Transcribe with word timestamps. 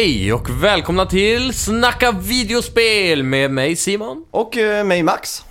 Hej 0.00 0.32
och 0.32 0.64
välkomna 0.64 1.06
till 1.06 1.54
Snacka 1.54 2.12
videospel 2.12 3.22
med 3.22 3.50
mig 3.50 3.76
Simon. 3.76 4.24
Och 4.30 4.56
eh, 4.56 4.84
mig 4.84 5.02
Max. 5.02 5.44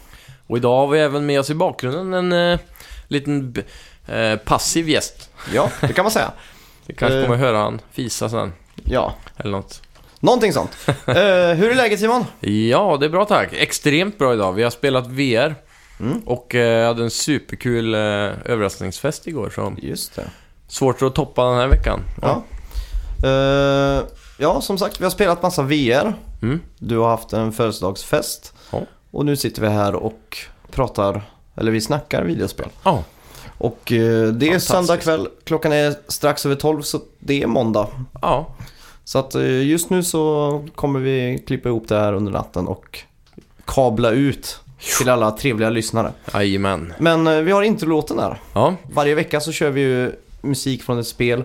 Och 0.47 0.57
idag 0.57 0.75
har 0.77 0.87
vi 0.87 0.99
även 0.99 1.25
med 1.25 1.39
oss 1.39 1.49
i 1.49 1.53
bakgrunden 1.55 2.13
en 2.33 2.51
eh, 2.53 2.59
liten 3.07 3.51
b- 3.51 3.61
eh, 4.07 4.35
passiv 4.35 4.89
gäst. 4.89 5.29
Ja, 5.53 5.69
det 5.81 5.93
kan 5.93 6.03
man 6.05 6.11
säga. 6.11 6.31
Vi 6.87 6.93
kanske 6.95 7.17
Eh. 7.17 7.23
kommer 7.25 7.37
höra 7.37 7.57
han 7.57 7.81
fisa 7.91 8.29
sen, 8.29 8.53
Ja, 8.83 9.15
eller 9.37 9.51
något. 9.51 9.81
någonting 10.19 10.53
sånt. 10.53 10.71
Eh, 10.87 11.15
hur 11.55 11.71
är 11.71 11.75
läget 11.75 11.99
Simon? 11.99 12.25
Ja, 12.39 12.97
det 12.99 13.05
är 13.05 13.09
bra 13.09 13.25
tack. 13.25 13.49
Extremt 13.53 14.17
bra 14.17 14.33
idag. 14.33 14.53
Vi 14.53 14.63
har 14.63 14.69
spelat 14.71 15.07
VR. 15.07 15.55
Mm. 15.99 16.19
Och 16.25 16.55
eh, 16.55 16.87
hade 16.87 17.03
en 17.03 17.11
superkul 17.11 17.93
eh, 17.93 17.99
överraskningsfest 18.45 19.27
igår, 19.27 19.51
så 19.55 19.75
Just 19.81 20.15
det. 20.15 20.29
svårt 20.67 21.01
att 21.01 21.15
toppa 21.15 21.45
den 21.45 21.57
här 21.57 21.67
veckan. 21.67 21.99
Ja. 22.21 22.43
Eh, 23.29 24.03
ja, 24.39 24.61
som 24.61 24.77
sagt, 24.77 24.99
vi 24.99 25.03
har 25.03 25.11
spelat 25.11 25.43
massa 25.43 25.63
VR. 25.63 26.13
Mm. 26.41 26.59
Du 26.79 26.97
har 26.97 27.09
haft 27.09 27.33
en 27.33 27.51
födelsedagsfest. 27.51 28.53
Ja. 28.71 28.81
Och 29.11 29.25
nu 29.25 29.35
sitter 29.35 29.61
vi 29.61 29.67
här 29.67 29.95
och 29.95 30.37
pratar, 30.71 31.21
eller 31.55 31.71
vi 31.71 31.81
snackar 31.81 32.23
videospel. 32.23 32.67
Ja, 32.83 33.03
Och 33.57 33.91
eh, 33.91 34.27
det 34.27 34.49
är 34.49 34.59
söndag 34.59 34.97
kväll, 34.97 35.27
klockan 35.43 35.71
är 35.73 35.95
strax 36.07 36.45
över 36.45 36.55
12 36.55 36.81
så 36.81 36.99
det 37.19 37.43
är 37.43 37.47
måndag. 37.47 37.87
ja. 38.21 38.55
Så 39.03 39.19
att 39.19 39.35
eh, 39.35 39.61
just 39.67 39.89
nu 39.89 40.03
så 40.03 40.65
kommer 40.75 40.99
vi 40.99 41.43
klippa 41.47 41.69
ihop 41.69 41.87
det 41.87 41.95
här 41.99 42.13
under 42.13 42.31
natten 42.31 42.67
och 42.67 42.99
kabla 43.65 44.09
ut 44.11 44.59
till 44.97 45.09
alla 45.09 45.31
trevliga 45.31 45.69
lyssnare. 45.69 46.11
jajamän. 46.33 46.93
Men 46.99 47.27
eh, 47.27 47.35
vi 47.35 47.51
har 47.51 47.61
introlåten 47.61 48.17
där. 48.17 48.41
Ja, 48.53 48.75
Varje 48.93 49.15
vecka 49.15 49.39
så 49.41 49.51
kör 49.51 49.69
vi 49.69 49.81
ju 49.81 50.11
musik 50.41 50.83
från 50.83 50.99
ett 50.99 51.07
spel 51.07 51.43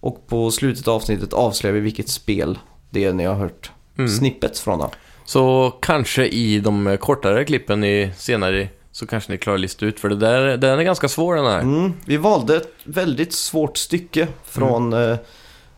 och 0.00 0.26
på 0.26 0.50
slutet 0.50 0.88
av 0.88 0.94
avsnittet 0.94 1.32
avslöjar 1.32 1.74
vi 1.74 1.80
vilket 1.80 2.08
spel 2.08 2.58
det 2.90 3.04
är 3.04 3.12
ni 3.12 3.24
har 3.24 3.34
hört 3.34 3.70
Mm. 3.98 4.10
snippets 4.10 4.60
från. 4.60 4.78
Då. 4.78 4.90
Så 5.24 5.70
kanske 5.82 6.26
i 6.26 6.60
de 6.60 6.96
kortare 7.00 7.44
klippen 7.44 7.84
i 7.84 8.10
senare 8.16 8.68
så 8.92 9.06
kanske 9.06 9.32
ni 9.32 9.38
klarar 9.38 9.54
att 9.54 9.60
lista 9.60 9.86
ut. 9.86 10.00
För 10.00 10.08
det 10.08 10.16
där, 10.16 10.56
den 10.56 10.78
är 10.78 10.82
ganska 10.82 11.08
svår 11.08 11.36
den 11.36 11.46
här. 11.46 11.60
Mm, 11.60 11.92
vi 12.04 12.16
valde 12.16 12.56
ett 12.56 12.72
väldigt 12.84 13.32
svårt 13.32 13.76
stycke 13.76 14.28
från, 14.44 14.92
Mm. 14.92 15.10
eh, 15.10 15.16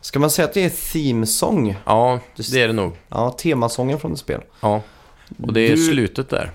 ska 0.01 0.19
man 0.19 0.29
säga 0.31 0.47
att 0.47 0.53
det 0.53 0.63
är 0.65 0.69
theme 0.93 1.25
song? 1.25 1.75
Ja, 1.85 2.19
det 2.35 2.61
är 2.61 2.67
det 2.67 2.73
nog. 2.73 2.91
Ja, 3.09 3.29
temasången 3.31 3.99
från 3.99 4.13
ett 4.13 4.19
spel. 4.19 4.41
Ja. 4.61 4.81
Och 5.43 5.53
det 5.53 5.61
är 5.61 5.75
Du- 5.75 5.77
slutet 5.77 6.29
där. 6.29 6.51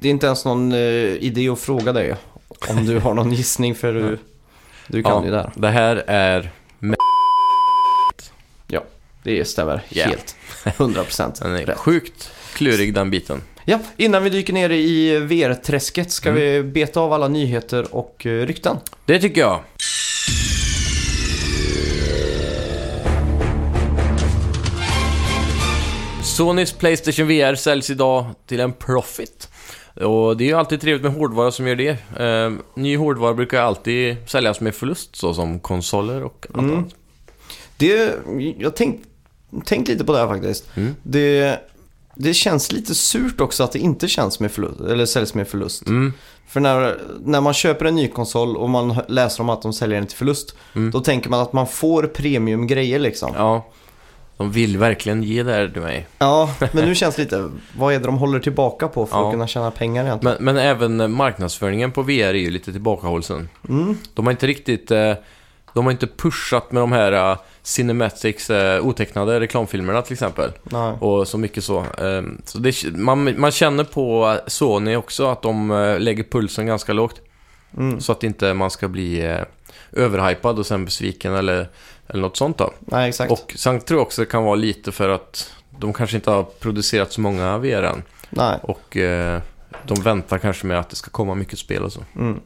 Det 0.00 0.08
är 0.08 0.10
inte 0.10 0.26
ens 0.26 0.44
någon 0.44 0.72
eh, 0.72 0.78
idé 1.04 1.48
att 1.48 1.58
fråga 1.60 1.92
dig 1.92 2.14
om 2.70 2.86
du 2.86 2.98
har 2.98 3.14
någon 3.14 3.32
gissning 3.32 3.74
för 3.74 3.92
du, 3.94 4.18
du 4.88 5.02
kan 5.02 5.12
Ja. 5.12 5.24
ju 5.24 5.30
det 5.30 5.36
här. 5.38 5.50
Det 5.54 5.68
här 5.68 5.96
är... 6.06 6.50
Det 9.26 9.44
stämmer 9.44 9.82
Yeah. 9.90 10.08
helt. 10.10 10.36
100% 10.64 11.42
Den 11.42 11.54
är 11.56 11.66
rätt. 11.66 11.78
sjukt 11.78 12.30
klurig 12.54 12.94
den 12.94 13.10
biten. 13.10 13.42
Ja, 13.64 13.78
innan 13.96 14.22
vi 14.24 14.30
dyker 14.30 14.52
ner 14.52 14.70
i 14.70 15.18
VR-träsket 15.18 16.10
ska 16.10 16.28
Mm. 16.28 16.40
vi 16.42 16.62
beta 16.62 17.00
av 17.00 17.12
alla 17.12 17.28
nyheter 17.28 17.94
och 17.94 18.26
eh, 18.26 18.46
rykten. 18.46 18.76
Det 19.04 19.18
tycker 19.20 19.40
jag. 19.40 19.60
Sonys 26.22 26.72
Playstation 26.72 27.26
VR 27.28 27.54
säljs 27.54 27.90
idag 27.90 28.26
till 28.46 28.60
en 28.60 28.72
profit. 28.72 29.48
Och 29.94 30.36
det 30.36 30.44
är 30.44 30.48
ju 30.48 30.54
alltid 30.54 30.80
trevligt 30.80 31.02
med 31.02 31.12
hårdvara 31.12 31.50
som 31.50 31.66
gör 31.68 31.74
det. 31.76 31.96
Eh, 32.20 32.52
ny 32.74 32.96
hårdvara 32.96 33.34
brukar 33.34 33.62
alltid 33.62 34.16
säljas 34.26 34.60
med 34.60 34.74
förlust, 34.74 35.16
så 35.16 35.34
som 35.34 35.60
konsoler 35.60 36.22
och 36.24 36.46
allt 36.54 36.58
Mm. 36.64 36.76
annat. 36.78 36.94
Det, 37.76 38.14
jag 38.58 38.66
har 38.66 38.70
tänkt, 39.64 39.88
lite 39.88 40.04
på 40.04 40.12
det 40.12 40.18
här 40.18 40.28
faktiskt. 40.28 40.76
Mm. 40.76 40.94
Det, 41.02 41.60
det 42.14 42.34
känns 42.34 42.72
lite 42.72 42.94
surt 42.94 43.40
också 43.40 43.64
att 43.64 43.72
det 43.72 43.78
inte 43.78 44.08
känns 44.08 44.40
med 44.40 44.52
förlust, 44.52 44.80
eller 44.80 45.06
säljs 45.06 45.34
med 45.34 45.48
förlust. 45.48 45.86
Mm. 45.86 46.12
För 46.48 46.60
när, 46.60 46.98
när 47.24 47.40
man 47.40 47.54
köper 47.54 47.84
en 47.84 47.94
ny 47.94 48.08
konsol 48.08 48.56
och 48.56 48.70
man 48.70 48.96
läser 49.08 49.42
om 49.42 49.48
att 49.50 49.62
de 49.62 49.72
säljer 49.72 49.98
den 49.98 50.06
till 50.06 50.16
förlust, 50.16 50.56
Mm. 50.74 50.90
då 50.90 51.00
tänker 51.00 51.30
man 51.30 51.40
att 51.40 51.52
man 51.52 51.66
får 51.66 52.02
premiumgrejer 52.02 52.98
liksom. 52.98 53.32
Ja. 53.36 53.40
Ja, 53.40 54.44
de 54.44 54.52
vill 54.52 54.78
verkligen 54.78 55.22
ge 55.22 55.42
det 55.42 55.52
här 55.52 55.68
till 55.68 55.82
mig. 55.82 56.06
men 56.72 56.84
nu 56.88 56.94
känns 56.94 57.14
det 57.16 57.22
lite, 57.22 57.50
vad 57.78 57.94
är 57.94 57.98
det 57.98 58.04
de 58.04 58.18
håller 58.18 58.38
tillbaka 58.40 58.88
på 58.88 59.06
för 59.06 59.16
Ja. 59.16 59.26
att 59.26 59.32
kunna 59.32 59.46
tjäna 59.46 59.70
pengar 59.70 60.04
egentligen? 60.04 60.36
Men, 60.40 60.54
men 60.54 60.64
även 60.64 61.12
marknadsföringen 61.12 61.92
på 61.92 62.02
VR 62.02 62.10
är 62.10 62.34
ju 62.34 62.50
lite 62.50 62.72
tillbakahållsen. 62.72 63.48
Mm. 63.68 63.98
De 64.14 64.26
har 64.26 64.30
inte 64.30 64.46
riktigt... 64.46 64.90
eh, 64.90 65.12
De 65.76 65.84
har 65.84 65.92
inte 65.92 66.06
pushat 66.06 66.72
med 66.72 66.82
de 66.82 66.92
här 66.92 67.30
uh, 67.32 67.38
Cinematics 67.62 68.50
uh, 68.50 68.86
otecknade 68.86 69.40
reklamfilmerna 69.40 70.02
till 70.02 70.12
exempel. 70.12 70.52
Nej. 70.62 70.92
Och 71.00 71.28
så 71.28 71.38
mycket 71.38 71.64
så. 71.64 71.84
Ehm, 71.98 72.42
så 72.44 72.58
det, 72.58 72.84
man, 72.94 73.40
man 73.40 73.50
känner 73.50 73.84
på 73.84 74.38
Sony 74.46 74.96
också 74.96 75.26
att 75.26 75.42
de 75.42 75.70
eh, 75.70 76.00
lägger 76.00 76.24
pulsen 76.24 76.66
ganska 76.66 76.92
lågt. 76.92 77.20
Mm. 77.76 78.00
Så 78.00 78.12
att 78.12 78.24
inte 78.24 78.54
man 78.54 78.70
ska 78.70 78.88
bli 78.88 79.26
uh, 79.26 79.42
överhypad 79.92 80.58
och 80.58 80.66
sen 80.66 80.84
besviken 80.84 81.34
eller, 81.34 81.68
eller 82.08 82.22
något 82.22 82.36
sånt 82.36 82.58
då. 82.58 82.72
Nej, 82.80 83.08
exakt. 83.08 83.32
Och 83.32 83.54
sen 83.56 83.80
tror 83.80 84.00
jag 84.00 84.06
också 84.06 84.22
det 84.22 84.26
kan 84.26 84.44
vara 84.44 84.54
lite 84.54 84.92
för 84.92 85.08
att 85.08 85.52
de 85.78 85.92
kanske 85.92 86.16
inte 86.16 86.30
har 86.30 86.42
producerat 86.42 87.12
så 87.12 87.20
många 87.20 87.58
VR 87.58 87.82
än. 87.82 88.02
Nej. 88.30 88.58
Och 88.62 88.96
de 89.86 90.02
väntar 90.02 90.38
kanske 90.38 90.66
med 90.66 90.78
att 90.78 90.90
det 90.90 90.96
ska 90.96 91.10
komma 91.10 91.34
mycket 91.34 91.58
spel 91.58 91.82
och 91.82 91.92
så. 91.92 92.00
Mm. 92.16 92.40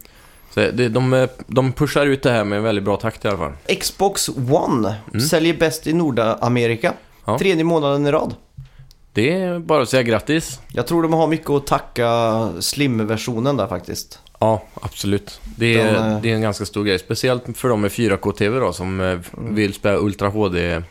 Så 0.55 0.61
det, 0.61 0.89
de, 0.89 1.29
de 1.47 1.73
pushar 1.73 2.07
ut 2.07 2.23
det 2.23 2.31
här 2.31 2.45
med 2.45 2.57
en 2.59 2.63
väldigt 2.65 2.85
bra 2.85 2.97
takt 2.97 3.25
i 3.25 3.29
alla 3.29 3.39
fall. 3.39 3.53
Xbox 3.81 4.29
One 4.51 4.95
säljer 5.31 5.55
bäst 5.55 5.87
i 5.87 5.93
Nordamerika. 5.93 6.89
Mm. 6.89 6.99
Ja. 7.25 7.39
Tredje 7.39 7.65
månaden 7.65 8.07
i 8.07 8.11
rad. 8.13 8.35
Det 9.13 9.33
är 9.33 9.59
bara 9.59 9.83
att 9.83 9.89
säga 9.89 10.03
grattis. 10.03 10.61
Jag 10.73 10.87
tror 10.87 11.03
de 11.03 11.13
har 11.13 11.27
mycket 11.27 11.51
att 11.51 11.67
tacka 11.67 12.09
Slim-versionen 12.61 13.57
där 13.57 13.67
faktiskt. 13.67 14.19
Ja, 14.39 14.63
absolut. 14.81 15.41
Det 15.57 15.75
är, 15.81 15.93
Den, 15.93 16.13
eh, 16.13 16.21
det 16.21 16.31
är 16.31 16.35
en 16.35 16.41
ganska 16.41 16.67
stor 16.67 16.85
grej. 16.85 16.99
Speciellt 16.99 17.45
för 17.59 17.69
de 17.69 17.81
med 17.81 17.91
4K-TV 17.91 18.59
då, 18.59 18.73
som 18.73 19.01
eh, 19.01 19.19
vill 19.39 19.75
spela 19.75 19.99
Ultra 19.99 20.29
HD 20.29 20.83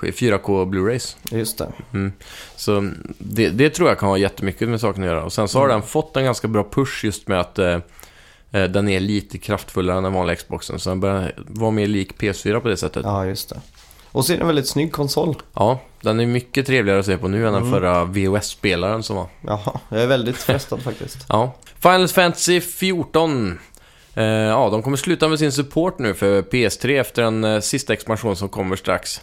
4K 0.00 0.64
Blu-rays. 0.70 1.16
Just 1.30 1.58
det. 1.58 1.68
Mm. 1.92 2.12
Så 2.56 2.90
det, 3.18 3.48
det 3.48 3.70
tror 3.70 3.88
jag 3.88 3.98
kan 3.98 4.08
ha 4.08 4.18
jättemycket 4.18 4.68
med 4.68 4.80
saken 4.80 5.02
att 5.02 5.08
göra. 5.08 5.24
Och 5.24 5.32
sen 5.32 5.48
så 5.48 5.58
har 5.58 5.64
Mm. 5.64 5.80
den 5.80 5.88
fått 5.88 6.16
en 6.16 6.24
ganska 6.24 6.48
bra 6.48 6.64
push 6.70 7.04
just 7.04 7.28
med 7.28 7.40
att 7.40 7.58
eh, 7.58 7.78
den 8.50 8.88
är 8.88 9.00
lite 9.00 9.38
kraftfullare 9.38 9.96
än 9.96 10.02
den 10.02 10.12
vanliga 10.12 10.36
Xboxen. 10.36 10.78
Så 10.78 10.88
den 10.90 11.00
börjar 11.00 11.32
vara 11.36 11.70
mer 11.70 11.86
lik 11.86 12.18
PS4 12.18 12.60
på 12.60 12.68
det 12.68 12.76
sättet. 12.76 13.02
Ja, 13.04 13.24
Ja, 13.24 13.28
just 13.28 13.48
det. 13.48 13.60
Och 14.12 14.24
så 14.24 14.32
är 14.32 14.36
det 14.36 14.40
en 14.40 14.46
väldigt 14.46 14.68
snygg 14.68 14.92
konsol. 14.92 15.36
den 16.00 16.20
är 16.20 16.26
mycket 16.26 16.66
trevligare 16.66 17.00
att 17.00 17.06
se 17.06 17.18
på 17.18 17.28
nu 17.28 17.46
än 17.46 17.52
den 17.52 17.62
Mm. 17.62 17.72
förra 17.74 18.04
VHS-spelaren 18.04 19.02
som 19.02 19.16
var. 19.16 19.26
Jaha, 19.46 19.80
jag 19.88 20.00
är 20.02 20.06
väldigt 20.06 20.36
frestad 20.36 20.82
faktiskt. 20.82 21.18
Ja. 21.28 21.54
Final 21.78 22.08
Fantasy 22.08 22.60
14. 22.60 23.58
Eh, 24.14 24.24
ja, 24.24 24.68
de 24.70 24.82
kommer 24.82 24.96
sluta 24.96 25.28
med 25.28 25.38
sin 25.38 25.52
support 25.52 25.98
nu 25.98 26.14
för 26.14 26.42
PS3 26.42 27.00
efter 27.00 27.22
den 27.22 27.44
eh, 27.44 27.60
sista 27.60 27.92
expansion 27.92 28.36
som 28.36 28.48
kommer 28.48 28.76
strax. 28.76 29.20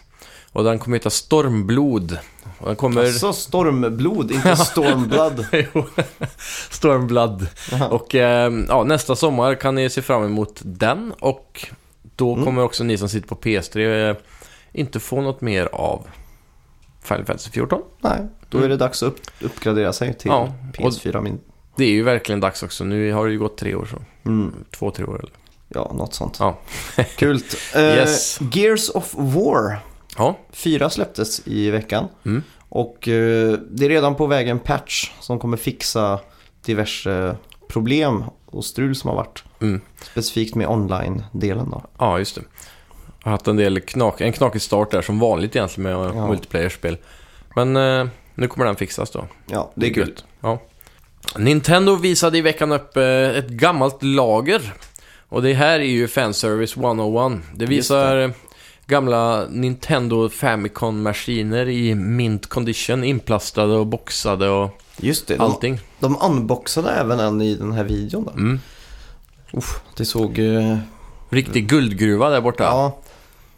Och 0.51 0.63
den 0.63 0.79
kommer 0.79 0.97
heta 0.97 1.09
Stormblod. 1.09 2.17
Och 2.63 2.67
den 2.69 2.75
kommer... 2.75 3.01
Alltså 3.05 3.33
Stormblod, 3.33 4.31
inte 4.31 4.55
Stormblood. 4.57 5.45
Jo, 5.73 5.85
Stormblood. 6.69 7.47
Och 7.89 8.15
eh, 8.15 8.51
ja, 8.67 8.83
nästa 8.83 9.15
sommar 9.15 9.55
kan 9.55 9.75
ni 9.75 9.89
se 9.89 10.01
fram 10.01 10.23
emot 10.25 10.61
den. 10.63 11.13
Och 11.19 11.67
då 12.15 12.33
Mm. 12.33 12.45
kommer 12.45 12.63
också 12.63 12.83
ni 12.83 12.97
som 12.97 13.09
sitter 13.09 13.27
på 13.27 13.35
PS3 13.35 14.09
eh, 14.09 14.15
inte 14.73 14.99
få 14.99 15.21
något 15.21 15.41
mer 15.41 15.65
av 15.73 16.07
Final 17.03 17.25
Fantasy 17.25 17.51
14. 17.51 17.81
Nej, 18.01 18.19
då 18.49 18.57
är 18.57 18.69
det 18.69 18.77
dags 18.77 19.03
att 19.03 19.07
upp, 19.07 19.19
uppgradera 19.41 19.93
sig 19.93 20.13
till 20.13 20.31
Ja, 20.31 20.53
och- 20.77 20.83
PS4. 20.93 21.21
Min... 21.21 21.39
Det 21.75 21.83
är 21.83 21.89
ju 21.91 22.03
verkligen 22.03 22.39
dags 22.39 22.63
också. 22.63 22.83
Nu 22.83 23.11
har 23.13 23.25
det 23.25 23.31
ju 23.31 23.39
gått 23.39 23.57
tre 23.57 23.75
år 23.75 23.85
så. 23.91 24.29
Mm, 24.29 24.53
Två, 24.71 24.91
tre 24.91 25.05
år 25.05 25.19
eller? 25.19 25.31
ja, 25.69 25.91
något 25.97 26.13
sånt. 26.13 26.37
Ja. 26.39 26.57
Kul. 27.15 27.41
Eh, 27.75 27.81
Yes. 27.81 28.39
Gears 28.51 28.89
of 28.89 29.13
War. 29.17 29.79
Ja. 30.17 30.37
Fyra 30.51 30.89
släpptes 30.89 31.41
i 31.47 31.69
veckan. 31.71 32.07
Mm. 32.25 32.43
Och 32.75 33.07
eh, 33.07 33.57
det 33.69 33.85
är 33.85 33.89
redan 33.89 34.15
på 34.15 34.27
väg 34.27 34.47
en 34.47 34.59
patch 34.59 35.11
som 35.19 35.39
kommer 35.39 35.57
fixa 35.57 36.19
diverse 36.65 37.35
problem 37.67 38.23
och 38.45 38.65
strul 38.65 38.95
som 38.95 39.09
har 39.09 39.15
varit. 39.17 39.43
Mm. 39.61 39.81
Specifikt 40.01 40.55
med 40.55 40.67
online-delen 40.67 41.69
då. 41.69 41.83
Ja, 41.97 42.19
just 42.19 42.35
det. 42.35 42.41
Jag 43.19 43.25
har 43.25 43.31
haft 43.31 43.47
en 43.47 43.55
del 43.55 43.79
knak, 43.79 44.21
en 44.21 44.33
knakig 44.33 44.61
start 44.61 44.91
där 44.91 45.01
som 45.01 45.19
vanligt 45.19 45.55
egentligen 45.55 45.97
med 45.99 46.15
Ja. 46.15 46.27
multiplayer-spel. 46.27 46.97
Men 47.55 47.75
eh, 47.75 48.07
nu 48.35 48.47
kommer 48.47 48.65
den 48.65 48.75
fixas 48.75 49.11
då. 49.11 49.25
Ja, 49.45 49.71
det 49.75 49.89
är 49.89 49.93
kul. 49.93 50.07
gött. 50.07 50.25
Ja. 50.39 50.61
Nintendo 51.37 51.95
visade 51.95 52.37
i 52.37 52.41
veckan 52.41 52.71
upp 52.71 52.97
eh, 52.97 53.03
ett 53.37 53.47
gammalt 53.49 54.03
lager. 54.03 54.73
Och 55.29 55.41
det 55.41 55.53
här 55.53 55.79
är 55.79 55.83
ju 55.83 56.07
Fanservice 56.07 56.77
101. 56.77 57.41
Det 57.55 57.65
visar 57.65 58.17
eh, 58.19 58.29
gamla 58.87 59.47
Nintendo 59.49 60.29
Famicom-maskiner 60.29 61.69
i 61.69 61.95
mint 61.95 62.47
condition, 62.47 63.03
inplastade 63.03 63.73
och 63.73 63.87
boxade 63.87 64.49
och 64.49 64.79
Just 64.97 65.27
det, 65.27 65.35
de, 65.35 65.41
allting. 65.41 65.79
de 65.99 66.17
unboxade 66.21 66.91
även 66.91 67.19
en 67.19 67.41
i 67.41 67.55
den 67.55 67.71
här 67.71 67.83
videon. 67.83 68.23
Då. 68.25 68.31
Mm. 68.31 68.59
Uff, 69.53 69.81
det 69.97 70.05
såg... 70.05 70.39
eh, 70.39 70.77
Riktig 71.29 71.69
guldgruva 71.69 72.29
där 72.29 72.41
borta. 72.41 72.63
ja, 72.63 72.99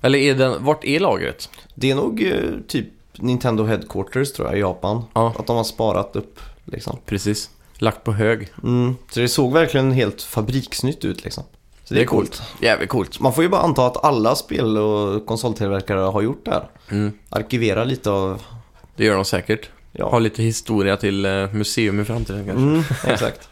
Eller 0.01 0.19
är 0.19 0.35
den, 0.35 0.63
vart 0.63 0.83
är 0.83 0.99
lagret? 0.99 1.49
Det 1.75 1.91
är 1.91 1.95
nog 1.95 2.23
eh, 2.23 2.33
typ 2.67 2.87
Nintendo 3.17 3.63
Headquarters 3.63 4.33
tror 4.33 4.47
jag 4.47 4.57
i 4.57 4.59
Japan. 4.59 5.03
Ja. 5.13 5.33
Att 5.39 5.47
de 5.47 5.55
har 5.57 5.63
sparat 5.63 6.15
upp 6.15 6.39
liksom. 6.65 6.97
Precis. 7.05 7.49
Lagt 7.77 8.03
på 8.03 8.11
hög. 8.11 8.49
Mm. 8.63 8.95
Så 9.11 9.19
det 9.19 9.27
såg 9.29 9.53
verkligen 9.53 9.91
helt 9.91 10.21
fabriksnytt 10.21 11.05
ut 11.05 11.23
liksom. 11.23 11.43
Så 11.87 11.93
det, 11.93 12.01
är 12.01 12.05
coolt. 12.05 12.41
Jävligt 12.61 12.89
coolt. 12.89 13.19
Man 13.19 13.33
får 13.33 13.43
ju 13.43 13.49
bara 13.49 13.61
anta 13.61 13.85
att 13.85 14.03
alla 14.05 14.35
spel 14.35 14.77
och 14.77 15.25
konsoltillverkare 15.25 15.99
har 15.99 16.21
gjort 16.21 16.45
det 16.45 16.51
här. 16.51 16.63
Mm. 16.91 17.11
Arkivera 17.29 17.83
lite 17.83 18.11
av... 18.11 18.41
Det 18.95 19.05
gör 19.05 19.15
de 19.15 19.25
säkert. 19.25 19.69
Ja. 19.91 20.09
Ha 20.09 20.19
lite 20.19 20.43
historia 20.43 20.97
till 20.97 21.25
eh, 21.25 21.51
museum 21.53 21.99
i 21.99 22.05
framtiden 22.05 22.45
kanske. 22.45 22.63
Mm, 22.63 22.83
exakt. 23.13 23.49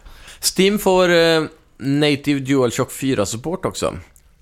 Steam 0.58 0.80
får 0.80 1.10
eh, 1.14 1.44
Native 1.78 2.40
DualShock 2.40 2.92
4-support 2.92 3.66
också. 3.66 3.94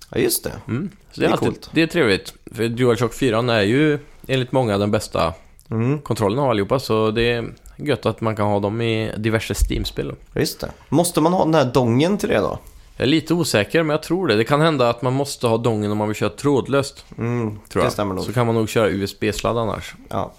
Ja, 0.10 0.18
just 0.20 0.44
det. 0.44 0.54
Mm. 0.68 0.90
Så 1.12 1.22
det, 1.22 1.22
Det 1.22 1.26
är 1.26 1.30
är 1.30 1.32
alltid, 1.34 1.48
coolt. 1.48 1.70
Det 1.74 1.82
är 1.82 1.88
trevligt. 1.88 2.34
För 2.56 2.68
DualShock 2.68 3.14
4 3.14 3.38
är 3.54 3.62
ju 3.62 4.00
enligt 4.28 4.52
många 4.52 4.78
den 4.78 4.92
bästa 4.92 5.34
Mm, 5.72 6.00
kontrollen 6.02 6.40
av 6.40 6.50
allihopa. 6.50 6.80
Så 6.80 7.12
det 7.12 7.32
är 7.32 7.54
gött 7.78 8.06
att 8.06 8.22
man 8.22 8.36
kan 8.36 8.46
ha 8.48 8.60
dem 8.60 8.82
i 8.82 9.12
diverse 9.18 9.54
Steam-spel. 9.54 10.16
just 10.36 10.60
det. 10.60 10.72
Måste 10.90 11.22
man 11.22 11.34
ha 11.34 11.46
den 11.46 11.54
här 11.54 11.66
dongen 11.66 12.18
till 12.18 12.30
det 12.30 12.38
då? 12.38 12.60
Jag 13.02 13.06
är 13.08 13.10
lite 13.12 13.34
osäker, 13.34 13.84
men 13.84 13.90
jag 13.94 14.04
tror 14.04 14.28
det. 14.28 14.36
Det 14.36 14.44
kan 14.44 14.62
hända 14.62 14.90
att 14.90 15.02
man 15.02 15.14
måste 15.14 15.48
ha 15.48 15.58
dongen 15.58 15.92
om 15.92 15.98
man 15.98 16.08
vill 16.08 16.16
köra 16.16 16.30
trådlöst. 16.30 17.06
Mm, 17.18 17.60
Tror 17.70 17.82
det 17.82 17.86
jag. 17.86 17.94
stämmer 17.94 18.16
nog. 18.16 18.24
Så 18.24 18.34
kan 18.34 18.46
man 18.46 18.56
nog 18.56 18.70
köra 18.70 18.90
USB-sladd 18.90 19.58
annars. 19.58 19.96
Ja. 20.10 20.32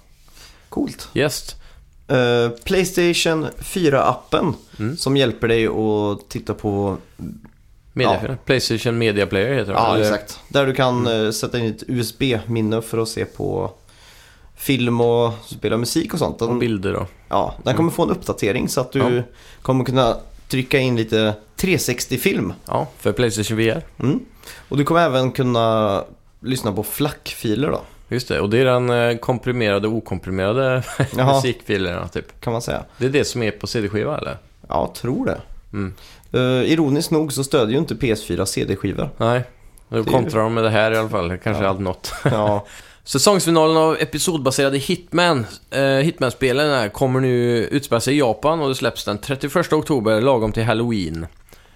Coolt. 0.68 1.08
Yes. 1.14 1.56
Eh, 2.08 2.48
Playstation 2.64 3.46
4-appen 3.58 4.54
Mm. 4.78 4.96
som 4.96 5.16
hjälper 5.16 5.48
dig 5.48 5.66
att 5.66 6.28
titta 6.28 6.54
på... 6.54 6.96
Media, 7.92 8.36
Playstation 8.44 8.98
Media 8.98 9.26
Player 9.26 9.54
heter 9.54 9.72
det. 9.72 9.78
Ja, 9.78 9.94
Eller- 9.94 10.04
exakt. 10.04 10.40
Där 10.48 10.66
du 10.66 10.74
kan 10.74 11.06
eh, 11.26 11.30
sätta 11.30 11.58
in 11.58 11.66
ett 11.66 11.82
USB-minne 11.86 12.82
för 12.82 12.98
att 12.98 13.08
se 13.08 13.24
på 13.24 13.70
film 14.56 15.00
och 15.00 15.32
spela 15.46 15.76
musik 15.76 16.12
och 16.12 16.18
sånt. 16.18 16.42
Och 16.42 16.48
Den, 16.48 16.58
bilder 16.58 16.92
då. 16.92 17.06
ja, 17.28 17.54
den 17.62 17.76
kommer 17.76 17.90
få 17.90 18.02
en 18.02 18.10
uppdatering 18.10 18.68
så 18.68 18.80
att 18.80 18.92
du 18.92 18.98
Ja. 19.16 19.22
kommer 19.62 19.84
kunna 19.84 20.16
trycka 20.52 20.78
in 20.78 20.96
lite 20.96 21.34
360-film. 21.56 22.52
Ja, 22.66 22.86
för 22.98 23.12
Playstation 23.12 23.56
VR. 23.56 23.82
Mm. 24.00 24.20
Och 24.68 24.76
du 24.76 24.84
kommer 24.84 25.00
även 25.00 25.32
kunna 25.32 26.04
lyssna 26.40 26.72
på 26.72 26.82
FLAC-filer 26.82 27.68
då, 27.70 27.80
Just 28.08 28.28
det, 28.28 28.40
och 28.40 28.50
det 28.50 28.58
är 28.58 28.64
den 28.64 28.90
eh, 28.90 29.16
komprimerade 29.18 29.88
och 29.88 29.94
okomprimerade 29.94 30.82
musikfilerna 31.16 32.08
typ. 32.08 32.40
kan 32.40 32.52
man 32.52 32.62
säga. 32.62 32.84
Det 32.98 33.06
är 33.06 33.10
det 33.10 33.24
som 33.24 33.42
är 33.42 33.50
på 33.50 33.66
CD-skiva 33.66 34.18
eller? 34.18 34.36
Ja, 34.68 34.92
tror 34.96 35.26
det. 35.26 35.40
Mm. 35.72 35.94
Eh, 36.32 36.72
ironiskt 36.72 37.10
nog 37.10 37.32
så 37.32 37.44
stödjer 37.44 37.72
ju 37.72 37.78
inte 37.78 37.94
PS4 37.94 38.44
CD-skivor. 38.44 39.10
Nej, 39.16 39.42
då 39.88 40.04
kontrar 40.04 40.42
de 40.42 40.54
med 40.54 40.64
det 40.64 40.70
här 40.70 40.92
i 40.92 40.96
alla 40.96 41.08
fall. 41.08 41.38
Kanske 41.38 41.62
Ja. 41.62 41.68
aldrig 41.68 41.84
något. 41.84 42.12
Ja, 42.24 42.66
Säsongsfinalen 43.04 43.76
av 43.76 43.96
episodbaserade 44.00 44.78
Hitman, 44.78 45.46
eh, 45.70 45.82
Hitman-spelen 45.82 46.90
kommer 46.90 47.20
nu 47.20 47.64
utspela 47.64 48.00
sig 48.00 48.14
i 48.14 48.18
Japan 48.18 48.60
och 48.60 48.68
det 48.68 48.74
släpps 48.74 49.04
den 49.04 49.18
31 49.18 49.72
oktober, 49.72 50.20
lagom 50.20 50.52
till 50.52 50.64
Halloween. 50.64 51.26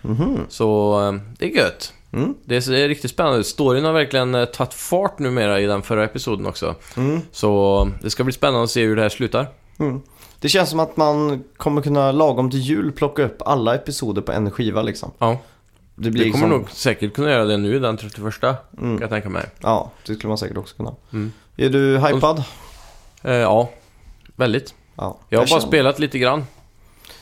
mhm. 0.03 0.39
Så 0.49 1.01
eh, 1.03 1.21
det 1.39 1.45
är 1.45 1.57
gött. 1.57 1.93
Mm. 2.13 2.35
Det 2.45 2.57
är 2.57 2.89
riktigt 2.89 3.11
spännande. 3.11 3.45
Storyn 3.45 3.85
har 3.85 3.93
verkligen 3.93 4.35
eh, 4.35 4.45
tagit 4.45 4.75
fart 4.75 5.19
numera 5.19 5.61
i 5.61 5.67
den 5.67 5.83
förra 5.83 6.05
episoden 6.05 6.47
också. 6.47 6.75
Mm. 6.97 7.21
Så 7.33 7.89
det 8.03 8.11
ska 8.11 8.25
bli 8.25 8.33
spännande 8.33 8.65
att 8.65 8.71
se 8.71 8.85
hur 8.85 8.97
det 8.97 9.03
här 9.03 9.09
slutar. 9.09 9.47
Mm. 9.79 10.01
Det 10.41 10.49
känns 10.49 10.71
som 10.71 10.81
att 10.81 10.97
man 10.97 11.45
kommer 11.57 11.83
kunna 11.83 12.13
lagom 12.13 12.51
till 12.51 12.61
jul 12.61 12.93
plocka 12.93 13.25
upp 13.25 13.43
alla 13.43 13.75
episoder 13.75 14.23
på 14.23 14.33
en 14.33 14.51
skiva 14.51 14.83
liksom. 14.83 15.11
Ja, 15.19 15.39
Det 15.99 16.11
blir 16.11 16.25
vi 16.25 16.31
kommer 16.31 16.47
liksom- 16.47 16.61
nog 16.61 16.71
säkert 16.71 17.15
kunna 17.15 17.31
göra 17.31 17.45
det 17.45 17.57
nu 17.57 17.79
den 17.81 17.97
31 17.97 18.41
kan 18.41 18.55
Mm. 18.79 18.99
jag 19.01 19.11
tänka 19.11 19.29
mig. 19.29 19.45
Ja, 19.61 19.91
det 20.07 20.15
skulle 20.15 20.29
man 20.29 20.39
säkert 20.39 20.57
också 20.57 20.77
kunna. 20.77 20.95
Mm. 21.13 21.33
Är 21.57 21.69
du 21.69 21.99
hypad? 21.99 22.45
Eh, 23.23 23.33
ja, 23.35 23.71
väldigt. 24.37 24.75
Ja. 24.97 25.19
Jag 25.29 25.39
har 25.39 25.45
bara 25.45 25.49
känner- 25.49 25.61
spelat 25.67 25.99
lite 25.99 26.19
grann. 26.19 26.45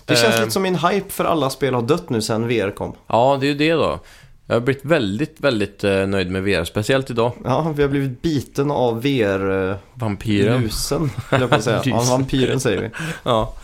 Det 0.05 0.17
känns 0.17 0.35
Eh, 0.35 0.41
lite 0.41 0.51
som 0.53 0.63
min 0.63 0.77
hype 0.77 1.11
för 1.11 1.25
alla 1.25 1.51
spel 1.51 1.75
har 1.75 1.83
dött 1.83 2.11
nu 2.11 2.23
sen 2.23 2.49
VR 2.49 2.71
kom. 2.71 2.93
Ja, 3.07 3.37
det 3.41 3.47
är 3.47 3.49
ju 3.49 3.55
det 3.55 3.73
då. 3.73 4.01
Jag 4.47 4.55
har 4.55 4.61
blivit 4.61 4.85
väldigt, 4.85 5.41
väldigt 5.41 5.85
eh, 5.85 6.07
nöjd 6.07 6.31
med 6.31 6.43
VR. 6.43 6.65
Speciellt 6.65 7.11
idag. 7.11 7.33
Ja, 7.45 7.73
vi 7.77 7.83
har 7.83 7.91
blivit 7.91 8.23
biten 8.23 8.71
av 8.71 8.95
Vampyren. 9.95 10.71
höll 11.31 11.41
jag 11.41 11.51
på 11.51 11.57
att 11.57 11.65
säga. 11.65 11.83
Ja, 11.85 12.01
vampyren 12.11 12.61
säger 12.61 12.81
vi. 12.83 12.91
Ja. 13.25 13.55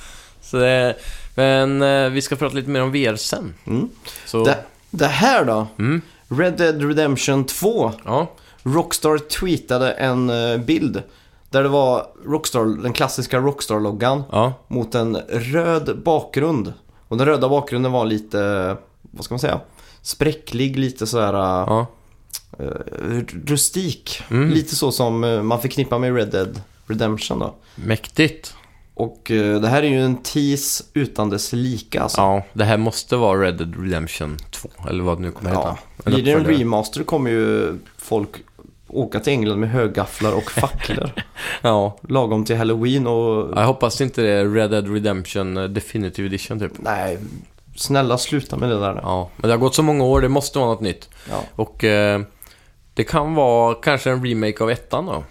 Så 0.42 0.56
det, 0.56 0.96
men 1.34 1.82
eh, 1.82 2.10
vi 2.10 2.22
ska 2.22 2.36
prata 2.36 2.54
lite 2.56 2.70
mer 2.70 2.82
om 2.82 2.92
VR 2.92 3.16
sen. 3.16 3.54
Mm. 3.66 3.88
Så, 4.26 4.44
Det, 4.44 4.58
det 4.90 5.06
här 5.06 5.44
då? 5.44 5.66
mm, 5.78 6.00
Red 6.28 6.56
Dead 6.56 6.82
Redemption 6.82 7.44
2. 7.44 7.92
ja, 8.04 8.30
Rockstar 8.62 9.18
tweetade 9.18 9.92
en 9.92 10.30
eh, 10.30 10.58
bild 10.58 11.02
där 11.50 11.62
det 11.62 11.68
var 11.68 12.06
Rockstar, 12.24 12.82
den 12.82 12.92
klassiska 12.92 13.38
Rockstar-loggan 13.38 14.22
ja, 14.32 14.52
mot 14.68 14.94
en 14.94 15.16
röd 15.28 16.02
bakgrund. 16.04 16.72
Och 17.08 17.16
den 17.16 17.26
röda 17.26 17.48
bakgrunden 17.48 17.92
var 17.92 18.04
lite, 18.04 18.76
vad 19.00 19.24
ska 19.24 19.34
man 19.34 19.40
säga, 19.40 19.60
spräcklig, 20.02 20.78
lite 20.78 21.06
sådär 21.06 21.32
ja. 21.32 21.86
uh, 22.60 23.22
rustik. 23.46 24.22
Mm. 24.30 24.50
Lite 24.50 24.76
så 24.76 24.92
som 24.92 25.24
eh, 25.24 25.42
man 25.42 25.60
förknippar 25.60 25.98
med 25.98 26.16
Red 26.16 26.30
Dead 26.30 26.60
Redemption 26.86 27.38
då. 27.38 27.54
Mäktigt. 27.74 28.54
Och 29.00 29.30
eh, 29.30 29.60
det 29.60 29.68
här 29.68 29.82
är 29.82 29.88
ju 29.88 30.04
en 30.04 30.16
tease 30.16 30.84
utan 30.94 31.30
dess 31.30 31.52
lika 31.52 32.02
alltså. 32.02 32.20
Ja, 32.20 32.42
det 32.52 32.64
här 32.64 32.76
måste 32.76 33.16
vara 33.16 33.42
Red 33.42 33.54
Dead 33.54 33.74
Redemption 33.84 34.36
2, 34.50 34.68
eller 34.88 35.04
vad 35.04 35.18
det 35.18 35.22
nu 35.22 35.30
kommer 35.30 35.50
heta. 35.50 35.78
Ja. 36.04 36.10
Blir 36.10 36.22
det 36.22 36.32
en 36.32 36.44
remaster 36.44 37.04
kommer 37.04 37.30
ju 37.30 37.78
folk 37.98 38.28
åka 38.88 39.20
till 39.20 39.32
England 39.32 39.60
med 39.60 39.70
högafflar 39.70 40.32
och 40.32 40.50
facklor. 40.50 41.10
Ja, 41.62 41.96
lagom 42.08 42.44
till 42.44 42.56
Halloween 42.56 43.06
och... 43.06 43.58
jag 43.58 43.66
hoppas 43.66 44.00
inte 44.00 44.22
det 44.22 44.28
är 44.28 44.48
Red 44.48 44.70
Dead 44.70 44.92
Redemption 44.92 45.56
eh, 45.56 45.64
Definitive 45.64 46.26
Edition 46.26 46.60
typ. 46.60 46.72
Nej, 46.78 47.18
snälla 47.76 48.18
sluta 48.18 48.56
med 48.56 48.68
det 48.68 48.80
där 48.80 48.94
nu. 48.94 49.00
Ja, 49.02 49.30
men 49.36 49.48
det 49.48 49.54
har 49.54 49.60
gått 49.60 49.74
så 49.74 49.82
många 49.82 50.04
år, 50.04 50.20
det 50.20 50.28
måste 50.28 50.58
vara 50.58 50.68
något 50.68 50.80
nytt. 50.80 51.08
Ja. 51.30 51.42
Och 51.56 51.84
eh, 51.84 52.20
det 52.94 53.04
kan 53.04 53.34
vara 53.34 53.74
kanske 53.74 54.10
en 54.10 54.26
remake 54.26 54.64
av 54.64 54.70
ettan 54.70 55.06
då. 55.06 55.24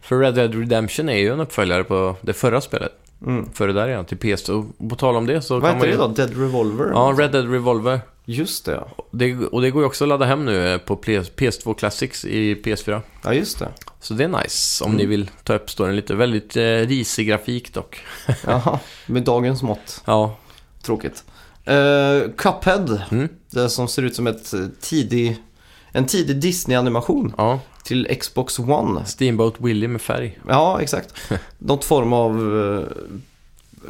För 0.00 0.18
Red 0.18 0.34
Dead 0.34 0.54
Redemption 0.54 1.08
är 1.08 1.16
ju 1.16 1.32
en 1.32 1.40
uppföljare 1.40 1.84
på 1.84 2.16
det 2.20 2.32
förra 2.32 2.60
spelet. 2.60 2.92
Mm. 3.26 3.48
Före 3.52 3.72
där 3.72 3.88
igen, 3.88 4.04
till 4.04 4.18
PS. 4.36 4.48
Och 4.48 4.64
på 4.90 4.96
tal 4.96 5.16
om 5.16 5.26
det 5.26 5.42
så 5.42 5.54
Vad 5.60 5.62
kan 5.70 5.80
heter 5.80 5.98
man 5.98 6.14
det 6.14 6.22
ju... 6.22 6.26
då? 6.28 6.32
Dead 6.34 6.40
Revolver? 6.40 6.90
Ja, 6.90 7.14
Red 7.18 7.32
Dead 7.32 7.50
Revolver. 7.50 8.00
Just 8.24 8.64
det, 8.64 8.72
ja. 8.72 8.88
Det, 9.10 9.34
och 9.36 9.62
det 9.62 9.70
går 9.70 9.82
ju 9.82 9.86
också 9.86 10.04
att 10.04 10.08
ladda 10.08 10.24
hem 10.24 10.44
nu 10.44 10.68
eh, 10.72 10.78
på 10.78 10.96
PS, 10.96 11.06
PS2 11.36 11.74
Classics 11.74 12.24
i 12.24 12.54
PS4. 12.54 13.00
Ja, 13.24 13.34
just 13.34 13.58
det. 13.58 13.68
Så 14.00 14.14
det 14.14 14.24
är 14.24 14.28
nice 14.28 14.84
om 14.84 14.90
Mm. 14.90 14.98
ni 14.98 15.06
vill 15.06 15.30
ta 15.44 15.54
upp 15.54 15.70
storyn 15.70 15.96
lite. 15.96 16.14
Väldigt 16.14 16.56
eh, 16.56 16.62
risig 16.62 17.28
grafik 17.28 17.74
dock. 17.74 18.00
Jaha, 18.46 18.78
med 19.06 19.22
dagens 19.22 19.62
mått. 19.62 20.02
Ja. 20.04 20.36
Tråkigt. 20.82 21.24
Uh, 21.70 22.30
Cuphead. 22.36 23.02
Mm. 23.10 23.28
Det 23.50 23.68
som 23.68 23.88
ser 23.88 24.02
ut 24.02 24.16
som 24.16 24.26
ett 24.26 24.54
eh, 24.54 24.60
tidig, 24.80 25.36
en 25.92 26.06
tidig 26.06 26.36
Disney-animation 26.40 27.34
Ja. 27.36 27.60
Till 27.84 28.16
Xbox 28.20 28.58
One. 28.58 29.04
Steamboat 29.04 29.54
Willie 29.58 29.88
med 29.88 30.00
färg. 30.00 30.38
Ja, 30.48 30.80
exakt. 30.80 31.14
Något 31.58 31.84
form 31.84 32.12
av... 32.12 32.30
eh, 32.30 32.96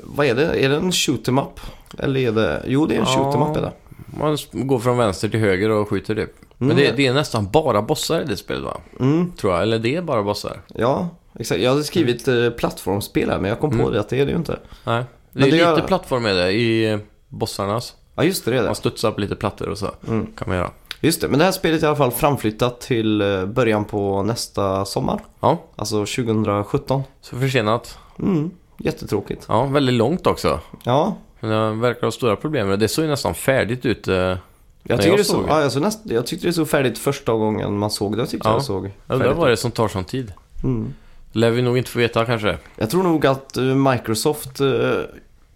vad 0.03 0.27
är 0.27 0.35
det? 0.35 0.65
Är 0.65 0.69
det 0.69 0.77
en 0.77 0.93
shoot 0.93 1.29
'em 1.29 1.39
up? 1.43 1.61
Eller 1.99 2.21
är 2.21 2.33
det... 2.33 2.63
Jo, 2.67 2.87
det 2.87 2.95
är 2.95 2.99
en 2.99 3.05
Ja. 3.07 3.17
shoot 3.17 3.35
'em 3.35 3.51
up 3.51 3.57
är 3.57 3.61
det. 3.61 3.73
Man 4.19 4.35
s- 4.35 4.49
går 4.53 4.79
från 4.79 4.97
vänster 4.99 5.29
till 5.29 5.41
höger 5.41 5.71
och 5.71 5.89
skjuter 5.89 6.15
typ. 6.15 6.31
Men 6.59 6.71
Mm. 6.71 6.83
det, 6.83 6.93
det 6.97 7.07
är 7.07 7.15
nästan 7.15 7.51
bara 7.51 7.83
bossar 7.83 8.21
i 8.21 8.25
det 8.25 8.37
spelet 8.37 8.63
va? 8.63 8.77
Mm, 9.01 9.33
Tror 9.33 9.53
jag. 9.53 9.63
Eller 9.63 9.79
det 9.79 9.97
är 9.97 10.03
bara 10.03 10.23
bossar. 10.23 10.61
ja, 10.75 11.09
exakt. 11.39 11.61
Jag 11.61 11.71
hade 11.71 11.85
skrivit 11.85 12.29
eh, 12.29 12.51
plattformsspel 12.51 13.31
här, 13.31 13.39
men 13.39 13.49
jag 13.49 13.61
kom 13.61 13.71
på 13.71 13.77
Mm. 13.77 13.93
det 13.93 14.01
att 14.01 14.09
det 14.09 14.21
är 14.21 14.25
det 14.27 14.31
ju 14.33 14.39
inte. 14.39 14.59
Nej. 14.85 15.03
Det 15.03 15.05
Men 15.33 15.43
är 15.43 15.47
det 15.47 15.53
lite 15.53 15.65
gör- 15.65 15.87
plattform 15.87 16.23
med 16.23 16.37
det 16.37 16.51
i 16.53 16.91
eh, 16.93 16.99
bossarnas. 17.29 17.95
Ja, 18.15 18.25
just 18.25 18.45
det, 18.45 18.51
det 18.51 18.57
är 18.57 18.61
det. 18.63 18.69
Man 18.69 18.75
studsar 18.75 19.11
på 19.11 19.21
lite 19.21 19.35
plattor 19.37 19.69
och 19.69 19.79
så. 19.79 19.91
Mm. 20.09 20.27
Kan 20.27 20.49
man 20.49 20.57
göra. 20.57 20.71
Just 21.05 21.21
det, 21.21 21.29
men 21.29 21.39
det 21.39 21.45
här 21.45 21.53
spelet 21.53 21.81
är 21.83 21.85
i 21.85 21.89
alla 21.89 21.97
fall 21.97 22.11
framflyttat 22.11 22.81
till 22.81 23.21
eh, 23.21 23.47
början 23.47 23.85
på 23.85 24.23
nästa 24.23 24.85
sommar. 24.85 25.21
Ja, 25.41 25.59
Alltså 25.77 25.97
2017. 25.97 27.03
så 27.21 27.37
försenat. 27.37 27.99
Mm, 28.19 28.51
jättetråkigt. 28.79 29.45
Ja, 29.49 29.65
väldigt 29.65 29.95
långt 29.95 30.27
också. 30.27 30.61
Ja, 30.85 31.17
Men 31.41 31.51
det 31.51 31.73
verkar 31.83 32.03
ha 32.07 32.11
stora 32.11 32.37
problem 32.37 32.69
det. 32.69 32.77
Det 32.77 32.89
såg 32.89 33.05
ju 33.05 33.11
nästan 33.11 33.35
färdigt 33.35 33.87
ut. 33.87 34.09
eh, 34.09 34.15
jag, 34.15 34.39
jag 34.83 35.03
tycker 35.03 35.17
det 35.17 35.25
såg 35.25 35.37
såg, 35.37 35.45
det. 35.45 35.51
ja, 35.51 35.65
alltså 35.65 35.81
näst, 35.81 36.01
jag 36.05 36.27
tyckte 36.27 36.47
det 36.47 36.53
såg 36.53 36.69
färdigt 36.69 36.99
första 36.99 37.33
gången 37.33 37.79
man 37.79 37.91
såg 37.91 38.17
det. 38.17 38.19
Jag 38.23 38.29
tyckte 38.31 38.49
Ja. 38.49 38.55
det 38.55 38.61
såg 38.63 38.85
Jag 39.07 39.19
färdigt 39.19 39.37
vad 39.37 39.47
det 39.47 39.51
är 39.51 39.53
ut. 39.53 39.59
som 39.59 39.71
tar 39.71 39.89
sån 39.89 40.05
tid. 40.05 40.33
Mm. 40.65 40.95
Lär 41.33 41.51
vi 41.51 41.63
nog 41.63 41.79
inte 41.79 41.91
få 41.91 41.99
veta 41.99 42.25
kanske. 42.25 42.59
Jag 42.77 42.91
tror 42.91 43.03
nog 43.03 43.27
att 43.27 43.57
eh, 43.57 43.63
Microsoft 43.63 44.61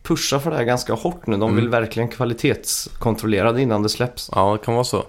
pushar 0.03 0.39
för 0.39 0.51
det 0.51 0.57
här 0.57 0.65
ganska 0.65 0.93
hårt 0.95 1.27
nu. 1.27 1.37
De 1.37 1.43
Mm. 1.43 1.57
vill 1.57 1.69
verkligen 1.69 2.09
kvalitetskontrollera 2.09 3.53
det 3.53 3.63
innan 3.63 3.83
det 3.83 3.89
släpps. 3.89 4.31
Ja, 4.35 4.53
det 4.53 4.65
kan 4.65 4.75
vara 4.75 4.85
så. 4.85 5.05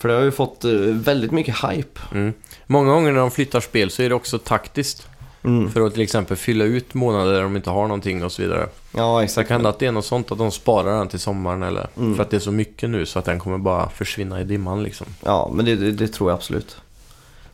För 0.00 0.08
det 0.08 0.14
har 0.14 0.22
ju 0.22 0.30
fått 0.30 0.64
eh, 0.64 0.70
väldigt 0.80 1.30
mycket 1.30 1.54
hype. 1.70 2.00
Mm. 2.12 2.32
Många 2.66 2.92
gånger 2.92 3.12
när 3.12 3.20
de 3.20 3.30
flyttar 3.30 3.60
spel 3.60 3.90
så 3.90 4.02
är 4.02 4.08
det 4.08 4.14
också 4.14 4.38
taktiskt. 4.38 5.06
Mm. 5.44 5.70
För 5.72 5.86
att 5.86 5.92
till 5.92 6.02
exempel 6.02 6.36
fylla 6.36 6.64
ut 6.64 6.94
månader 6.94 7.32
där 7.32 7.42
de 7.42 7.56
inte 7.56 7.70
har 7.70 7.82
någonting 7.82 8.24
och 8.24 8.32
så 8.32 8.42
vidare. 8.42 8.66
Ja, 8.96 9.18
Det 9.18 9.24
exakt. 9.24 9.48
kan 9.48 9.54
hända 9.54 9.68
att 9.70 9.78
det 9.78 9.86
är 9.86 9.92
något 9.92 10.04
sånt, 10.04 10.32
att 10.32 10.38
de 10.38 10.50
sparar 10.50 10.98
den 10.98 11.08
till 11.08 11.18
sommaren 11.18 11.62
eller 11.62 11.86
Mm. 11.96 12.14
för 12.16 12.22
att 12.22 12.30
det 12.30 12.36
är 12.36 12.40
så 12.40 12.52
mycket 12.52 12.90
nu 12.90 13.06
så 13.06 13.18
att 13.18 13.24
den 13.24 13.38
kommer 13.38 13.58
bara 13.58 13.88
försvinna 13.88 14.40
i 14.40 14.44
dimman 14.44 14.82
liksom. 14.82 15.06
Ja, 15.24 15.50
men 15.54 15.64
det, 15.64 15.76
det, 15.76 15.90
det 15.92 16.08
tror 16.08 16.30
jag 16.30 16.36
absolut. 16.36 16.76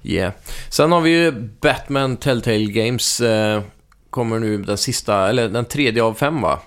Yeah. 0.02 0.32
Sen 0.70 0.92
har 0.92 1.00
vi 1.00 1.10
ju 1.10 1.32
Batman 1.60 2.16
Telltale 2.16 2.64
Games. 2.64 3.20
Eh, 3.20 3.62
kommer 4.10 4.38
nu 4.38 4.58
den 4.62 4.78
sista, 4.78 5.28
eller 5.28 5.48
den 5.48 5.64
tredje 5.64 6.02
av 6.02 6.14
fem 6.14 6.40
va? 6.42 6.58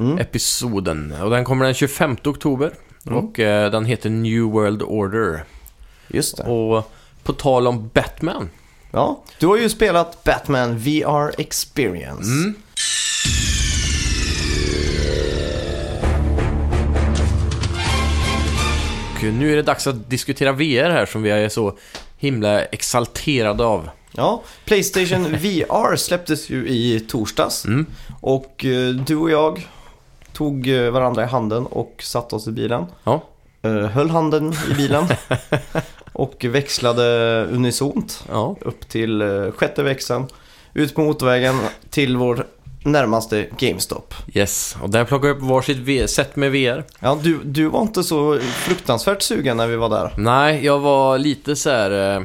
Mm. 0.00 0.18
Episoden. 0.18 1.12
Och 1.22 1.30
den 1.30 1.44
kommer 1.44 1.64
den 1.64 1.74
25 1.74 2.16
oktober. 2.24 2.72
Mm. 3.08 3.24
Och 3.24 3.40
eh, 3.40 3.70
den 3.70 3.84
heter 3.84 4.10
New 4.10 4.42
World 4.42 4.82
Order. 4.82 5.44
Just 6.08 6.36
det. 6.36 6.42
Och 6.42 6.92
på 7.22 7.32
tal 7.32 7.66
om 7.66 7.90
Batman. 7.94 8.50
Ja, 8.90 9.22
du 9.38 9.46
har 9.46 9.56
ju 9.56 9.68
spelat 9.68 10.24
Batman 10.24 10.78
VR 10.78 11.40
Experience. 11.40 12.30
Mm. 12.30 12.54
Och 19.18 19.24
nu 19.24 19.52
är 19.52 19.56
det 19.56 19.62
dags 19.62 19.86
att 19.86 20.10
diskutera 20.10 20.52
VR 20.52 20.90
här 20.90 21.06
som 21.06 21.22
vi 21.22 21.30
är 21.30 21.48
så 21.48 21.76
himla 22.18 22.64
exalterade 22.64 23.64
av. 23.64 23.90
Ja, 24.12 24.42
Playstation 24.64 25.24
VR 25.24 25.96
släpptes 25.96 26.50
ju 26.50 26.68
i 26.68 27.00
torsdags. 27.00 27.64
Mm. 27.64 27.86
Och 28.20 28.64
eh, 28.64 28.88
du 28.88 29.16
och 29.16 29.30
jag 29.30 29.68
tog 30.38 30.68
eh, 30.68 30.90
varandra 30.90 31.22
i 31.22 31.26
handen 31.26 31.66
och 31.66 31.94
satte 32.02 32.34
oss 32.34 32.48
i 32.48 32.52
bilen. 32.52 32.86
Ja. 33.04 33.22
Eh, 33.62 33.72
höll 33.72 34.10
handen 34.10 34.54
i 34.70 34.74
bilen. 34.74 35.04
och 36.12 36.44
växlade 36.48 37.04
unisont 37.50 38.24
Ja. 38.30 38.56
upp 38.60 38.88
till 38.88 39.22
eh, 39.22 39.50
sjätte 39.56 39.82
växeln. 39.82 40.26
Ut 40.74 40.94
på 40.94 41.00
motorvägen 41.00 41.60
till 41.90 42.16
vår 42.16 42.46
närmaste 42.84 43.46
GameStop. 43.58 44.14
Yes, 44.34 44.76
och 44.82 44.90
där 44.90 45.04
plockade 45.04 45.28
jag 45.28 45.36
upp 45.36 45.42
varsitt 45.42 46.10
set 46.10 46.36
med 46.36 46.52
VR. 46.52 46.84
Ja, 47.00 47.18
du, 47.22 47.38
du 47.44 47.66
var 47.68 47.82
inte 47.82 48.04
så 48.04 48.38
fruktansvärt 48.40 49.22
sugen 49.22 49.56
när 49.56 49.66
vi 49.66 49.76
var 49.76 49.88
där. 49.88 50.14
Nej, 50.18 50.64
jag 50.64 50.78
var 50.78 51.18
lite 51.18 51.56
så 51.56 51.70
här. 51.70 52.16
Eh, 52.16 52.22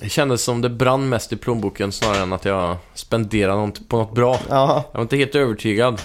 det 0.00 0.08
kändes 0.08 0.42
som 0.42 0.60
det 0.60 0.68
brann 0.70 1.08
mest 1.08 1.32
i 1.32 1.36
plånboken 1.36 1.92
snarare 1.92 2.22
än 2.22 2.32
att 2.32 2.44
jag 2.44 2.76
spenderade 2.94 3.60
något 3.60 3.88
på 3.88 3.96
något 3.96 4.14
bra. 4.14 4.38
Ja, 4.48 4.84
Jag 4.92 4.98
var 4.98 5.02
inte 5.02 5.16
helt 5.16 5.34
övertygad. 5.34 6.00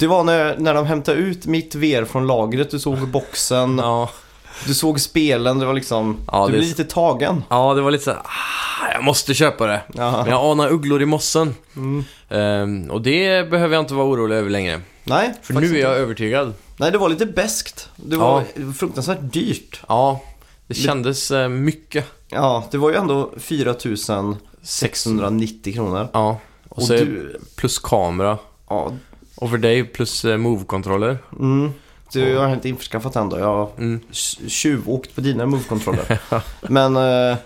Det 0.00 0.06
var 0.06 0.24
när, 0.24 0.56
när 0.58 0.74
de 0.74 0.86
hämtade 0.86 1.18
ut 1.18 1.46
mitt 1.46 1.74
VR 1.74 2.04
från 2.04 2.26
lagret. 2.26 2.70
Du 2.70 2.78
såg 2.78 3.08
boxen, 3.08 3.78
Ja, 3.78 4.10
du 4.66 4.74
såg 4.74 5.00
spelen. 5.00 5.58
Det 5.58 5.66
var 5.66 5.74
liksom, 5.74 6.16
Ja, 6.32 6.46
du 6.46 6.52
det- 6.52 6.58
blev 6.58 6.68
lite 6.68 6.84
tagen. 6.84 7.44
ja 7.48 7.74
det 7.74 7.80
var 7.80 7.90
lite 7.90 8.04
så 8.04 8.10
här, 8.10 8.18
ah, 8.20 8.92
jag 8.94 9.04
måste 9.04 9.34
köpa 9.34 9.66
det. 9.66 9.80
Ja. 9.94 10.22
Men 10.22 10.30
jag 10.30 10.44
anar 10.44 10.68
ugglor 10.72 11.02
i 11.02 11.06
mossen. 11.06 11.54
Mm. 11.76 12.04
Ehm, 12.28 12.90
och 12.90 13.00
det 13.02 13.50
behöver 13.50 13.74
jag 13.74 13.82
inte 13.82 13.94
vara 13.94 14.06
orolig 14.06 14.36
över 14.36 14.50
längre. 14.50 14.80
Nej, 15.04 15.34
För 15.42 15.54
nu 15.54 15.60
är 15.60 15.64
jag 15.80 15.90
inte. 15.92 16.00
övertygad. 16.00 16.54
Nej, 16.76 16.90
det 16.92 16.98
var 16.98 17.08
lite 17.08 17.26
beskt. 17.26 17.88
Det 17.96 18.16
var 18.16 18.44
fruktansvärt 18.72 19.18
dyrt. 19.32 19.80
Ja, 19.88 20.20
det 20.66 20.74
kändes 20.74 21.30
eh, 21.30 21.48
mycket. 21.48 22.04
Ja, 22.28 22.64
det 22.70 22.78
var 22.78 22.90
ju 22.90 22.96
ändå 22.96 23.30
4690 23.38 25.74
kronor. 25.74 26.08
Ja, 26.12 26.38
och, 26.68 26.82
Och 26.82 26.88
du, 26.88 27.40
plus 27.56 27.78
kamera. 27.78 28.38
ja, 28.68 28.92
Och 29.40 29.50
för 29.50 29.58
dig 29.58 29.84
plus 29.84 30.24
eh, 30.24 30.36
move-kontroller. 30.36 31.18
mm, 31.38 31.72
du 32.12 32.36
har 32.38 32.48
inte 32.52 32.68
införskaffat 32.68 33.12
den 33.12 33.28
då. 33.28 33.38
Jag 33.38 33.44
har 33.46 33.68
Mm. 33.78 34.00
tj- 34.12 34.48
tjuvåkt 34.48 35.14
på 35.14 35.20
dina 35.20 35.46
move-kontroller. 35.46 36.18
Men, 36.68 36.96
eh, 36.96 37.36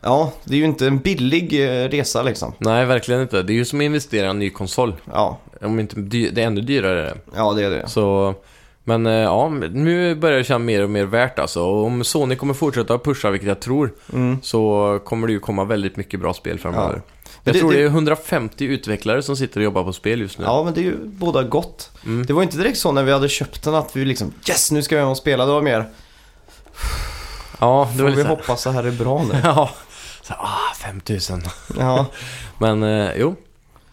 ja, 0.00 0.32
det 0.44 0.54
är 0.54 0.58
ju 0.58 0.64
inte 0.64 0.86
en 0.86 0.98
billig 0.98 1.64
eh, 1.64 1.88
resa 1.88 2.22
liksom. 2.22 2.52
Nej, 2.58 2.86
verkligen 2.86 3.20
inte. 3.22 3.42
Det 3.42 3.52
är 3.52 3.54
ju 3.54 3.64
som 3.64 3.78
att 3.80 3.84
investera 3.84 4.26
i 4.26 4.30
en 4.30 4.38
ny 4.38 4.50
konsol. 4.50 4.94
Ja, 5.12 5.38
Om 5.60 5.80
inte 5.80 6.00
det 6.00 6.38
är 6.38 6.46
ännu 6.46 6.60
dyrare. 6.60 7.14
ja 7.36 7.52
det 7.52 7.64
är 7.64 7.70
det. 7.70 7.88
Så, 7.88 8.34
men 8.84 9.06
eh, 9.06 9.12
ja, 9.12 9.48
nu 9.72 10.14
börjar 10.14 10.38
det 10.38 10.44
kännas 10.44 10.66
mer 10.66 10.82
och 10.82 10.90
mer 10.90 11.04
värt 11.04 11.38
alltså. 11.38 11.62
Och 11.62 11.84
om 11.86 12.04
Sony 12.04 12.36
kommer 12.36 12.54
fortsätta 12.54 12.98
pusha, 12.98 13.30
vilket 13.30 13.48
jag 13.48 13.60
tror, 13.60 13.92
Mm. 14.12 14.38
så 14.42 15.00
kommer 15.04 15.26
det 15.26 15.32
ju 15.32 15.40
komma 15.40 15.64
väldigt 15.64 15.96
mycket 15.96 16.20
bra 16.20 16.34
spel 16.34 16.58
framöver. 16.58 16.92
Men 16.92 17.02
Jag 17.44 17.54
det- 17.54 17.58
tror 17.60 17.72
det, 17.72 17.82
är 17.82 17.86
150 17.86 18.64
utvecklare 18.64 19.22
som 19.22 19.36
sitter 19.36 19.60
och 19.60 19.64
jobbar 19.64 19.84
på 19.84 19.92
spel 19.92 20.20
just 20.20 20.38
nu. 20.38 20.44
Ja, 20.44 20.64
men 20.64 20.74
det 20.74 20.80
är 20.80 20.84
ju 20.84 20.96
båda 21.04 21.42
gott. 21.42 21.90
Mm. 22.04 22.26
Det 22.26 22.32
var 22.32 22.42
inte 22.42 22.56
direkt 22.56 22.78
så 22.78 22.92
när 22.92 23.02
vi 23.02 23.12
hade 23.12 23.28
köpt 23.28 23.62
den 23.62 23.74
att 23.74 23.96
vi 23.96 24.04
liksom 24.04 24.32
Yes, 24.48 24.70
nu 24.70 24.82
ska 24.82 24.94
vi 24.96 25.00
hem 25.00 25.10
och 25.10 25.16
spela. 25.16 25.46
Det 25.46 25.52
var 25.52 25.62
mer 25.62 25.88
Ja, 27.60 27.88
det 27.92 27.96
Får 27.98 28.02
var 28.04 28.10
vi 28.10 28.16
lite 28.16 28.22
så 28.22 28.28
här- 28.28 28.36
hoppas 28.36 28.64
det 28.64 28.70
här 28.72 28.84
är 28.84 28.90
bra 28.90 29.22
nu. 29.32 29.40
Ja, 29.44 29.70
så, 30.22 30.34
ah, 30.34 30.74
5000. 30.82 31.42
Ja, 31.78 32.06
Men 32.58 32.82
eh, 32.82 33.10
jo. 33.16 33.34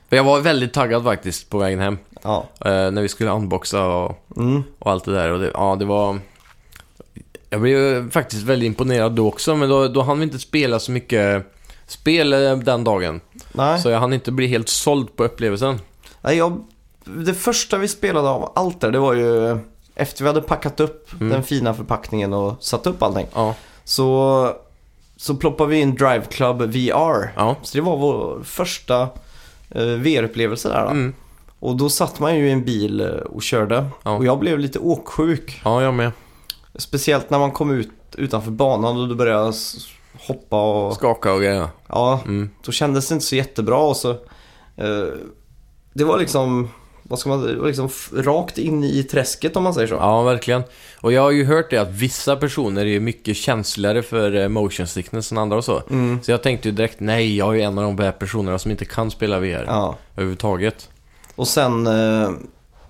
Jag 0.10 0.24
var 0.24 0.40
väldigt 0.40 0.74
taggad 0.74 1.04
faktiskt 1.04 1.50
på 1.50 1.58
vägen 1.58 1.80
hem. 1.80 1.98
ja. 2.24 2.46
Eh, 2.66 2.72
när 2.92 3.02
vi 3.02 3.10
skulle 3.10 3.32
unboxa 3.32 3.86
och, 3.86 4.26
Mm. 4.38 4.64
och 4.80 4.92
allt 4.92 5.06
det 5.06 5.14
där. 5.14 5.30
Och 5.32 5.40
det, 5.40 5.52
ja, 5.54 5.76
det 5.80 5.86
var... 5.86 6.20
Jag 7.50 7.62
blev 7.62 8.12
faktiskt 8.12 8.44
väldigt 8.44 8.68
imponerad 8.68 9.12
då 9.12 9.28
också, 9.28 9.56
men 9.56 9.70
då, 9.70 9.88
då 9.88 10.02
hann 10.02 10.20
vi 10.20 10.24
inte 10.24 10.40
spela 10.40 10.80
så 10.80 10.92
mycket 10.92 11.46
spel 11.88 12.34
eh, 12.34 12.58
den 12.58 12.84
dagen. 12.84 13.22
Nej. 13.52 13.80
Så 13.80 13.90
jag 13.90 14.00
hann 14.00 14.14
inte 14.14 14.32
bli 14.32 14.48
helt 14.48 14.70
såld 14.70 15.16
på 15.16 15.24
upplevelsen. 15.24 15.80
Nej, 16.22 16.38
jag, 16.38 16.64
det 17.04 17.34
första 17.34 17.78
vi 17.78 17.88
spelade 17.88 18.30
av 18.30 18.52
allt 18.56 18.82
där, 18.82 18.92
det 18.92 19.00
var 19.00 19.14
ju 19.14 19.58
efter 19.96 20.24
vi 20.24 20.28
hade 20.28 20.42
packat 20.42 20.80
upp 20.80 21.14
Mm. 21.14 21.30
den 21.34 21.44
fina 21.44 21.74
förpackningen 21.74 22.34
och 22.34 22.64
satt 22.64 22.88
upp 22.88 23.04
allting. 23.04 23.28
Ja, 23.34 23.56
Så, 23.84 24.52
så 25.18 25.36
ploppade 25.36 25.70
vi 25.70 25.80
in 25.80 25.96
Drive 25.96 26.22
Club 26.30 26.62
VR. 26.62 27.34
ja. 27.36 27.56
Så 27.64 27.78
det 27.78 27.82
var 27.82 27.98
vår 27.98 28.44
första 28.44 29.02
eh, 29.70 29.84
VR-upplevelse 29.86 30.70
där 30.70 30.82
då. 30.84 30.90
Mm. 30.90 31.14
Och 31.60 31.76
då 31.76 31.90
satt 31.90 32.20
man 32.20 32.36
ju 32.38 32.48
i 32.48 32.52
en 32.52 32.66
bil 32.66 33.02
eh, 33.02 33.08
och 33.08 33.42
körde. 33.44 33.86
Ja. 34.04 34.12
Och 34.12 34.26
jag 34.26 34.40
blev 34.40 34.60
lite 34.60 34.80
åksjuk. 34.80 35.62
Ja, 35.66 35.82
jag 35.84 35.94
med. 35.94 36.12
Speciellt 36.76 37.30
när 37.30 37.40
man 37.40 37.52
kom 37.52 37.72
ut 37.72 37.90
utanför 38.18 38.52
banan 38.52 38.98
och 38.98 39.08
då 39.08 39.16
började 39.16 39.54
hoppa 40.20 40.62
och... 40.88 40.94
Skaka 40.96 41.34
och 41.34 41.40
grejer. 41.40 41.68
Ja, 41.88 42.20
Mm. 42.26 42.50
då 42.66 42.72
kändes 42.72 43.08
det 43.10 43.14
inte 43.14 43.26
så 43.26 43.36
jättebra 43.36 43.78
och 43.78 43.98
så... 43.98 44.10
Eh, 44.78 45.06
det 45.94 46.04
var 46.04 46.18
liksom... 46.20 46.70
Vad 47.04 47.20
ska 47.20 47.30
man... 47.30 47.42
Det 47.48 47.56
var 47.56 47.68
liksom 47.68 47.90
rakt 48.14 48.58
in 48.58 48.84
i 48.84 49.04
träsket 49.04 49.56
om 49.56 49.64
man 49.64 49.74
säger 49.74 49.88
så. 49.88 49.94
Ja, 49.96 50.22
verkligen. 50.24 50.64
Och 51.02 51.14
jag 51.14 51.22
har 51.22 51.32
ju 51.32 51.46
hört 51.46 51.70
det 51.70 51.78
att 51.78 51.90
vissa 51.92 52.36
personer 52.36 52.86
är 52.86 53.00
mycket 53.00 53.38
känsligare 53.38 54.04
för 54.04 54.36
eh, 54.36 54.48
motion 54.48 54.88
sickness 54.88 55.32
än 55.32 55.38
andra 55.38 55.58
och 55.58 55.66
så. 55.66 55.82
Mm. 55.90 56.20
Så 56.24 56.32
jag 56.32 56.44
tänkte 56.44 56.68
ju 56.70 56.76
direkt, 56.76 57.00
nej, 57.00 57.38
jag 57.38 57.50
är 57.50 57.54
ju 57.54 57.62
en 57.62 57.78
av 57.78 57.84
de 57.96 58.04
här 58.04 58.12
personerna 58.12 58.60
som 58.60 58.72
inte 58.72 58.86
kan 58.86 59.12
spela 59.12 59.40
VR 59.40 59.64
Ja. 59.68 59.98
överhuvudtaget. 60.16 60.90
Och 61.36 61.48
sen... 61.48 61.88
Eh, 61.88 62.30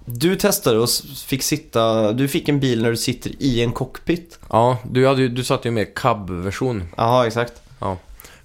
du 0.06 0.36
testade 0.36 0.80
och 0.80 0.90
fick 1.26 1.44
sitta... 1.44 2.12
Du 2.14 2.28
fick 2.28 2.50
en 2.50 2.60
bil 2.60 2.82
när 2.82 2.90
du 2.90 2.98
sitter 2.98 3.32
i 3.40 3.62
en 3.64 3.72
cockpit. 3.72 4.40
Ja, 4.50 4.78
du, 4.84 5.08
hade 5.08 5.22
ju, 5.22 5.28
du 5.28 5.44
satt 5.44 5.66
ju 5.66 5.72
med 5.72 5.94
cab-version. 5.96 6.84
Ja, 6.98 7.28
exakt. 7.28 7.62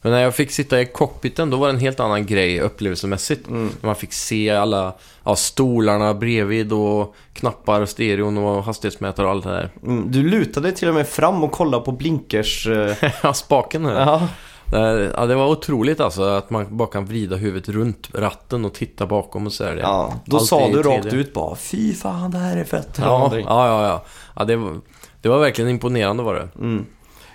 Men 0.07 0.13
när 0.13 0.21
jag 0.21 0.35
fick 0.35 0.51
sitta 0.51 0.81
i 0.81 0.87
cockpiten, 0.87 1.51
då 1.51 1.57
var 1.57 1.67
det 1.67 1.73
en 1.73 1.81
helt 1.81 2.01
annan 2.01 2.27
grej 2.27 2.61
upplevelsemässigt. 2.61 3.49
Mm. 3.49 3.71
Man 3.81 3.97
fick 3.97 4.13
se 4.13 4.51
alla 4.51 4.95
ja, 5.25 5.37
stolarna 5.37 6.15
bredvid 6.15 6.73
och 6.73 7.15
knappar, 7.33 7.87
stereon 7.87 8.39
och 8.39 8.65
hastighetsmätare 8.65 9.27
och 9.27 9.33
allt 9.33 9.45
det 9.45 9.51
där. 9.51 9.71
Mm. 9.83 10.13
Du 10.13 10.23
lutade 10.23 10.73
till 10.73 10.89
och 10.89 10.95
med 10.95 11.09
fram 11.09 11.45
och 11.45 11.53
kollade 11.53 11.85
på 11.85 11.93
blinkers... 11.93 12.67
Eh, 12.67 12.97
Ja, 13.23 13.35
spaken 13.35 13.85
här. 13.85 14.01
ja. 14.01 14.29
Det- 14.70 15.12
Ja, 15.16 15.26
det 15.26 15.35
var 15.35 15.46
otroligt 15.46 16.00
alltså 16.00 16.23
att 16.23 16.50
man 16.50 16.76
bara 16.76 16.88
kan 16.88 17.04
vrida 17.06 17.37
huvudet 17.37 17.68
runt 17.68 18.08
ratten 18.14 18.64
och 18.64 18.75
titta 18.75 19.06
bakom 19.06 19.46
och 19.46 19.52
så 19.52 19.64
där. 19.64 19.76
ja. 19.76 20.12
Då 20.25 20.37
Allt 20.37 20.46
sa 20.46 20.68
du 20.68 20.82
rakt 20.82 21.04
3D. 21.06 21.14
ut 21.16 21.32
bara 21.35 21.56
Fy 21.56 21.94
fan, 21.94 22.30
det 22.30 22.38
här 22.38 22.56
är 22.56 22.64
fett. 22.64 22.99
Ja, 23.00 23.30
ja, 23.32 23.40
ja. 23.46 23.87
ja. 23.87 24.04
ja 24.37 24.44
det, 24.44 24.56
var, 24.56 24.73
det 25.20 25.28
var 25.28 25.38
verkligen 25.38 25.70
imponerande 25.70 26.23
var 26.23 26.35
det. 26.35 26.49
Mm. 26.61 26.87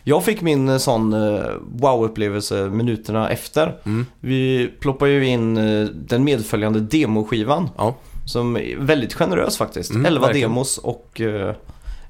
Jag 0.03 0.23
fick 0.23 0.41
min 0.41 0.69
eh, 0.69 0.77
sån 0.77 1.13
eh, 1.13 1.43
wow-upplevelse 1.71 2.69
minuterna 2.69 3.29
efter. 3.29 3.75
Mm. 3.85 4.05
Vi 4.19 4.71
ploppade 4.79 5.11
ju 5.11 5.27
in 5.27 5.57
eh, 5.57 5.85
den 5.87 6.23
medföljande 6.23 6.79
demoskivan. 6.79 7.69
Ja. 7.77 7.95
Som 8.25 8.57
är 8.57 8.75
väldigt 8.79 9.13
generös 9.13 9.57
faktiskt. 9.57 9.91
Mm, 9.91 10.05
11 10.05 10.25
verkligen. 10.27 10.49
demos 10.49 10.77
och 10.77 11.21
eh, 11.21 11.55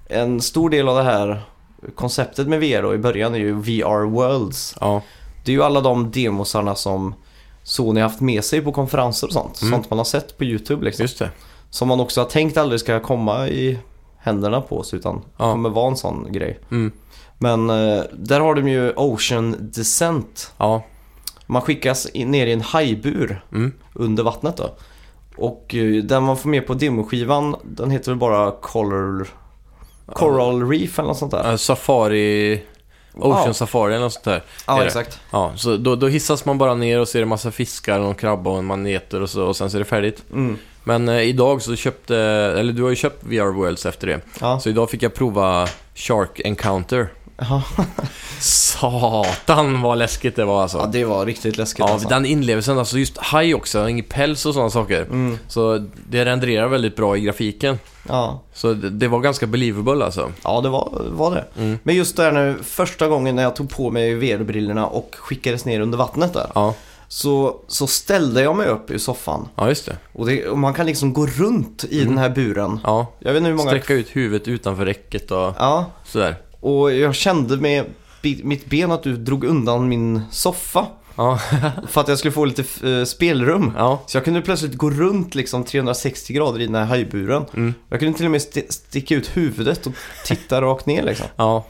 en 0.07 0.41
stor 0.41 0.69
del 0.69 0.89
av 0.89 0.95
det 0.97 1.03
här 1.03 1.41
konceptet 1.95 2.47
med 2.47 2.59
VR 2.59 2.81
då, 2.81 2.93
i 2.93 2.97
början 2.97 3.35
är 3.35 3.39
ju 3.39 3.53
VR 3.53 4.05
Worlds. 4.05 4.75
Ja, 4.81 5.01
Det 5.45 5.51
är 5.51 5.55
ju 5.55 5.63
alla 5.63 5.81
de 5.81 6.11
demosarna 6.11 6.75
som 6.75 7.13
Sony 7.63 8.01
haft 8.01 8.21
med 8.21 8.43
sig 8.43 8.61
på 8.61 8.71
konferenser 8.71 9.27
och 9.27 9.33
sånt. 9.33 9.61
Mm. 9.61 9.71
Sånt 9.73 9.89
man 9.89 9.99
har 9.99 10.05
sett 10.05 10.37
på 10.37 10.43
YouTube 10.43 10.85
liksom. 10.85 11.03
just 11.03 11.19
det. 11.19 11.29
Som 11.69 11.87
man 11.87 11.99
också 11.99 12.21
har 12.21 12.25
tänkt 12.25 12.57
aldrig 12.57 12.79
ska 12.79 12.99
komma 12.99 13.47
i 13.47 13.79
händerna 14.17 14.61
på 14.61 14.77
oss 14.79 14.93
utan 14.93 15.21
Ja. 15.37 15.51
kommer 15.51 15.69
vara 15.69 15.87
en 15.87 15.97
sån 15.97 16.31
grej. 16.31 16.59
Mm. 16.71 16.91
Men 17.37 17.69
eh, 17.69 18.03
där 18.13 18.39
har 18.39 18.55
de 18.55 18.67
ju 18.67 18.93
Ocean 18.95 19.55
Descent. 19.59 20.53
Ja, 20.57 20.83
Man 21.45 21.61
skickas 21.61 22.05
in, 22.05 22.31
ner 22.31 22.47
i 22.47 22.51
en 22.53 22.61
hajbur 22.61 23.43
mm. 23.51 23.71
under 23.93 24.23
vattnet 24.23 24.57
då. 24.57 24.69
Och 25.37 25.75
eh, 25.75 26.03
den 26.03 26.23
man 26.23 26.37
får 26.37 26.49
med 26.49 26.67
på 26.67 26.73
demoskivan, 26.73 27.55
den 27.63 27.91
heter 27.91 28.11
väl 28.11 28.19
bara 28.19 28.51
Color... 28.51 29.27
Coral 30.13 30.69
Reef 30.69 30.99
eller 30.99 31.07
något 31.07 31.17
sånt 31.17 31.31
där. 31.31 31.57
Safari... 31.57 32.61
Ocean 33.13 33.43
Ja. 33.45 33.53
Safari 33.53 33.93
eller 33.93 34.03
något 34.03 34.13
sånt 34.13 34.25
där. 34.25 34.33
är 34.35 34.41
Ja, 34.67 34.83
exakt. 34.85 35.19
Ja, 35.31 35.51
så 35.55 35.77
då, 35.77 35.95
då 35.95 36.07
hissas 36.07 36.45
man 36.45 36.57
bara 36.57 36.73
ner 36.73 36.99
och 36.99 37.07
ser 37.07 37.21
en 37.21 37.27
massa 37.27 37.51
fiskar, 37.51 37.99
och 37.99 38.19
krabba 38.19 38.49
och 38.49 38.57
en 38.57 38.65
maneter 38.65 39.21
och 39.21 39.29
så 39.29 39.45
och 39.45 39.55
sen 39.55 39.71
så 39.71 39.77
är 39.77 39.79
det 39.79 39.85
färdigt. 39.85 40.23
Mm. 40.31 40.57
Men 40.83 41.09
eh, 41.09 41.21
idag 41.21 41.61
så 41.61 41.75
köpte, 41.75 42.17
eller 42.17 42.73
du 42.73 42.83
har 42.83 42.89
ju 42.89 42.95
köpt 42.95 43.23
VR 43.23 43.53
Worlds 43.53 43.85
efter 43.85 44.07
det. 44.07 44.21
Ja, 44.39 44.59
Så 44.59 44.69
idag 44.69 44.89
fick 44.89 45.03
jag 45.03 45.13
prova 45.13 45.67
Shark 45.95 46.39
Encounter. 46.39 47.09
Ja. 47.49 47.63
Satan 48.39 49.81
vad 49.81 49.97
läskigt 49.97 50.35
det 50.35 50.45
var 50.45 50.61
alltså. 50.61 50.77
ja, 50.77 50.85
det 50.85 51.05
var 51.05 51.25
riktigt 51.25 51.57
läskigt 51.57 51.79
Ja, 51.79 51.93
alltså. 51.93 52.09
den 52.09 52.25
inlevelsen, 52.25 52.79
alltså 52.79 52.97
just 52.97 53.17
haj 53.17 53.55
också, 53.55 53.89
ingen 53.89 54.05
päls 54.05 54.45
och 54.45 54.53
sådana 54.53 54.69
saker. 54.69 55.01
Mm. 55.01 55.37
Så 55.47 55.85
det 56.09 56.25
renderar 56.25 56.67
väldigt 56.67 56.95
bra 56.95 57.17
i 57.17 57.21
grafiken. 57.21 57.79
Ja. 58.07 58.41
Så 58.53 58.73
det, 58.73 58.89
det 58.89 59.07
var 59.07 59.19
ganska 59.19 59.47
believable 59.47 60.05
alltså. 60.05 60.31
Ja, 60.43 60.61
det 60.61 60.69
var, 60.69 61.01
var 61.09 61.35
det. 61.35 61.45
Mm. 61.61 61.79
Men 61.83 61.95
just 61.95 62.17
där 62.17 62.31
nu, 62.31 62.55
första 62.63 63.07
gången 63.07 63.35
när 63.35 63.43
jag 63.43 63.55
tog 63.55 63.69
på 63.69 63.89
mig 63.91 64.13
VR-brillorna 64.15 64.85
och 64.87 65.15
skickades 65.19 65.65
ner 65.65 65.79
under 65.81 65.97
vattnet 65.97 66.33
där. 66.33 66.47
Ja, 66.55 66.73
Så, 67.07 67.55
så 67.67 67.87
ställde 67.87 68.41
jag 68.41 68.55
mig 68.55 68.67
upp 68.67 68.91
i 68.91 68.99
soffan. 68.99 69.47
ja 69.55 69.69
just 69.69 69.85
det. 69.85 69.97
Och, 70.13 70.25
det, 70.25 70.47
och 70.47 70.57
man 70.57 70.73
kan 70.73 70.85
liksom 70.85 71.13
gå 71.13 71.25
runt 71.25 71.83
i 71.89 72.03
den 72.03 72.17
här 72.17 72.29
buren. 72.29 72.79
Ja, 72.83 73.07
Jag 73.19 73.33
vet 73.33 73.37
inte 73.37 73.49
hur 73.49 73.57
många... 73.57 73.69
sträcka 73.69 73.93
ut 73.93 74.07
huvudet 74.15 74.47
utanför 74.47 74.85
räcket 74.85 75.31
och 75.31 75.53
Ja, 75.59 75.85
sådär. 76.05 76.35
Och 76.61 76.93
jag 76.93 77.15
kände 77.15 77.57
med 77.57 77.85
mitt 78.43 78.65
ben 78.65 78.91
att 78.91 79.03
du 79.03 79.17
drog 79.17 79.43
undan 79.43 79.89
min 79.89 80.21
soffa. 80.31 80.85
Ja, 81.15 81.39
För 81.87 82.01
att 82.01 82.07
jag 82.07 82.17
skulle 82.19 82.31
få 82.31 82.45
lite 82.45 82.89
eh, 82.99 83.05
spelrum. 83.05 83.73
ja. 83.77 84.01
Så 84.07 84.17
jag 84.17 84.25
kunde 84.25 84.41
plötsligt 84.41 84.75
gå 84.75 84.89
runt 84.89 85.35
liksom 85.35 85.63
360 85.63 86.33
grader 86.33 86.59
i 86.61 86.65
den 86.65 86.75
här 86.75 86.85
hajburen. 86.85 87.45
Mm. 87.53 87.73
Jag 87.89 87.99
kunde 87.99 88.17
till 88.17 88.25
och 88.25 88.31
med 88.31 88.37
st- 88.37 88.65
sticka 88.71 89.15
ut 89.15 89.37
huvudet 89.37 89.87
och 89.87 89.93
titta 90.25 90.61
rakt 90.61 90.85
ner 90.85 91.03
liksom. 91.03 91.25
Ja. 91.35 91.65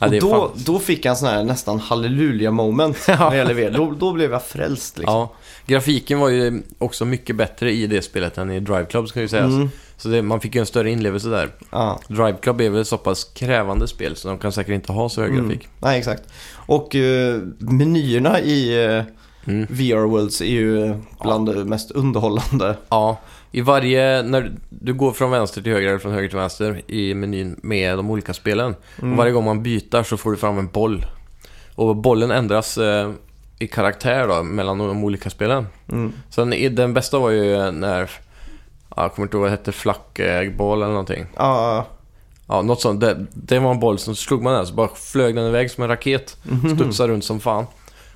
ja 0.00 0.06
och 0.06 0.12
då, 0.12 0.30
fan- 0.30 0.50
då 0.64 0.78
fick 0.78 1.04
jag 1.04 1.10
en 1.10 1.16
sån 1.16 1.28
här 1.28 1.44
nästan 1.44 1.78
halleluja 1.80 2.50
moment 2.50 3.04
Ja. 3.08 3.16
när 3.18 3.30
det 3.30 3.36
gäller 3.36 3.54
VR. 3.54 3.70
Då, 3.70 3.90
då 3.98 4.12
blev 4.12 4.32
jag 4.32 4.42
frälst 4.44 4.98
liksom. 4.98 5.14
Ja, 5.14 5.32
grafiken 5.66 6.18
var 6.18 6.28
ju 6.28 6.62
också 6.78 7.04
mycket 7.04 7.36
bättre 7.36 7.72
i 7.72 7.86
det 7.86 8.02
spelet 8.02 8.38
än 8.38 8.50
i 8.50 8.60
Drive 8.60 8.84
Club 8.86 9.08
ska 9.08 9.20
ju 9.20 9.28
sägas. 9.28 9.50
Mm. 9.52 9.70
Så 9.96 10.08
det, 10.08 10.22
man 10.22 10.40
fick 10.40 10.54
ju 10.54 10.60
en 10.60 10.66
större 10.66 10.90
inlevelse 10.90 11.28
där. 11.28 11.48
Ja. 11.70 12.00
Drive 12.08 12.36
Club 12.42 12.60
är 12.60 12.70
väl 12.70 12.84
så 12.84 12.98
pass 12.98 13.24
krävande 13.24 13.88
spel 13.88 14.16
så 14.16 14.28
de 14.28 14.38
kan 14.38 14.52
säkert 14.52 14.74
inte 14.74 14.92
ha 14.92 15.08
så 15.08 15.20
hög 15.20 15.30
Mm. 15.30 15.44
grafik. 15.48 15.68
Nej, 15.80 15.98
exakt. 15.98 16.22
Och 16.54 16.94
eh, 16.94 17.40
menyerna 17.58 18.40
i 18.40 18.84
eh, 18.96 19.02
Mm. 19.48 19.66
VR 19.70 20.06
Worlds 20.06 20.40
är 20.40 20.44
ju 20.46 20.94
bland 21.22 21.48
det 21.54 21.64
mest 21.64 21.90
underhållande. 21.90 22.76
Ja, 22.88 23.20
i 23.52 23.60
varje, 23.60 24.22
när 24.22 24.52
du 24.68 24.94
går 24.94 25.12
från 25.12 25.30
vänster 25.30 25.62
till 25.62 25.72
höger 25.72 25.88
eller 25.88 25.98
från 25.98 26.12
höger 26.12 26.28
till 26.28 26.38
vänster 26.38 26.82
i 26.86 27.14
menyn 27.14 27.60
med 27.62 27.96
de 27.98 28.10
olika 28.10 28.34
spelen. 28.34 28.74
Mm. 28.98 29.12
Och 29.12 29.18
varje 29.18 29.32
gång 29.32 29.44
man 29.44 29.62
byter 29.62 30.02
så 30.02 30.16
får 30.16 30.30
du 30.30 30.36
fram 30.36 30.58
en 30.58 30.68
boll. 30.68 31.06
Och 31.74 31.96
bollen 31.96 32.30
ändras 32.30 32.78
eh, 32.78 33.10
i 33.58 33.66
karaktär 33.66 34.28
då, 34.28 34.42
mellan 34.42 34.78
de 34.78 35.04
olika 35.04 35.30
spelen. 35.30 35.66
Mm. 35.92 36.12
Sen 36.30 36.50
den 36.74 36.94
bästa 36.94 37.18
var 37.18 37.30
ju 37.30 37.70
när, 37.70 38.00
ja, 38.00 38.08
jag 39.02 39.14
kommer 39.14 39.26
inte 39.26 39.36
ihåg 39.36 39.42
vad 39.42 39.50
det 39.50 39.56
hette, 39.56 39.72
flackboll 39.72 40.78
eller 40.78 40.90
någonting. 40.90 41.26
Ja, 41.36 41.86
Ja, 42.48 42.62
något 42.62 42.80
sånt. 42.80 43.00
Det, 43.00 43.26
det 43.34 43.58
var 43.58 43.70
en 43.70 43.80
boll 43.80 43.98
som 43.98 44.16
slog 44.16 44.42
man 44.42 44.54
den 44.54 44.66
så 44.66 44.74
bara 44.74 44.88
flög 44.94 45.34
den 45.34 45.46
iväg 45.46 45.70
som 45.70 45.82
en 45.82 45.88
raket. 45.88 46.36
Mhm. 46.42 46.76
Studsade 46.76 47.12
runt 47.12 47.24
som 47.24 47.40
fan. 47.40 47.66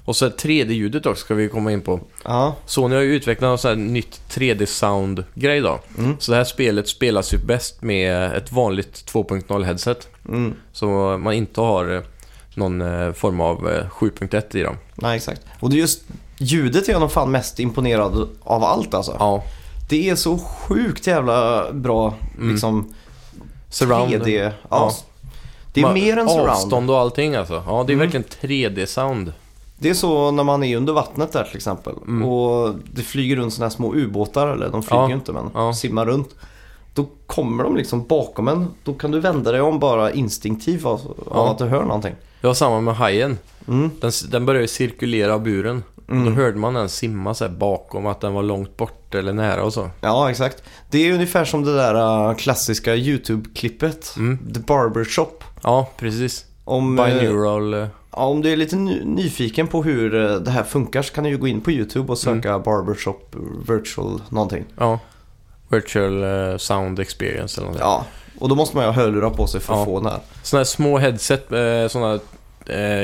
Och 0.04 0.16
så 0.16 0.28
3D-ljudet 0.28 1.06
också 1.06 1.24
ska 1.24 1.34
vi 1.34 1.48
komma 1.48 1.72
in 1.72 1.80
på. 1.80 2.00
ja. 2.24 2.54
Sony 2.66 2.94
har 2.94 3.02
ju 3.02 3.14
utvecklat 3.14 3.50
något 3.50 3.60
sånt 3.60 3.78
här 3.78 3.84
nytt 3.86 4.20
3D-sound-grej 4.30 5.60
då. 5.60 5.78
Mm. 5.98 6.16
Så 6.18 6.32
det 6.32 6.36
här 6.36 6.44
spelet 6.44 6.88
spelas 6.88 7.34
ju 7.34 7.38
bäst 7.38 7.82
med 7.82 8.32
ett 8.36 8.52
vanligt 8.52 9.12
2.0 9.12 9.62
headset. 9.64 10.08
Mm. 10.28 10.54
Så 10.72 10.86
man 11.18 11.32
inte 11.32 11.60
har 11.60 11.94
eh, 11.96 12.02
någon 12.54 12.80
eh, 12.80 13.12
form 13.12 13.40
av 13.40 13.68
eh, 13.68 13.86
7.1 13.90 14.56
i 14.56 14.62
dem. 14.62 14.76
Nej, 14.94 15.16
exakt. 15.16 15.40
Och 15.60 15.70
det 15.70 15.76
är 15.76 15.80
just 15.80 16.02
ljudet 16.38 16.88
är 16.88 16.92
jag 16.92 17.00
nog 17.00 17.12
fan 17.12 17.30
mest 17.30 17.60
imponerad 17.60 18.28
av 18.42 18.64
allt 18.64 18.94
alltså. 18.94 19.16
Ja, 19.18 19.44
Det 19.90 20.08
är 20.10 20.14
så 20.16 20.38
sjukt 20.38 21.06
jävla 21.06 21.66
bra 21.72 22.14
Mm. 22.38 22.50
liksom 22.50 22.94
surround. 23.70 24.12
3D. 24.12 24.42
Ja. 24.44 24.52
Ja. 24.70 24.92
Det 25.72 25.80
är 25.80 25.84
Ma- 25.84 25.94
mer 25.94 26.16
än 26.16 26.28
surround. 26.28 26.50
Avstånd 26.50 26.90
och 26.90 26.98
allting 26.98 27.34
alltså. 27.34 27.62
Ja, 27.66 27.84
det 27.86 27.92
är 27.92 27.94
Mm. 27.94 27.98
verkligen 27.98 28.24
3D-sound. 28.24 29.32
Det 29.78 29.90
är 29.90 29.94
så 29.94 30.30
när 30.30 30.44
man 30.44 30.62
är 30.64 30.76
under 30.76 30.92
vattnet 30.92 31.32
där 31.32 31.44
till 31.44 31.56
exempel. 31.56 31.92
Mm. 32.06 32.28
Och 32.28 32.74
det 32.92 33.02
flyger 33.02 33.36
runt 33.36 33.52
sådana 33.54 33.68
här 33.68 33.76
små 33.76 33.94
ubåtar, 33.94 34.46
eller 34.48 34.68
de 34.68 34.82
flyger 34.82 35.02
Ja. 35.02 35.08
ju 35.08 35.14
inte 35.14 35.32
men 35.32 35.50
Ja. 35.54 35.72
simmar 35.74 36.06
runt. 36.06 36.34
Då 36.94 37.06
kommer 37.26 37.64
de 37.64 37.76
liksom 37.76 38.06
bakom 38.06 38.48
en. 38.48 38.66
Då 38.84 38.94
kan 38.94 39.10
du 39.10 39.20
vända 39.20 39.52
dig 39.52 39.60
om 39.60 39.78
bara 39.78 40.12
instinktivt 40.12 40.84
av, 40.84 41.00
Ja. 41.30 41.50
att 41.50 41.58
du 41.58 41.64
hör 41.64 41.82
någonting. 41.82 42.14
Det 42.40 42.46
var 42.46 42.54
samma 42.54 42.80
med 42.80 42.96
hajen. 42.96 43.38
Mm. 43.68 43.90
Den, 44.00 44.12
den 44.30 44.46
började 44.46 44.62
ju 44.64 44.68
cirkulera 44.68 45.38
buren. 45.38 45.82
Mm. 46.10 46.24
Då 46.24 46.30
hörde 46.42 46.58
man 46.58 46.74
den 46.74 46.88
simma 46.88 47.34
så 47.34 47.48
bakom 47.48 48.06
att 48.06 48.20
den 48.20 48.32
var 48.34 48.42
långt 48.42 48.76
bort 48.76 49.14
eller 49.14 49.32
nära 49.32 49.62
och 49.64 49.72
så. 49.72 49.90
Ja, 50.00 50.30
exakt. 50.30 50.62
Det 50.90 50.98
är 51.08 51.12
ungefär 51.14 51.44
som 51.44 51.64
det 51.64 51.76
där 51.76 52.28
äh, 52.30 52.34
klassiska 52.36 52.94
YouTube-klippet. 52.96 54.14
Mm. 54.16 54.52
The 54.54 54.60
Barbershop. 54.60 55.44
Ja, 55.62 55.88
precis. 55.96 56.44
Om, 56.64 56.98
eh, 56.98 57.06
Binaural. 57.06 57.74
eh, 57.74 57.86
ja, 58.12 58.18
om 58.26 58.42
du 58.42 58.52
är 58.52 58.56
lite 58.56 58.76
ny- 58.76 59.04
nyfiken 59.04 59.66
på 59.66 59.82
hur 59.82 60.14
eh, 60.30 60.36
det 60.36 60.50
här 60.50 60.62
funkar 60.64 61.02
så 61.02 61.12
kan 61.14 61.24
du 61.24 61.30
ju 61.30 61.38
gå 61.38 61.48
in 61.48 61.60
på 61.60 61.70
YouTube 61.70 62.12
och 62.12 62.18
söka 62.18 62.48
Mm. 62.50 62.62
Barbershop 62.62 63.36
Virtual 63.68 64.22
någonting. 64.28 64.64
Ja. 64.78 64.98
Virtual 65.68 66.22
eh, 66.22 66.56
Sound 66.56 66.98
Experience 67.00 67.60
eller 67.60 67.70
något. 67.70 67.80
Ja, 67.80 68.04
och 68.38 68.48
då 68.48 68.54
måste 68.54 68.76
man 68.76 68.84
ju 68.86 68.92
ha 68.92 69.02
hörlurar 69.02 69.30
på 69.30 69.46
sig 69.46 69.60
för 69.60 69.72
att 69.72 69.78
Ja. 69.78 69.84
få 69.84 70.00
den 70.00 70.10
här. 70.12 70.20
Sådana 70.42 70.60
här 70.60 70.64
små 70.64 70.98
headset, 70.98 71.52
eh, 71.52 71.88
sådana 71.88 72.18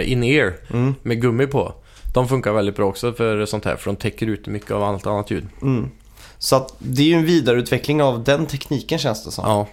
in-ear 0.04 0.52
Mm. 0.70 0.94
med 1.02 1.20
gummi 1.22 1.46
på. 1.46 1.72
De 2.16 2.28
funkar 2.28 2.52
väldigt 2.52 2.76
bra 2.76 2.86
också 2.86 3.12
för 3.12 3.46
sånt 3.46 3.64
här, 3.64 3.76
för 3.76 3.90
de 3.90 3.96
täcker 3.96 4.26
ut 4.26 4.46
mycket 4.46 4.70
av 4.70 4.82
allt 4.82 5.06
annat 5.06 5.30
ljud. 5.30 5.46
Mm. 5.62 5.90
Så 6.38 6.56
att 6.56 6.74
det 6.78 7.02
är 7.02 7.06
ju 7.06 7.14
en 7.14 7.24
vidareutveckling 7.24 8.02
av 8.02 8.24
den 8.24 8.46
tekniken 8.46 8.98
känns 8.98 9.24
det 9.24 9.30
som. 9.30 9.44
Ja. 9.48 9.66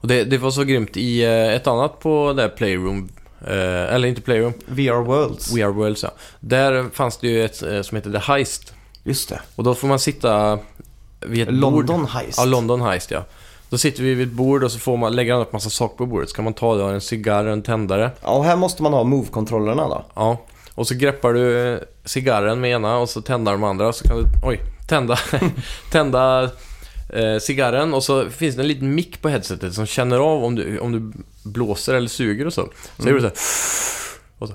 Och 0.00 0.08
det, 0.08 0.24
det 0.24 0.38
var 0.38 0.50
så 0.50 0.64
grymt 0.64 0.96
i 0.96 1.24
eh, 1.24 1.54
ett 1.54 1.66
annat 1.66 2.00
på 2.00 2.32
det 2.32 2.42
här 2.42 2.48
Playroom, 2.48 3.08
eh, 3.40 3.94
eller 3.94 4.08
inte 4.08 4.20
Playroom, 4.20 4.52
VR 4.66 5.04
Worlds. 5.04 5.54
Are 5.54 5.68
Worlds 5.68 6.02
ja. 6.02 6.10
Där 6.40 6.90
fanns 6.92 7.16
det 7.16 7.28
ju 7.28 7.44
ett 7.44 7.62
eh, 7.62 7.82
som 7.82 7.96
heter 7.96 8.12
The 8.12 8.18
Heist. 8.18 8.74
Just 9.04 9.28
det. 9.28 9.40
Och 9.56 9.64
då 9.64 9.74
får 9.74 9.88
man 9.88 9.98
sitta 9.98 10.58
vid 11.20 11.48
ett 11.48 11.54
bord. 11.60 11.88
London 11.88 12.06
Heist. 12.06 12.38
Ja, 12.38 12.44
London 12.44 12.80
Heist 12.82 13.10
ja. 13.10 13.24
Då 13.70 13.78
sitter 13.78 14.02
vi 14.02 14.14
vid 14.14 14.28
ett 14.28 14.34
bord 14.34 14.64
och 14.64 14.72
så 14.72 14.78
får 14.78 14.96
man 14.96 15.16
lägga 15.16 15.34
upp 15.34 15.52
massa 15.52 15.70
saker 15.70 15.96
på 15.96 16.06
bordet. 16.06 16.28
Så 16.28 16.36
kan 16.36 16.44
man 16.44 16.54
ta 16.54 16.76
då 16.76 16.84
en 16.84 17.00
cigarr, 17.00 17.44
en 17.44 17.62
tändare. 17.62 18.10
Ja, 18.22 18.28
och 18.28 18.44
här 18.44 18.56
måste 18.56 18.82
man 18.82 18.92
ha 18.92 19.04
Move-kontrollerna 19.04 19.88
då. 19.88 20.04
Ja. 20.14 20.38
Och 20.80 20.86
så 20.88 20.94
greppar 20.94 21.32
du 21.32 21.72
eh, 21.74 21.78
cigarren 22.04 22.60
med 22.60 22.70
ena 22.70 22.98
och 22.98 23.08
så 23.08 23.20
tändar 23.20 23.52
de 23.52 23.64
andra. 23.64 23.92
Så 23.92 24.04
kan 24.08 24.16
du, 24.16 24.24
oj, 24.42 24.60
tända, 24.88 25.18
tända 25.92 26.42
eh, 27.08 27.38
cigarren. 27.40 27.94
Och 27.94 28.04
så 28.04 28.30
finns 28.30 28.56
det 28.56 28.62
en 28.62 28.68
liten 28.68 28.94
mick 28.94 29.22
på 29.22 29.28
headsetet 29.28 29.74
som 29.74 29.86
känner 29.86 30.18
av 30.18 30.44
om 30.44 30.54
du, 30.54 30.78
om 30.78 30.92
du 30.92 31.12
blåser 31.50 31.94
eller 31.94 32.08
suger 32.08 32.46
och 32.46 32.52
så. 32.52 32.68
Så 32.98 33.02
Mm. 33.08 33.16
är 33.16 33.20
det 33.20 33.20
så 33.20 33.26
här, 33.26 33.36
och 34.38 34.48
så 34.48 34.54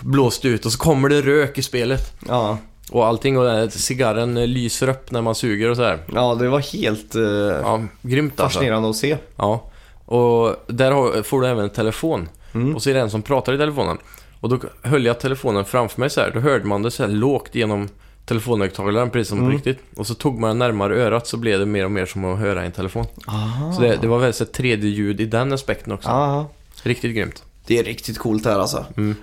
blåst 0.00 0.44
ut 0.44 0.66
och 0.66 0.72
så 0.72 0.78
kommer 0.78 1.08
det 1.08 1.22
rök 1.22 1.58
i 1.58 1.62
spelet. 1.62 2.12
Ja, 2.28 2.58
Och 2.90 3.06
allting 3.06 3.38
och 3.38 3.44
den 3.44 3.70
cigarren 3.70 4.36
eh, 4.36 4.46
lyser 4.46 4.88
upp 4.88 5.10
när 5.10 5.22
man 5.22 5.34
suger 5.34 5.70
och 5.70 5.76
så 5.76 5.82
här. 5.82 5.98
ja 6.14 6.34
det 6.34 6.48
var 6.48 6.60
helt 6.60 7.14
eh, 7.14 7.22
Ja, 7.62 7.82
grymt 8.02 8.40
alltså. 8.40 8.58
fascinerande 8.58 8.90
att 8.90 8.96
se. 8.96 9.16
Ja. 9.36 9.70
Och 10.04 10.56
där 10.66 11.22
får 11.22 11.40
du 11.40 11.46
även 11.48 11.64
en 11.64 11.70
telefon. 11.70 12.28
Mm. 12.54 12.74
Och 12.76 12.82
så 12.82 12.90
är 12.90 12.94
det 12.94 13.00
en 13.00 13.10
som 13.10 13.22
pratar 13.22 13.52
i 13.54 13.58
telefonen. 13.58 13.98
Och 14.44 14.50
då 14.50 14.58
höll 14.82 15.04
jag 15.04 15.20
telefonen 15.20 15.64
framför 15.64 16.00
mig 16.00 16.10
så 16.10 16.20
här. 16.20 16.30
Då 16.34 16.40
hörde 16.40 16.64
man 16.64 16.82
det 16.82 16.90
så 16.90 17.02
här 17.02 17.10
lågt 17.10 17.54
genom 17.54 17.88
telefonhögtalaren, 18.24 19.10
precis 19.10 19.28
som 19.28 19.38
på 19.38 19.44
Mm. 19.44 19.56
riktigt. 19.56 19.78
Och 19.96 20.06
så 20.06 20.14
tog 20.14 20.38
man 20.40 20.48
den 20.48 20.58
närmare 20.58 20.96
örat 20.96 21.26
så 21.26 21.36
blev 21.36 21.58
det 21.58 21.66
mer 21.66 21.84
och 21.84 21.90
mer 21.90 22.06
som 22.06 22.24
att 22.24 22.38
höra 22.38 22.62
i 22.62 22.66
en 22.66 22.72
telefon. 22.72 23.06
Aha. 23.26 23.72
Så 23.72 23.80
det, 23.82 23.98
det 24.00 24.06
var 24.06 24.18
väldigt 24.18 24.36
så 24.36 24.44
här 24.44 24.50
3D-ljud 24.52 25.20
i 25.20 25.26
den 25.26 25.52
aspekten 25.52 25.92
också. 25.92 26.08
Ja, 26.08 26.48
Riktigt 26.82 27.14
grymt. 27.14 27.42
Det 27.66 27.78
är 27.78 27.84
riktigt 27.84 28.18
coolt 28.18 28.44
här 28.44 28.58
alltså. 28.58 28.84
Mm. 28.96 29.14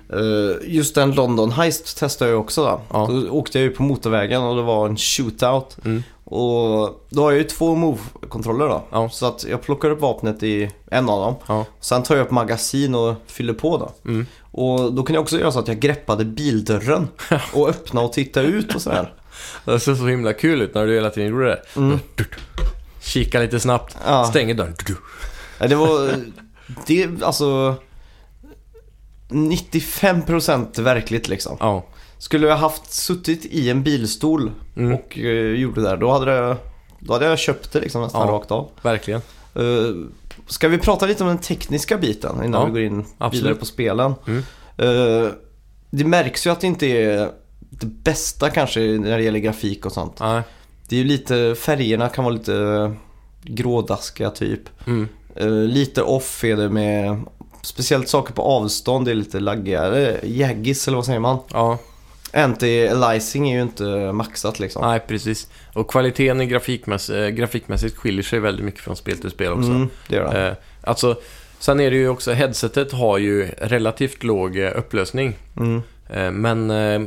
Just 0.63 0.95
den 0.95 1.11
London 1.11 1.51
Heist 1.51 1.97
testade 1.97 2.31
jag 2.31 2.39
också 2.39 2.63
då. 2.63 2.81
Ja. 2.93 3.07
Då 3.11 3.29
åkte 3.29 3.59
jag 3.59 3.63
ju 3.63 3.71
på 3.71 3.83
motorvägen 3.83 4.41
och 4.43 4.55
det 4.55 4.61
var 4.61 4.85
en 4.89 4.97
shootout. 4.97 5.77
Mm. 5.85 6.03
Och 6.23 7.01
då 7.09 7.23
har 7.23 7.31
jag 7.31 7.37
ju 7.37 7.43
två 7.43 7.75
Move-kontroller 7.75 8.65
då. 8.67 8.83
Ja. 8.91 9.09
Så 9.09 9.25
att 9.25 9.45
jag 9.49 9.61
plockar 9.61 9.89
upp 9.89 10.01
vapnet 10.01 10.43
i 10.43 10.71
en 10.91 11.09
av 11.09 11.19
dem. 11.21 11.35
Ja. 11.47 11.65
Sen 11.79 12.03
tar 12.03 12.15
jag 12.15 12.25
upp 12.25 12.31
magasin 12.31 12.95
och 12.95 13.15
fyller 13.27 13.53
på 13.53 13.77
då. 13.77 14.09
Mm. 14.09 14.25
Och 14.51 14.93
då 14.93 15.03
kan 15.03 15.13
jag 15.13 15.21
också 15.21 15.39
göra 15.39 15.51
så 15.51 15.59
att 15.59 15.67
jag 15.67 15.79
greppade 15.79 16.25
bildörren 16.25 17.07
och 17.53 17.69
öppna 17.69 18.01
och 18.01 18.13
titta 18.13 18.41
ut 18.41 18.75
och 18.75 18.81
sådär. 18.81 19.13
Det 19.65 19.79
såg 19.79 19.97
så 19.97 20.07
himla 20.07 20.33
kul 20.33 20.61
ut 20.61 20.75
när 20.75 20.87
du 20.87 20.93
hela 20.93 21.09
tiden 21.09 21.29
gjorde 21.29 21.45
det. 21.45 21.61
Mm. 21.75 21.99
Kika 23.01 23.39
lite 23.39 23.59
snabbt, 23.59 23.97
Ja. 24.07 24.25
stänger 24.25 24.53
dörren. 24.53 24.75
Ja, 25.59 25.67
Det 25.67 25.75
var, 25.75 26.11
det 26.87 27.23
alltså 27.23 27.75
95% 29.31 30.81
verkligt 30.81 31.27
liksom. 31.27 31.57
Ja. 31.59 31.83
Skulle 32.17 32.47
jag 32.47 32.57
haft 32.57 32.91
suttit 32.93 33.45
i 33.45 33.69
en 33.69 33.83
bilstol 33.83 34.51
Mm. 34.75 34.93
och 34.93 35.17
uh, 35.17 35.55
gjorde 35.55 35.81
det 35.81 35.87
där, 35.89 35.97
då 35.97 36.11
hade, 36.11 36.25
det, 36.25 36.57
då 36.99 37.13
hade 37.13 37.25
jag 37.25 37.39
köpt 37.39 37.71
det 37.73 37.79
liksom 37.79 38.01
nästan 38.01 38.27
Ja. 38.27 38.33
rakt 38.33 38.51
av. 38.51 38.69
Verkligen. 38.81 39.21
Uh, 39.59 40.05
ska 40.47 40.67
vi 40.67 40.77
prata 40.77 41.05
lite 41.05 41.23
om 41.23 41.27
den 41.29 41.37
tekniska 41.37 41.97
biten 41.97 42.43
innan 42.43 42.61
Ja, 42.61 42.65
vi 42.65 42.71
går 42.71 42.81
in 42.81 43.05
absolut. 43.17 43.43
vidare 43.43 43.55
på 43.59 43.65
spelen? 43.65 44.13
Mm. 44.27 44.43
Uh, 44.89 45.29
det 45.89 46.05
märks 46.05 46.45
ju 46.47 46.49
att 46.49 46.61
det 46.61 46.67
inte 46.67 46.85
är 46.87 47.29
det 47.69 47.85
bästa 47.85 48.49
kanske 48.49 48.79
när 48.79 49.17
det 49.17 49.23
gäller 49.23 49.39
grafik 49.39 49.85
och 49.85 49.91
sånt. 49.91 50.19
Nej. 50.19 50.41
Det 50.89 50.95
är 50.95 50.99
ju 50.99 51.05
lite, 51.05 51.55
färgerna 51.59 52.09
kan 52.09 52.23
vara 52.23 52.33
lite 52.33 52.91
grådaskiga 53.43 54.29
typ. 54.29 54.61
Mm. 54.87 55.07
Uh, 55.41 55.67
lite 55.67 56.01
off 56.01 56.43
är 56.43 56.55
det 56.57 56.69
med 56.69 57.21
speciellt 57.61 58.09
saker 58.09 58.33
på 58.33 58.41
avstånd 58.41 59.07
är 59.07 59.15
lite 59.15 59.39
laggiga. 59.39 59.83
Eller 59.83 60.19
jaggis 60.23 60.87
eller 60.87 60.95
vad 60.95 61.05
säger 61.05 61.19
man? 61.19 61.37
Ja, 61.53 61.77
Anti-aliasing 62.33 63.49
är 63.49 63.55
ju 63.55 63.61
inte 63.61 64.11
maxat 64.11 64.59
liksom. 64.59 64.81
nej 64.81 64.99
precis. 65.07 65.47
Och 65.73 65.91
kvaliteten 65.91 66.41
i 66.41 66.45
grafikmäss 66.45 67.09
eh, 67.09 67.29
grafikmässigt 67.29 67.97
skiljer 67.97 68.23
sig 68.23 68.39
väldigt 68.39 68.65
mycket 68.65 68.81
från 68.81 68.95
spel 68.95 69.17
till 69.17 69.31
spel 69.31 69.51
också. 69.51 69.69
Mm, 69.69 69.89
det 70.07 70.15
gör 70.15 70.33
det. 70.33 70.47
Eh, 70.47 70.55
alltså, 70.81 71.15
sen 71.59 71.79
är 71.79 71.91
det 71.91 71.97
ju 71.97 72.09
också, 72.09 72.31
headsetet 72.31 72.91
har 72.91 73.17
ju 73.17 73.47
relativt 73.57 74.23
låg 74.23 74.57
eh, 74.57 74.71
upplösning. 74.75 75.37
Mm. 75.57 75.81
Eh, 76.09 76.31
men 76.31 76.71
eh, 76.71 77.01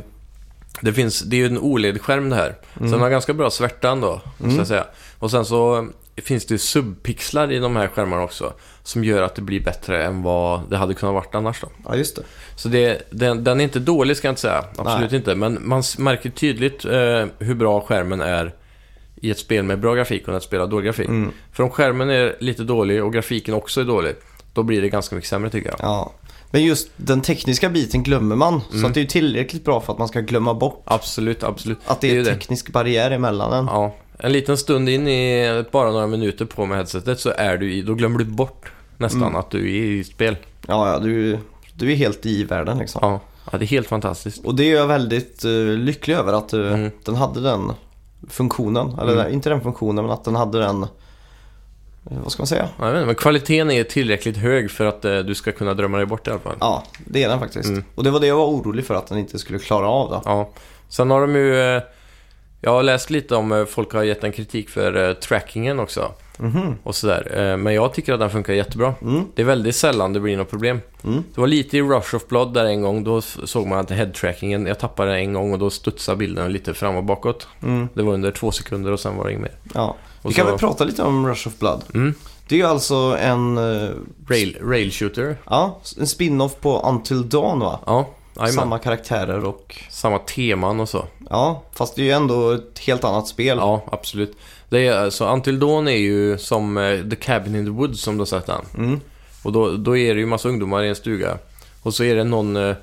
det, 0.81 0.93
finns, 0.93 1.19
det 1.19 1.35
är 1.35 1.37
ju 1.37 1.45
en 1.45 1.57
OLED-skärm 1.57 2.29
det 2.29 2.35
här. 2.35 2.55
Så 2.73 2.83
den 2.83 3.01
har 3.01 3.09
ganska 3.09 3.33
bra 3.33 3.49
svärta 3.49 3.89
ändå, 3.89 4.21
måste 4.37 4.57
jag 4.57 4.67
säga. 4.67 4.85
Och 5.19 5.31
sen 5.31 5.45
så 5.45 5.87
finns 6.21 6.45
det 6.45 6.57
subpixlar 6.57 7.51
i 7.51 7.59
de 7.59 7.75
här 7.75 7.87
skärmarna 7.87 8.23
också. 8.23 8.53
Som 8.83 9.03
gör 9.03 9.21
att 9.21 9.35
det 9.35 9.41
blir 9.41 9.59
bättre 9.63 10.03
än 10.05 10.23
vad 10.23 10.61
det 10.69 10.77
hade 10.77 10.93
kunnat 10.93 11.15
varit 11.15 11.35
annars 11.35 11.61
då. 11.61 11.67
Ja, 11.85 11.95
just 11.95 12.15
det. 12.15 12.21
Så 12.55 12.69
det, 12.69 13.07
den, 13.11 13.43
den 13.43 13.59
är 13.59 13.63
inte 13.63 13.79
dålig 13.79 14.17
ska 14.17 14.27
jag 14.27 14.31
inte 14.31 14.41
säga, 14.41 14.63
absolut 14.77 15.11
Nej. 15.11 15.17
inte. 15.17 15.35
Men 15.35 15.57
man 15.61 15.83
märker 15.97 16.29
tydligt 16.29 16.85
eh, 16.85 17.25
hur 17.39 17.53
bra 17.55 17.81
skärmen 17.81 18.21
är 18.21 18.53
i 19.15 19.31
ett 19.31 19.39
spel 19.39 19.63
med 19.63 19.79
bra 19.79 19.93
grafik 19.95 20.27
och 20.27 20.35
ett 20.35 20.43
spel 20.43 20.61
av 20.61 20.69
dålig 20.69 20.85
grafik. 20.85 21.07
Mm. 21.07 21.31
För 21.51 21.63
om 21.63 21.69
skärmen 21.69 22.09
är 22.09 22.35
lite 22.39 22.63
dålig 22.63 23.03
och 23.03 23.13
grafiken 23.13 23.53
också 23.53 23.81
är 23.81 23.85
dålig, 23.85 24.15
då 24.53 24.63
blir 24.63 24.81
det 24.81 24.89
ganska 24.89 25.15
mycket 25.15 25.29
sämre 25.29 25.49
tycker 25.49 25.69
jag. 25.69 25.79
Ja. 25.81 26.11
Men 26.51 26.63
just 26.63 26.89
den 26.97 27.21
tekniska 27.21 27.69
biten 27.69 28.03
glömmer 28.03 28.35
man. 28.35 28.61
Så 28.69 28.73
Mm. 28.77 28.85
att 28.85 28.93
det 28.93 29.01
är 29.01 29.05
tillräckligt 29.05 29.65
bra 29.65 29.81
för 29.81 29.93
att 29.93 29.99
man 29.99 30.07
ska 30.07 30.19
glömma 30.19 30.53
bort 30.53 30.81
Absolut, 30.85 31.43
absolut. 31.43 31.77
att 31.85 32.01
det 32.01 32.09
är 32.09 32.13
ju 32.13 32.19
en 32.19 32.25
teknisk 32.25 32.69
barriär 32.69 33.11
emellan 33.11 33.53
en. 33.53 33.65
Ja, 33.65 33.95
en 34.17 34.31
liten 34.31 34.57
stund 34.57 34.89
in 34.89 35.07
i 35.07 35.63
bara 35.71 35.91
några 35.91 36.07
minuter 36.07 36.45
på 36.45 36.65
med 36.65 36.77
headsetet 36.77 37.19
så 37.19 37.33
är 37.37 37.57
du 37.57 37.73
i, 37.73 37.81
då 37.81 37.93
glömmer 37.93 38.19
du 38.19 38.25
bort 38.25 38.71
nästan 38.97 39.21
Mm. 39.23 39.35
att 39.35 39.51
du 39.51 39.59
är 39.59 39.83
i 39.85 40.03
spel. 40.03 40.37
Ja, 40.67 40.91
ja, 40.93 40.99
du, 40.99 41.39
du 41.73 41.91
är 41.91 41.95
helt 41.95 42.25
i 42.25 42.43
världen 42.43 42.77
liksom. 42.77 42.99
Ja, 43.03 43.19
ja 43.51 43.57
det 43.57 43.65
är 43.65 43.67
helt 43.67 43.87
fantastiskt. 43.87 44.45
Och 44.45 44.55
det 44.55 44.63
är 44.71 44.75
jag 44.75 44.87
väldigt 44.87 45.45
uh, 45.45 45.77
lycklig 45.77 46.13
över 46.15 46.33
att 46.33 46.53
uh, 46.53 46.73
Mm. 46.73 46.91
den 47.05 47.15
hade 47.15 47.41
den 47.41 47.71
funktionen. 48.29 48.99
Eller 49.01 49.13
Mm. 49.13 49.33
inte 49.33 49.49
den 49.49 49.61
funktionen, 49.61 50.05
men 50.05 50.13
att 50.13 50.23
den 50.23 50.35
hade 50.35 50.59
den... 50.59 50.83
eh, 50.83 52.17
vad 52.23 52.31
ska 52.31 52.41
man 52.41 52.47
säga? 52.47 52.69
Jag 52.79 52.85
vet 52.85 52.95
inte, 52.95 53.05
men 53.05 53.15
kvaliteten 53.15 53.71
är 53.71 53.83
tillräckligt 53.83 54.37
hög 54.37 54.71
för 54.71 54.85
att 54.85 55.05
eh, 55.05 55.17
du 55.17 55.35
ska 55.35 55.51
kunna 55.51 55.73
drömma 55.73 55.97
dig 55.97 56.05
bort 56.05 56.27
i 56.27 56.31
alla 56.31 56.39
fall. 56.39 56.55
Ja, 56.59 56.83
det 57.05 57.23
är 57.23 57.29
den 57.29 57.39
faktiskt. 57.39 57.69
Mm. 57.69 57.83
Och 57.95 58.03
det 58.03 58.11
var 58.11 58.19
det 58.19 58.27
jag 58.27 58.37
var 58.37 58.45
orolig 58.45 58.85
för 58.85 58.95
att 58.95 59.07
den 59.07 59.17
inte 59.17 59.39
skulle 59.39 59.59
klara 59.59 59.87
av 59.87 60.09
då. 60.09 60.21
Ja. 60.25 60.49
Sen 60.89 61.11
har 61.11 61.21
de 61.21 61.35
ju... 61.35 61.59
eh, 61.75 61.81
Jag 62.61 62.71
har 62.71 62.83
läst 62.83 63.09
lite 63.09 63.35
om 63.35 63.51
eh, 63.51 63.65
folk 63.65 63.93
har 63.93 64.03
gett 64.03 64.23
en 64.23 64.31
kritik 64.31 64.69
för 64.69 65.07
eh, 65.09 65.13
trackingen 65.13 65.79
också. 65.79 66.11
Mhm. 66.39 66.75
Och 66.83 66.95
sådär. 66.95 67.31
Eh, 67.51 67.57
Men 67.57 67.73
jag 67.73 67.93
tycker 67.93 68.13
att 68.13 68.19
den 68.19 68.29
funkar 68.29 68.53
jättebra. 68.53 68.93
Mm. 69.01 69.23
Det 69.35 69.41
är 69.41 69.45
väldigt 69.45 69.75
sällan 69.75 70.13
det 70.13 70.19
blir 70.19 70.37
något 70.37 70.49
problem. 70.49 70.81
Mm. 71.03 71.23
Det 71.35 71.41
var 71.41 71.47
lite 71.47 71.77
i 71.77 71.81
Rush 71.81 72.15
of 72.15 72.27
Blood 72.27 72.53
där 72.53 72.65
en 72.65 72.81
gång. 72.81 73.03
Då 73.03 73.21
såg 73.21 73.67
man 73.67 73.79
att 73.79 73.91
head-trackingen, 73.91 74.65
jag 74.67 74.79
tappade 74.79 75.11
den 75.11 75.19
en 75.19 75.33
gång 75.33 75.53
och 75.53 75.59
då 75.59 75.69
studsade 75.69 76.17
bilden 76.17 76.53
lite 76.53 76.73
fram 76.73 76.95
och 76.95 77.03
bakåt. 77.03 77.47
Mm. 77.63 77.87
Det 77.93 78.03
var 78.03 78.13
under 78.13 78.31
två 78.31 78.51
sekunder 78.51 78.91
och 78.91 78.99
sen 78.99 79.17
var 79.17 79.25
det 79.25 79.31
inget 79.31 79.41
mer. 79.41 79.55
Ja. 79.73 79.95
Vi 80.23 80.33
kan 80.33 80.45
så- 80.45 80.51
väl 80.51 80.59
prata 80.59 80.83
lite 80.83 81.03
om 81.03 81.27
Rush 81.27 81.47
of 81.47 81.59
Blood. 81.59 81.81
Mm. 81.93 82.13
Det 82.47 82.55
är 82.55 82.59
ju 82.59 82.65
alltså 82.65 82.95
en, 83.21 83.59
Rail, 84.27 84.57
rail 84.61 84.91
shooter. 84.91 85.37
ja, 85.49 85.79
en 85.99 86.07
spin-off 86.07 86.55
på 86.61 86.79
Until 86.89 87.29
Dawn 87.29 87.59
va? 87.59 87.79
Ja, 87.85 88.09
jajamän. 88.35 88.53
Samma. 88.53 88.79
Karaktärer 88.79 89.45
och... 89.45 89.75
Samma 89.89 90.19
teman 90.19 90.79
och 90.79 90.89
så. 90.89 91.05
Ja, 91.29 91.63
fast 91.73 91.95
det 91.95 92.01
är 92.01 92.05
ju 92.05 92.11
ändå 92.11 92.51
ett 92.51 92.79
helt 92.79 93.03
annat 93.03 93.27
spel. 93.27 93.57
Ja, 93.57 93.83
absolut. 93.91 94.37
Det 94.69 94.87
är, 94.87 94.97
alltså, 94.97 95.25
Until 95.25 95.59
Dawn 95.59 95.87
är 95.87 95.91
ju 95.97 96.37
som 96.37 96.77
eh, 96.77 97.01
The 97.09 97.15
Cabin 97.15 97.55
in 97.55 97.65
the 97.65 97.71
Woods 97.71 98.01
som 98.01 98.17
du 98.17 98.21
har 98.21 98.25
sett 98.25 98.45
den. 98.45 98.61
Mm. 98.77 98.99
Och 99.43 99.51
då, 99.51 99.71
då 99.71 99.97
är 99.97 100.13
det 100.13 100.19
ju 100.19 100.25
massa 100.25 100.49
ungdomar 100.49 100.83
i 100.83 100.89
en 100.89 100.95
stuga. 100.95 101.37
Och 101.83 101.93
så 101.93 102.03
är 102.03 102.15
det 102.15 102.23
någon... 102.23 102.55
eh, 102.55 102.75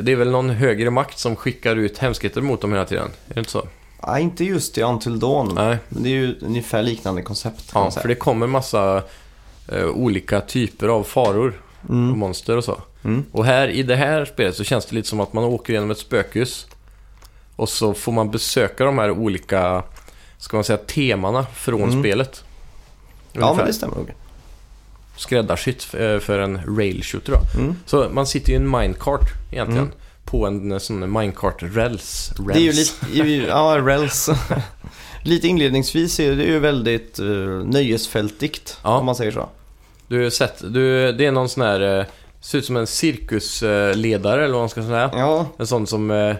Det 0.00 0.12
är 0.12 0.16
väl 0.16 0.30
någon 0.30 0.50
högre 0.50 0.90
makt 0.90 1.18
som 1.18 1.36
skickar 1.36 1.76
ut 1.76 1.98
hemskheter 1.98 2.40
mot 2.40 2.60
dem 2.60 2.72
hela 2.72 2.84
tiden. 2.84 3.08
Är 3.28 3.34
det 3.34 3.40
inte 3.40 3.50
så? 3.52 3.66
Nej, 4.06 4.22
inte 4.22 4.44
just 4.44 4.78
i 4.78 4.82
Until 4.82 5.18
Dawn. 5.20 5.52
Nej. 5.54 5.76
Men 5.88 6.02
det 6.02 6.08
är 6.08 6.12
ju 6.12 6.38
ungefär 6.40 6.82
liknande 6.82 7.22
koncept 7.22 7.70
Ja, 7.74 7.90
för 7.90 8.08
det 8.08 8.14
kommer 8.14 8.46
massa 8.46 9.02
eh, 9.72 9.86
olika 9.86 10.40
typer 10.40 10.88
av 10.88 11.02
faror 11.02 11.60
och 11.82 11.90
Mm. 11.90 12.18
monster 12.18 12.56
och 12.56 12.64
så. 12.64 12.80
Mm. 13.06 13.24
Och 13.32 13.44
här 13.44 13.68
i 13.68 13.82
det 13.82 13.96
här 13.96 14.24
spelet 14.24 14.54
så 14.56 14.64
känns 14.64 14.86
det 14.86 14.94
lite 14.94 15.08
som 15.08 15.20
att 15.20 15.32
man 15.32 15.44
åker 15.44 15.72
genom 15.72 15.90
ett 15.90 15.98
spökhus. 15.98 16.66
Och 17.56 17.68
så 17.68 17.94
får 17.94 18.12
man 18.12 18.30
besöka 18.30 18.84
de 18.84 18.98
här 18.98 19.10
olika, 19.10 19.82
ska 20.38 20.56
man 20.56 20.64
säga, 20.64 20.76
temana 20.78 21.46
från 21.54 21.82
Mm. 21.82 22.02
spelet. 22.02 22.44
Ja, 23.32 23.40
Ungefär. 23.40 23.56
men 23.56 23.66
det 23.66 23.72
stämmer 23.72 23.96
nog. 23.96 24.10
Skräddarsytt 25.16 25.94
eh, 25.94 26.18
för 26.18 26.38
en 26.38 26.76
rail 26.78 27.02
shooter 27.04 27.32
då. 27.32 27.60
Mm. 27.60 27.74
Så 27.86 28.08
man 28.12 28.26
sitter 28.26 28.48
ju 28.48 28.54
i 28.54 28.56
en 28.56 28.70
minecart 28.70 29.28
egentligen. 29.52 29.84
Mm. 29.84 29.94
På 30.24 30.46
en 30.46 30.80
sån 30.80 31.12
minecart-räls. 31.12 32.32
Det 32.46 32.54
är 32.54 32.58
ju 32.60 32.72
lite, 32.72 33.46
ja, 33.48 33.78
Rels. 33.84 34.28
lite 35.22 35.48
inledningsvis 35.48 36.20
är 36.20 36.36
det 36.36 36.44
ju 36.44 36.58
väldigt 36.58 37.20
uh, 37.20 37.64
nöjesfältigt, 37.64 38.78
Ja. 38.84 38.98
om 38.98 39.06
man 39.06 39.14
säger 39.16 39.32
så. 39.32 39.48
Du 40.08 40.22
har 40.22 40.30
sett, 40.30 40.58
du, 40.72 41.12
det 41.12 41.26
är 41.26 41.32
någon 41.32 41.48
sån 41.48 41.62
här, 41.62 41.98
eh, 42.00 42.06
ser 42.46 42.58
ut 42.58 42.64
som 42.64 42.76
en 42.76 42.86
cirkusledare 42.86 44.44
eller 44.44 44.52
vad 44.54 44.62
man 44.62 44.68
ska 44.68 44.82
säga. 44.82 45.10
Ja, 45.14 45.46
En 45.58 45.66
sån 45.66 45.86
som 45.86 46.10
eh, 46.10 46.36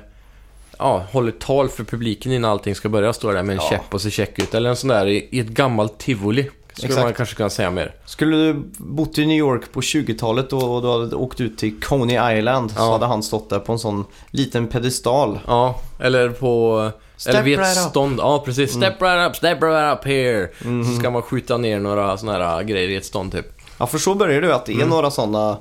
ja, 0.78 1.04
håller 1.12 1.32
tal 1.32 1.68
för 1.68 1.84
publiken 1.84 2.32
innan 2.32 2.50
allting 2.50 2.74
ska 2.74 2.88
börja. 2.88 3.12
Står 3.12 3.32
där 3.32 3.42
med 3.42 3.56
en 3.56 3.62
Ja. 3.64 3.70
käpp 3.70 3.94
och 3.94 4.00
ser 4.00 4.10
check 4.10 4.38
ut. 4.38 4.54
Eller 4.54 4.70
en 4.70 4.76
sån 4.76 4.88
där 4.88 5.06
i, 5.06 5.28
i 5.32 5.40
ett 5.40 5.48
gammalt 5.48 5.98
tivoli. 5.98 6.50
Skulle 6.72 6.88
Exakt. 6.88 7.04
man 7.04 7.14
kanske 7.14 7.34
kunna 7.34 7.50
säga 7.50 7.70
mer. 7.70 7.94
skulle 8.04 8.36
du 8.36 8.62
bott 8.78 9.18
i 9.18 9.26
New 9.26 9.36
York 9.36 9.72
på 9.72 9.80
20-talet 9.80 10.52
och, 10.52 10.82
du 10.82 10.88
hade 10.88 11.16
åkt 11.16 11.40
ut 11.40 11.58
till 11.58 11.80
Coney 11.80 12.38
Island 12.38 12.70
så 12.70 12.76
Ja. 12.78 12.92
hade 12.92 13.06
han 13.06 13.22
stått 13.22 13.50
där 13.50 13.58
på 13.58 13.72
en 13.72 13.78
sån 13.78 14.04
liten 14.30 14.66
pedestal. 14.66 15.38
Ja, 15.46 15.80
eller 16.00 16.28
på... 16.28 16.90
Step 17.16 17.34
eller 17.34 17.44
vid 17.44 17.54
ett 17.54 17.66
right 17.66 17.84
up. 17.84 17.90
stånd. 17.90 18.18
Ja, 18.20 18.42
precis. 18.46 18.70
Step 18.74 19.02
right 19.02 19.30
up, 19.30 19.36
step 19.36 19.62
right 19.62 19.98
up 19.98 20.04
here. 20.04 20.48
Mhm. 20.64 20.84
Så 20.84 21.00
ska 21.00 21.10
man 21.10 21.22
skjuta 21.22 21.56
ner 21.56 21.80
några 21.80 22.16
såna 22.18 22.32
här 22.32 22.62
grejer 22.62 22.88
i 22.88 22.96
ett 22.96 23.04
stånd 23.04 23.32
typ. 23.32 23.46
Ja, 23.78 23.86
för 23.86 23.98
så 23.98 24.14
börjar 24.14 24.40
det 24.40 24.54
att 24.54 24.66
det 24.66 24.72
är 24.72 24.76
Mm. 24.76 24.88
några 24.88 25.10
sådana, 25.10 25.56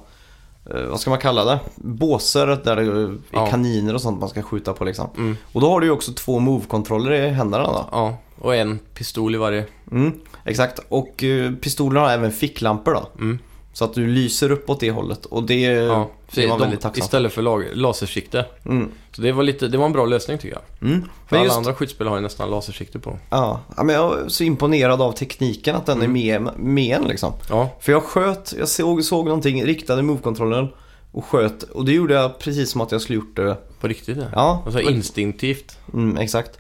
vad 0.65 0.99
ska 0.99 1.09
man 1.09 1.19
kalla 1.19 1.45
det? 1.45 1.59
Båser 1.75 2.47
där 2.47 2.75
det 2.75 2.81
är 2.81 3.17
Ja. 3.31 3.47
kaniner 3.47 3.93
och 3.93 4.01
sånt 4.01 4.19
man 4.19 4.29
ska 4.29 4.41
skjuta 4.41 4.73
på 4.73 4.83
liksom. 4.85 5.09
Mm. 5.17 5.37
Och 5.53 5.61
då 5.61 5.69
har 5.69 5.79
du 5.79 5.85
ju 5.87 5.91
också 5.91 6.11
två 6.13 6.39
move-kontroller 6.39 7.11
i 7.11 7.29
händerna 7.29 7.63
då. 7.63 7.85
Ja, 7.91 8.17
och 8.39 8.55
en 8.55 8.79
pistol 8.93 9.35
i 9.35 9.37
varje. 9.37 9.65
Mm, 9.91 10.11
exakt, 10.43 10.79
och 10.89 11.23
uh, 11.23 11.55
pistolerna 11.55 11.99
har 11.99 12.09
även 12.09 12.31
ficklampor 12.31 12.93
då. 12.93 13.07
Mm. 13.19 13.39
Så 13.75 13.85
att 13.85 13.93
du 13.93 14.07
lyser 14.07 14.51
upp 14.51 14.69
åt 14.69 14.79
det 14.79 14.91
hållet 14.91 15.25
och 15.25 15.43
det 15.43 15.61
Ja, 15.61 16.09
är 16.35 16.47
man 16.47 16.57
de, 16.59 16.63
väldigt 16.63 16.81
tacksam 16.81 17.03
istället 17.03 17.33
för 17.33 17.41
lag, 17.41 17.65
lasersikte. 17.73 18.45
Mm. 18.65 18.89
Så 19.15 19.21
det 19.21 19.31
var, 19.31 19.43
lite, 19.43 19.67
det 19.67 19.77
var 19.77 19.85
en 19.85 19.91
bra 19.91 20.05
lösning 20.05 20.37
tycker 20.37 20.55
jag. 20.79 20.89
Mm. 20.91 21.03
För 21.27 21.35
alla 21.35 21.45
just, 21.45 21.57
andra 21.57 21.73
skjutspel 21.73 22.07
har 22.07 22.15
ju 22.15 22.21
nästan 22.21 22.49
lasersikte 22.49 22.99
på. 22.99 23.19
ja, 23.29 23.59
ja, 23.77 23.83
men 23.83 23.95
jag 23.95 24.19
är 24.19 24.27
så 24.29 24.43
imponerad 24.43 25.01
av 25.01 25.11
tekniken 25.11 25.75
att 25.75 25.85
den 25.85 26.01
Mm. 26.01 26.15
är 26.17 26.39
med, 26.39 26.59
med 26.59 26.97
en 26.97 27.07
liksom. 27.07 27.33
Ja, 27.49 27.69
För 27.79 27.91
jag 27.91 28.03
sköt, 28.03 28.53
jag 28.59 28.67
såg, 28.67 29.03
såg 29.03 29.25
någonting, 29.25 29.63
riktade 29.65 30.01
move-kontrollen 30.01 30.67
och 31.11 31.25
sköt. 31.25 31.63
Och 31.63 31.85
det 31.85 31.91
gjorde 31.91 32.13
jag 32.13 32.39
precis 32.39 32.71
som 32.71 32.81
att 32.81 32.91
jag 32.91 33.01
skulle 33.01 33.15
gjort 33.15 33.35
det. 33.35 33.57
på 33.79 33.87
riktigt 33.87 34.17
ja. 34.17 34.23
Ja, 34.33 34.61
Alltså 34.65 34.81
instinktivt. 34.81 35.77
mm, 35.93 36.17
exakt. 36.17 36.59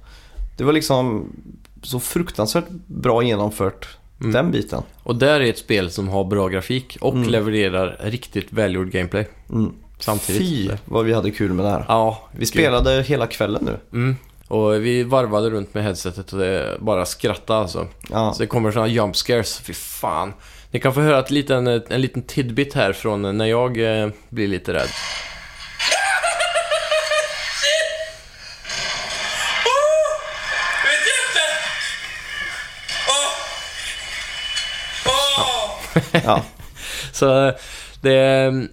Det 0.57 0.63
var 0.63 0.73
liksom 0.73 1.25
så 1.83 1.99
fruktansvärt 1.99 2.69
bra 2.87 3.23
genomfört, 3.23 3.97
Mm. 4.21 4.31
den 4.33 4.51
biten. 4.51 4.81
Och 5.03 5.15
där 5.15 5.39
är 5.39 5.49
ett 5.49 5.57
spel 5.57 5.91
som 5.91 6.07
har 6.09 6.23
bra 6.23 6.47
grafik 6.47 6.97
och 7.01 7.13
Mm. 7.13 7.29
levererar 7.29 7.97
riktigt 8.03 8.47
välgjord 8.53 8.91
gameplay. 8.91 9.27
Mm. 9.49 9.71
Samtidigt. 9.99 10.41
Fy 10.41 10.69
vad 10.85 11.05
vi 11.05 11.13
hade 11.13 11.31
kul 11.31 11.53
med 11.53 11.65
det 11.65 11.69
här. 11.69 11.85
Ja, 11.87 12.29
Vi 12.31 12.45
spelade 12.45 13.01
hela 13.01 13.27
kvällen 13.27 13.65
nu. 13.65 13.77
Mm. 13.97 14.15
Och 14.47 14.85
vi 14.85 15.03
varvade 15.03 15.49
runt 15.49 15.73
med 15.73 15.83
headsetet 15.83 16.33
och 16.33 16.39
det 16.39 16.77
bara 16.79 17.05
skratta 17.05 17.55
alltså. 17.55 17.87
Ja, 18.11 18.33
Så 18.33 18.43
det 18.43 18.47
kommer 18.47 18.71
sådana 18.71 18.87
jump 18.87 19.15
scares, 19.15 19.59
fy 19.59 19.73
fan. 19.73 20.33
Ni 20.71 20.79
kan 20.79 20.93
få 20.93 21.01
höra 21.01 21.19
ett 21.19 21.31
liten, 21.31 21.67
en 21.67 22.01
liten 22.01 22.21
tidbit 22.21 22.73
här 22.73 22.93
från 22.93 23.37
när 23.37 23.45
jag 23.45 24.01
eh, 24.01 24.09
blir 24.29 24.47
lite 24.47 24.73
rädd. 24.73 24.89
Ja. 36.11 36.43
Så 37.11 37.53
det 38.01 38.13
är 38.13 38.47
mm, 38.47 38.67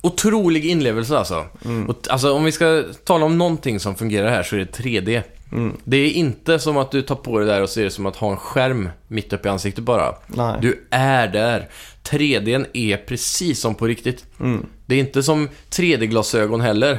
otrolig 0.00 0.64
inlevelse 0.66 1.18
alltså. 1.18 1.46
Och, 1.88 2.02
t- 2.02 2.10
alltså 2.10 2.32
om 2.32 2.44
vi 2.44 2.52
ska 2.52 2.84
tala 3.04 3.24
om 3.26 3.38
någonting 3.38 3.80
som 3.80 3.94
fungerar 3.94 4.28
här 4.30 4.42
så 4.42 4.56
är 4.56 4.60
det 4.60 4.78
3D. 4.78 5.22
Mm. 5.52 5.76
Det 5.84 5.96
är 5.96 6.10
inte 6.10 6.58
som 6.58 6.76
att 6.76 6.90
du 6.90 7.02
tar 7.02 7.14
på 7.14 7.38
det 7.38 7.46
där 7.46 7.62
och 7.62 7.68
ser 7.70 7.84
det 7.84 7.90
som 7.90 8.06
att 8.06 8.16
ha 8.16 8.30
en 8.30 8.36
skärm 8.36 8.88
mitt 9.08 9.32
uppe 9.32 9.48
i 9.48 9.50
ansiktet 9.50 9.84
bara. 9.84 10.14
Nej. 10.26 10.56
Du 10.60 10.86
är 10.90 11.28
där. 11.28 11.68
3D 12.04 12.66
är 12.72 12.96
precis 12.96 13.60
som 13.60 13.74
på 13.74 13.86
riktigt. 13.86 14.24
Mm. 14.40 14.66
Det 14.86 14.94
är 14.94 14.98
inte 14.98 15.22
som 15.22 15.48
3D-glasögon 15.70 16.60
heller. 16.60 16.92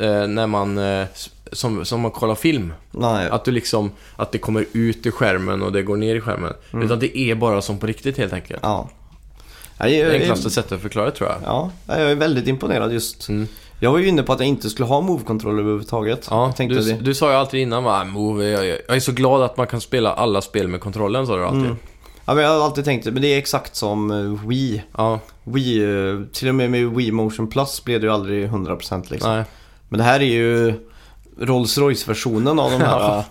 Eh, 0.00 0.26
när 0.26 0.46
man, 0.46 0.78
eh, 0.78 1.06
som, 1.52 1.84
som 1.84 2.00
man 2.00 2.10
kollar 2.10 2.34
film. 2.34 2.72
Nej. 2.90 3.28
Att 3.28 3.44
du 3.44 3.50
liksom, 3.50 3.90
att 4.16 4.32
det 4.32 4.38
kommer 4.38 4.66
ut 4.72 5.06
i 5.06 5.10
skärmen 5.10 5.62
och 5.62 5.72
det 5.72 5.82
går 5.82 5.96
ner 5.96 6.14
i 6.14 6.20
skärmen. 6.20 6.52
Mm. 6.72 6.84
Utan 6.84 6.98
det 6.98 7.18
är 7.18 7.34
bara 7.34 7.62
som 7.62 7.78
på 7.78 7.86
riktigt 7.86 8.18
helt 8.18 8.32
enkelt. 8.32 8.60
Ja. 8.62 8.88
Jag 9.78 9.90
är, 9.90 10.06
Det 10.06 10.18
enklaste 10.18 10.50
sättet 10.50 10.72
att 10.72 10.80
förklara 10.80 11.10
tror 11.10 11.30
jag. 11.30 11.38
Ja, 11.44 11.70
jag 11.86 12.10
är 12.10 12.14
väldigt 12.14 12.46
imponerad 12.46 12.92
just. 12.92 13.28
Mm. 13.28 13.48
Jag 13.80 13.92
var 13.92 13.98
ju 13.98 14.08
inne 14.08 14.22
på 14.22 14.32
att 14.32 14.40
jag 14.40 14.48
inte 14.48 14.70
skulle 14.70 14.86
ha 14.86 15.00
Move-kontroll 15.00 15.58
överhuvudtaget. 15.58 16.26
Ja, 16.30 16.52
jag 16.58 16.68
du, 16.68 16.80
det. 16.80 16.92
du 16.92 17.14
sa 17.14 17.30
ju 17.30 17.36
alltid 17.36 17.60
innan, 17.60 17.84
va, 17.84 18.04
Move, 18.04 18.44
jag, 18.44 18.66
jag, 18.66 18.78
jag 18.88 18.96
är 18.96 19.00
så 19.00 19.12
glad 19.12 19.42
att 19.42 19.56
man 19.56 19.66
kan 19.66 19.80
spela 19.80 20.12
alla 20.12 20.42
spel 20.42 20.68
med 20.68 20.80
kontrollen, 20.80 21.26
sa 21.26 21.36
du 21.36 21.44
alltid. 21.44 21.60
Mm. 21.60 21.76
Ja, 22.26 22.34
men 22.34 22.44
jag 22.44 22.50
har 22.50 22.64
alltid 22.64 22.84
tänkt 22.84 23.04
det, 23.04 23.10
men 23.10 23.22
det 23.22 23.28
är 23.28 23.38
exakt 23.38 23.76
som 23.76 24.10
eh, 24.10 24.48
Wii. 24.48 24.82
Ja, 24.96 25.20
Wii, 25.44 25.82
eh, 25.82 26.20
till 26.32 26.48
och 26.48 26.54
med 26.54 26.70
med 26.70 26.86
Wii 26.86 27.12
Motion 27.12 27.48
Plus 27.48 27.84
blev 27.84 28.00
det 28.00 28.06
ju 28.06 28.12
aldrig 28.12 28.48
100% 28.48 29.06
liksom. 29.10 29.30
nej. 29.30 29.44
Men 29.88 29.98
det 29.98 30.04
här 30.04 30.20
är 30.20 30.24
ju 30.24 30.74
Rolls 31.40 31.78
Royce-versionen 31.78 32.58
av 32.58 32.70
de 32.70 32.80
här. 32.80 33.24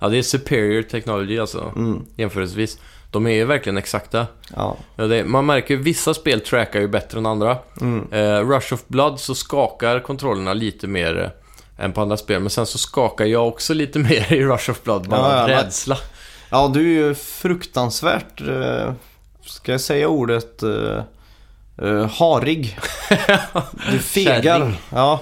Ja. 0.00 0.08
Det 0.08 0.18
är 0.18 0.22
superior 0.22 0.82
technology 0.82 1.38
alltså, 1.38 1.72
mm, 1.76 2.04
jämförelsevis. 2.16 2.78
De 3.10 3.26
är 3.26 3.30
ju 3.30 3.44
verkligen 3.44 3.78
exakta. 3.78 4.26
ja. 4.56 4.76
Det, 4.96 5.24
man 5.24 5.46
märker 5.46 5.74
ju 5.74 5.82
vissa 5.82 6.14
spel 6.14 6.40
trackar 6.40 6.80
ju 6.80 6.88
bättre 6.88 7.18
än 7.18 7.26
andra. 7.26 7.56
Mm. 7.80 8.12
Eh, 8.12 8.48
Rush 8.48 8.74
of 8.74 8.84
Blood 8.86 9.20
så 9.20 9.34
skakar 9.34 10.00
kontrollerna 10.00 10.52
lite 10.54 10.86
mer 10.86 11.32
eh, 11.78 11.84
än 11.84 11.92
på 11.92 12.00
andra 12.00 12.16
spel. 12.16 12.40
Men 12.40 12.50
sen 12.50 12.66
så 12.66 12.78
skakar 12.78 13.24
jag 13.24 13.48
också 13.48 13.74
lite 13.74 13.98
mer 13.98 14.32
i 14.32 14.44
Rush 14.44 14.70
of 14.70 14.82
Blood. 14.82 15.08
Bara 15.08 15.20
Ja, 15.20 15.36
ja, 15.40 15.46
men- 15.46 15.64
rädsla. 15.64 15.96
ja, 16.50 16.70
du 16.74 16.80
är 16.80 17.06
ju 17.08 17.14
fruktansvärt, 17.14 18.40
eh, 18.40 18.92
ska 19.46 19.72
jag 19.72 19.80
säga 19.80 20.08
ordet, 20.08 20.62
eh, 20.62 21.02
eh, 21.88 22.06
harig. 22.10 22.78
Du 23.90 23.98
fegar. 23.98 24.42
Kärring. 24.58 24.80
Ja, 24.90 25.20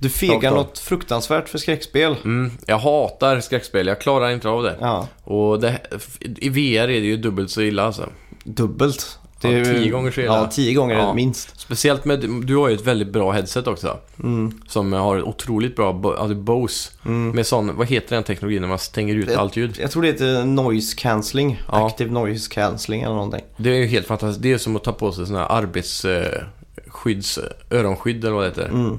du 0.00 0.08
fegar 0.08 0.50
något 0.50 0.78
fruktansvärt 0.78 1.48
för 1.48 1.58
skräckspel. 1.58 2.16
Mm, 2.24 2.50
jag 2.66 2.78
hatar 2.78 3.40
skräckspel, 3.40 3.86
jag 3.86 4.00
klarar 4.00 4.30
inte 4.30 4.48
av 4.48 4.62
det. 4.62 4.76
Ja, 4.80 5.08
Och 5.24 5.60
det, 5.60 5.78
i 6.20 6.48
VR 6.48 6.82
är 6.82 6.86
det 6.88 6.94
ju 7.06 7.16
dubbelt 7.16 7.50
så 7.50 7.62
illa 7.62 7.82
alltså. 7.82 8.08
dubbelt. 8.44 9.16
Ja, 9.42 9.48
är 9.50 9.52
ju- 9.56 9.64
tio 9.64 9.90
gånger 9.90 10.10
så 10.10 10.20
illa. 10.20 10.36
Ja, 10.36 10.46
tio 10.46 10.74
gånger 10.74 10.94
Ja. 10.98 11.14
minst. 11.14 11.60
Speciellt 11.60 12.04
med, 12.04 12.20
du 12.44 12.56
har 12.56 12.68
ju 12.68 12.74
ett 12.74 12.86
väldigt 12.86 13.12
bra 13.12 13.30
headset 13.32 13.66
också. 13.66 13.96
Mm. 14.22 14.60
Som 14.68 14.92
har 14.92 15.16
ett 15.18 15.24
otroligt 15.24 15.76
bra, 15.76 16.16
alltså 16.18 16.34
Bose. 16.34 16.90
Mm. 17.06 17.30
Med 17.30 17.46
sån, 17.46 17.76
vad 17.76 17.86
heter 17.86 18.14
den 18.16 18.24
teknologin 18.24 18.60
när 18.62 18.68
man 18.68 18.78
stänger 18.78 19.14
ut 19.14 19.26
Det- 19.26 19.36
allt 19.38 19.56
ljud? 19.56 19.76
Jag 19.80 19.90
tror 19.90 20.02
det 20.02 20.08
heter 20.08 20.44
noise 20.44 20.96
cancelling. 20.98 21.62
Ja. 21.72 21.86
Active 21.86 22.10
noise 22.10 22.50
cancelling 22.54 23.02
eller 23.02 23.14
någonting. 23.14 23.42
Det 23.56 23.70
är 23.70 23.74
ju 23.74 23.86
helt 23.86 24.06
fantastiskt. 24.06 24.42
Det 24.42 24.52
är 24.52 24.58
som 24.58 24.76
att 24.76 24.84
ta 24.84 24.92
på 24.92 25.12
sig 25.12 25.26
såna 25.26 25.38
här 25.38 25.48
arbetsskydds, 25.48 27.38
öronskydd 27.70 28.24
eller 28.24 28.34
vad 28.34 28.42
det 28.44 28.48
heter. 28.48 28.68
Mm. 28.68 28.98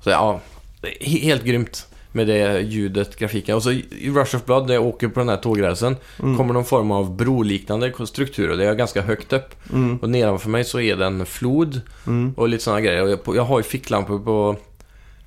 Så 0.00 0.10
ja, 0.10 0.40
helt 1.00 1.44
grymt 1.44 1.86
med 2.12 2.26
det 2.26 2.60
ljudet, 2.60 3.16
grafiken. 3.16 3.56
Och 3.56 3.62
så 3.62 3.70
i 3.72 4.10
Rush 4.14 4.36
of 4.36 4.44
Blood, 4.44 4.66
när 4.66 4.74
jag 4.74 4.86
åker 4.86 5.08
på 5.08 5.20
den 5.20 5.28
här 5.28 5.36
tågrälsen, 5.36 5.96
Mm. 6.18 6.36
kommer 6.36 6.54
någon 6.54 6.64
form 6.64 6.90
av 6.90 7.16
broliknande 7.16 7.92
struktur 8.06 8.50
och 8.50 8.56
det 8.56 8.64
är 8.64 8.74
ganska 8.74 9.02
högt 9.02 9.32
upp. 9.32 9.54
Mm. 9.72 9.96
Och 9.98 10.10
nedanför 10.10 10.48
mig 10.50 10.64
så 10.64 10.80
är 10.80 10.96
det 10.96 11.06
en 11.06 11.26
flod 11.26 11.80
Mm. 12.06 12.34
och 12.36 12.48
lite 12.48 12.64
sådana 12.64 12.80
grejer. 12.80 13.18
Och 13.28 13.36
jag, 13.36 13.42
har 13.44 13.58
ju 13.58 13.62
ficklampor 13.62 14.18
på 14.18 14.56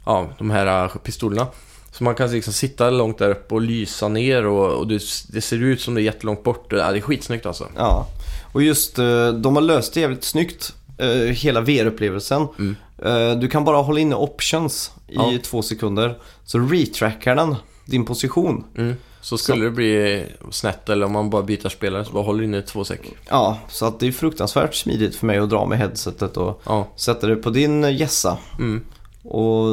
ja, 0.06 0.28
de 0.38 0.50
här 0.52 0.84
äh, 0.86 0.90
pistolerna. 1.04 1.48
Så 1.92 2.04
man 2.04 2.16
kan 2.16 2.32
liksom 2.32 2.54
sitta 2.54 2.90
långt 2.90 3.18
där 3.18 3.30
uppe 3.30 3.56
och 3.56 3.62
lysa 3.62 4.08
ner 4.08 4.46
och, 4.46 4.72
och 4.80 4.88
det, 4.88 5.02
det 5.34 5.42
ser 5.42 5.64
ut 5.64 5.82
som 5.82 5.94
det 5.94 6.02
är 6.02 6.04
jättelångt 6.04 6.44
bort. 6.44 6.66
Ja, 6.70 6.92
det 6.92 6.98
är 6.98 7.02
skitsnyggt 7.02 7.46
alltså. 7.46 7.68
Ja. 7.78 8.08
Och 8.54 8.64
just, 8.64 9.00
eh, 9.00 9.28
de 9.34 9.56
har 9.56 9.62
löst 9.62 9.94
det 9.94 10.00
jävligt 10.00 10.24
snyggt. 10.24 10.74
eh, 10.98 11.08
Hela 11.10 11.62
VR-upplevelsen. 11.62 12.48
Mm. 12.60 12.76
Eh, 13.06 13.32
Du 13.40 13.48
kan 13.48 13.64
bara 13.64 13.78
hålla 13.78 14.00
inne 14.00 14.16
options 14.16 14.92
i 15.08 15.14
Ja. 15.16 15.32
två 15.44 15.62
sekunder. 15.62 16.20
Så 16.44 16.60
retrackar 16.60 17.36
den 17.36 17.56
din 17.86 18.06
position. 18.06 18.64
Mm. 18.78 18.96
Så 19.22 19.38
skulle 19.38 19.66
det 19.66 19.72
bli 19.72 20.26
snett 20.52 20.90
eller 20.90 21.06
om 21.06 21.12
man 21.12 21.30
bara 21.30 21.44
byter 21.44 21.70
spelare 21.70 22.06
så 22.06 22.12
bara 22.14 22.24
håller 22.24 22.44
inne 22.44 22.62
två 22.62 22.84
sek. 22.84 23.00
Ja, 23.30 23.58
så 23.70 23.86
att 23.86 24.00
det 24.00 24.08
är 24.08 24.12
fruktansvärt 24.12 24.76
smidigt 24.76 25.16
för 25.16 25.26
mig 25.28 25.38
att 25.38 25.50
dra 25.50 25.66
med 25.66 25.78
headsetet 25.78 26.38
och 26.38 26.62
Ja. 26.66 26.88
sätta 26.96 27.28
det 27.28 27.36
på 27.36 27.50
din 27.50 27.84
eh, 27.84 27.96
gässa. 28.02 28.38
Mm. 28.60 28.86
Och 29.24 29.66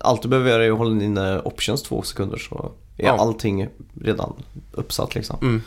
allt 0.00 0.22
du 0.22 0.28
behöver 0.28 0.50
göra 0.50 0.64
är 0.64 0.70
att 0.70 0.78
hålla 0.78 1.04
inne 1.04 1.40
options 1.40 1.82
två 1.82 2.02
sekunder 2.02 2.36
så 2.38 2.72
är 2.96 3.04
Ja. 3.06 3.16
allting 3.18 3.68
redan 4.02 4.32
uppsatt 4.72 5.14
liksom. 5.14 5.36
Mm. 5.42 5.62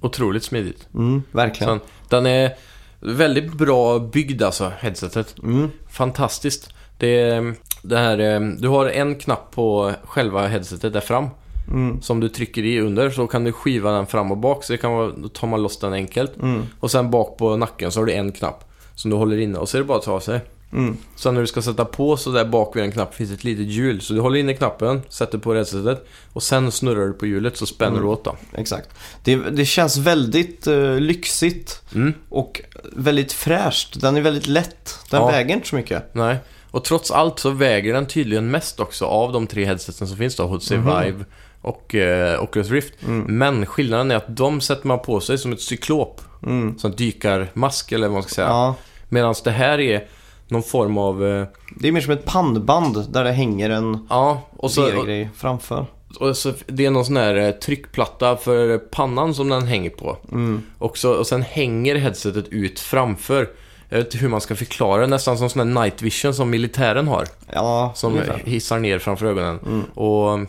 Otroligt 0.00 0.44
smidigt. 0.44 0.88
Mm, 0.94 1.22
verkligen. 1.32 1.78
Sen, 1.78 1.88
den 2.08 2.26
är 2.26 2.52
väldigt 3.00 3.52
bra 3.52 3.98
byggd 3.98 4.42
alltså, 4.42 4.72
headsetet. 4.78 5.34
Mm, 5.42 5.68
Fantastiskt. 5.90 6.68
Det, 6.98 7.42
det 7.82 7.96
här, 7.98 8.18
eh, 8.18 8.40
du 8.40 8.68
har 8.68 8.86
en 8.86 9.14
knapp 9.14 9.50
på 9.50 9.92
själva 10.04 10.46
headsetet 10.46 10.92
där 10.92 11.00
fram. 11.00 11.26
mm, 11.68 12.02
Som 12.02 12.20
du 12.20 12.28
trycker 12.28 12.62
i 12.64 12.80
under 12.80 13.10
så 13.10 13.26
kan 13.26 13.44
du 13.44 13.52
skiva 13.52 13.92
den 13.92 14.06
fram 14.06 14.30
och 14.30 14.38
bak. 14.38 14.64
Så 14.64 14.72
det 14.72 14.76
kan 14.76 14.92
vara, 14.92 15.10
då 15.16 15.28
tar 15.28 15.46
man 15.48 15.62
loss 15.62 15.78
den 15.78 15.92
enkelt. 15.92 16.36
mm, 16.42 16.62
Och 16.80 16.90
sen 16.90 17.10
bak 17.10 17.36
på 17.38 17.56
nacken 17.56 17.92
så 17.92 18.00
har 18.00 18.06
du 18.06 18.12
en 18.12 18.32
knapp 18.32 18.64
som 18.94 19.10
du 19.10 19.16
håller 19.16 19.38
inne 19.38 19.58
och 19.58 19.68
så 19.68 19.76
är 19.76 19.80
det 19.80 19.86
bara 19.88 19.98
att 19.98 20.04
ta 20.04 20.12
av 20.12 20.20
sig. 20.20 20.40
mm. 20.72 20.96
Sen 21.16 21.34
när 21.34 21.40
du 21.40 21.46
ska 21.46 21.62
sätta 21.62 21.84
på 21.84 22.16
så 22.16 22.30
där 22.30 22.44
bak 22.44 22.76
vid 22.76 22.82
en 22.84 22.92
knapp 22.92 23.14
finns 23.14 23.30
ett 23.32 23.44
litet 23.44 23.66
hjul. 23.66 24.00
Så 24.00 24.12
du 24.14 24.20
håller 24.20 24.38
inne 24.40 24.54
knappen, 24.54 25.02
sätter 25.08 25.38
på 25.38 25.54
headsetet 25.54 26.06
och 26.32 26.42
sen 26.42 26.70
snurrar 26.72 27.06
du 27.06 27.12
på 27.12 27.26
hjulet 27.26 27.56
så 27.56 27.66
spänner 27.66 27.90
Mm. 27.92 28.02
du 28.02 28.08
åt 28.08 28.24
då. 28.24 28.36
Exakt. 28.52 28.88
Det, 29.24 29.36
det 29.36 29.64
känns 29.64 29.96
väldigt 29.96 30.66
eh, 30.66 30.94
lyxigt 31.00 31.82
Mm. 31.94 32.14
och 32.28 32.60
väldigt 32.92 33.32
fräscht. 33.32 34.00
Den 34.00 34.16
är 34.16 34.20
väldigt 34.20 34.46
lätt. 34.46 34.98
Den 35.10 35.20
Ja. 35.20 35.26
väger 35.26 35.54
inte 35.54 35.68
så 35.68 35.76
mycket. 35.76 36.14
Nej. 36.14 36.36
Och 36.70 36.84
trots 36.84 37.10
allt 37.10 37.38
så 37.38 37.50
väger 37.50 37.92
den 37.94 38.06
tydligen 38.06 38.50
mest 38.50 38.80
också 38.80 39.04
av 39.06 39.32
de 39.32 39.46
tre 39.46 39.64
headseten 39.64 40.06
som 40.08 40.16
finns 40.16 40.36
då. 40.36 40.46
HTC 40.46 40.76
Mhm. 40.76 41.02
Vive 41.04 41.24
och 41.62 41.94
eh, 41.94 42.42
Oculus 42.42 42.70
Rift. 42.70 42.94
Mm. 43.06 43.38
Men 43.38 43.66
skillnaden 43.66 44.10
är 44.10 44.16
att 44.16 44.36
de 44.36 44.60
sätter 44.60 44.86
man 44.86 44.98
på 44.98 45.20
sig 45.20 45.38
som 45.38 45.52
ett 45.52 45.60
cyklop. 45.60 46.20
Mm. 46.42 46.78
Som 46.78 46.90
dykarmask 46.96 47.92
eller 47.92 48.06
vad 48.08 48.14
man 48.14 48.22
ska 48.22 48.34
säga. 48.34 48.48
Ja. 48.48 48.74
Medan 49.08 49.34
det 49.44 49.50
här 49.50 49.80
är 49.80 50.04
någon 50.48 50.62
form 50.62 50.98
av... 50.98 51.26
Eh, 51.26 51.46
Det 51.80 51.88
är 51.88 51.92
mer 51.92 52.00
som 52.00 52.12
ett 52.12 52.24
pannband 52.24 53.12
där 53.12 53.24
det 53.24 53.32
hänger 53.32 53.70
en 53.70 54.06
ja, 54.10 54.42
och 54.56 54.70
så, 54.70 54.82
VR-grej 54.82 55.30
framför. 55.36 55.86
Och 56.16 56.36
så... 56.36 56.52
Det 56.66 56.86
är 56.86 56.90
någon 56.90 57.04
sån 57.04 57.16
här 57.16 57.34
eh, 57.34 57.50
tryckplatta 57.50 58.36
för 58.36 58.78
pannan 58.78 59.34
som 59.34 59.48
den 59.48 59.66
hänger 59.66 59.90
på. 59.90 60.16
Mm. 60.32 60.62
Och, 60.78 60.98
så, 60.98 61.12
och 61.12 61.26
sen 61.26 61.42
hänger 61.42 61.96
headsetet 61.96 62.48
ut 62.48 62.80
framför. 62.80 63.48
Jag 63.88 63.98
vet 63.98 64.06
inte 64.06 64.18
hur 64.18 64.28
man 64.28 64.40
ska 64.40 64.56
förklara 64.56 65.00
det. 65.00 65.06
Nästan 65.06 65.38
som 65.38 65.50
sån 65.50 65.68
här 65.74 65.82
night 65.82 66.02
vision 66.02 66.34
som 66.34 66.50
militären 66.50 67.08
har. 67.08 67.26
Ja, 67.52 67.92
Som 67.94 68.12
ungefär. 68.12 68.42
hissar 68.44 68.78
ner 68.78 68.98
framför 68.98 69.26
ögonen. 69.26 69.58
Mm. 69.66 69.82
Och 69.84 70.40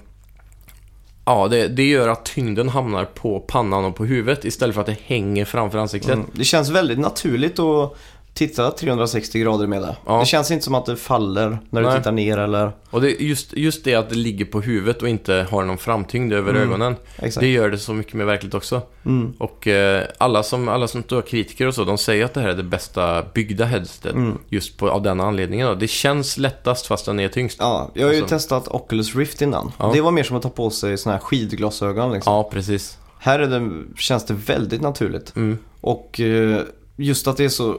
ja, 1.26 1.48
det, 1.48 1.67
det 1.67 1.88
gör 1.88 2.10
att 2.10 2.26
tyngden 2.26 2.69
hamnar 2.69 3.06
på 3.06 3.39
pannan 3.39 3.86
och 3.86 3.95
på 3.95 4.06
huvudet 4.06 4.45
istället 4.45 4.74
för 4.76 4.82
att 4.82 4.88
det 4.88 4.98
hänger 5.06 5.45
framför 5.45 5.78
ansiktet. 5.78 6.13
Mm. 6.13 6.26
Det 6.34 6.43
känns 6.43 6.69
väldigt 6.69 7.00
naturligt 7.00 7.60
att 7.60 7.98
titta 8.47 8.71
360 8.71 9.39
grader 9.39 9.67
med 9.67 9.82
det. 9.82 9.95
Ja. 10.06 10.19
Det 10.19 10.25
känns 10.25 10.52
inte 10.52 10.65
som 10.65 10.75
att 10.75 10.86
det 10.86 10.95
faller 10.95 11.60
när 11.69 11.82
du 11.82 11.88
Nej. 11.88 11.97
tittar 11.97 12.12
ner 12.12 12.38
eller... 12.38 12.71
Och 12.89 13.02
det, 13.02 13.10
just, 13.21 13.54
just 13.58 13.84
det 13.84 13.95
att 13.95 14.10
det 14.10 14.15
ligger 14.15 14.45
på 14.45 14.62
huvudet 14.62 15.02
och 15.02 15.10
inte 15.10 15.47
har 15.52 15.63
någon 15.63 15.78
framtyngd 15.78 16.34
över 16.34 16.49
Mm. 16.52 16.63
ögonen. 16.63 16.95
Exakt. 17.17 17.39
Det 17.39 17.47
gör 17.47 17.69
det 17.69 17.78
så 17.78 17.93
mycket 17.93 18.13
mer 18.13 18.25
verkligt 18.25 18.54
också. 18.54 18.82
Mm. 19.06 19.34
Och 19.38 19.67
eh, 19.67 20.04
alla 20.17 20.43
som, 20.43 20.67
alla 20.69 20.88
som 20.88 21.04
är 21.12 21.21
kritiker 21.21 21.67
och 21.67 21.75
så, 21.75 21.84
de 21.84 21.97
säger 21.97 22.25
att 22.25 22.34
det 22.34 22.41
här 22.41 22.49
är 22.49 22.56
det 22.56 22.63
bästa 22.63 23.23
byggda 23.34 23.65
headsetet. 23.65 24.15
Mm. 24.15 24.38
Just 24.49 24.78
på, 24.78 24.89
av 24.89 25.02
den 25.02 25.19
anledningen. 25.21 25.67
Då. 25.67 25.75
Det 25.75 25.88
känns 25.88 26.38
lättast 26.38 26.86
fast 26.88 27.06
den 27.06 27.19
är 27.19 27.28
tyngst. 27.28 27.58
Ja, 27.60 27.91
jag 27.93 28.06
har 28.08 28.13
ju 28.13 28.21
Alltså- 28.21 28.36
testat 28.36 28.67
Oculus 28.67 29.15
Rift 29.15 29.41
innan. 29.41 29.71
Ja. 29.78 29.91
Det 29.93 30.02
var 30.02 30.12
mer 30.12 30.23
som 30.23 30.36
att 30.38 30.43
ta 30.43 30.49
på 30.49 30.69
sig 30.69 30.97
såna 30.97 31.15
här 31.15 31.21
skidglasögon 31.21 32.12
liksom. 32.13 32.34
Ja, 32.34 32.49
precis. 32.54 32.97
Här 33.19 33.39
är 33.39 33.47
det, 33.60 33.71
känns 33.97 34.25
det 34.25 34.34
väldigt 34.34 34.82
naturligt. 34.82 35.36
Mm. 35.36 35.58
Och 35.82 36.19
eh, 36.19 36.62
just 36.95 37.28
att 37.28 37.38
det 37.38 37.45
är 37.45 37.49
så 37.49 37.78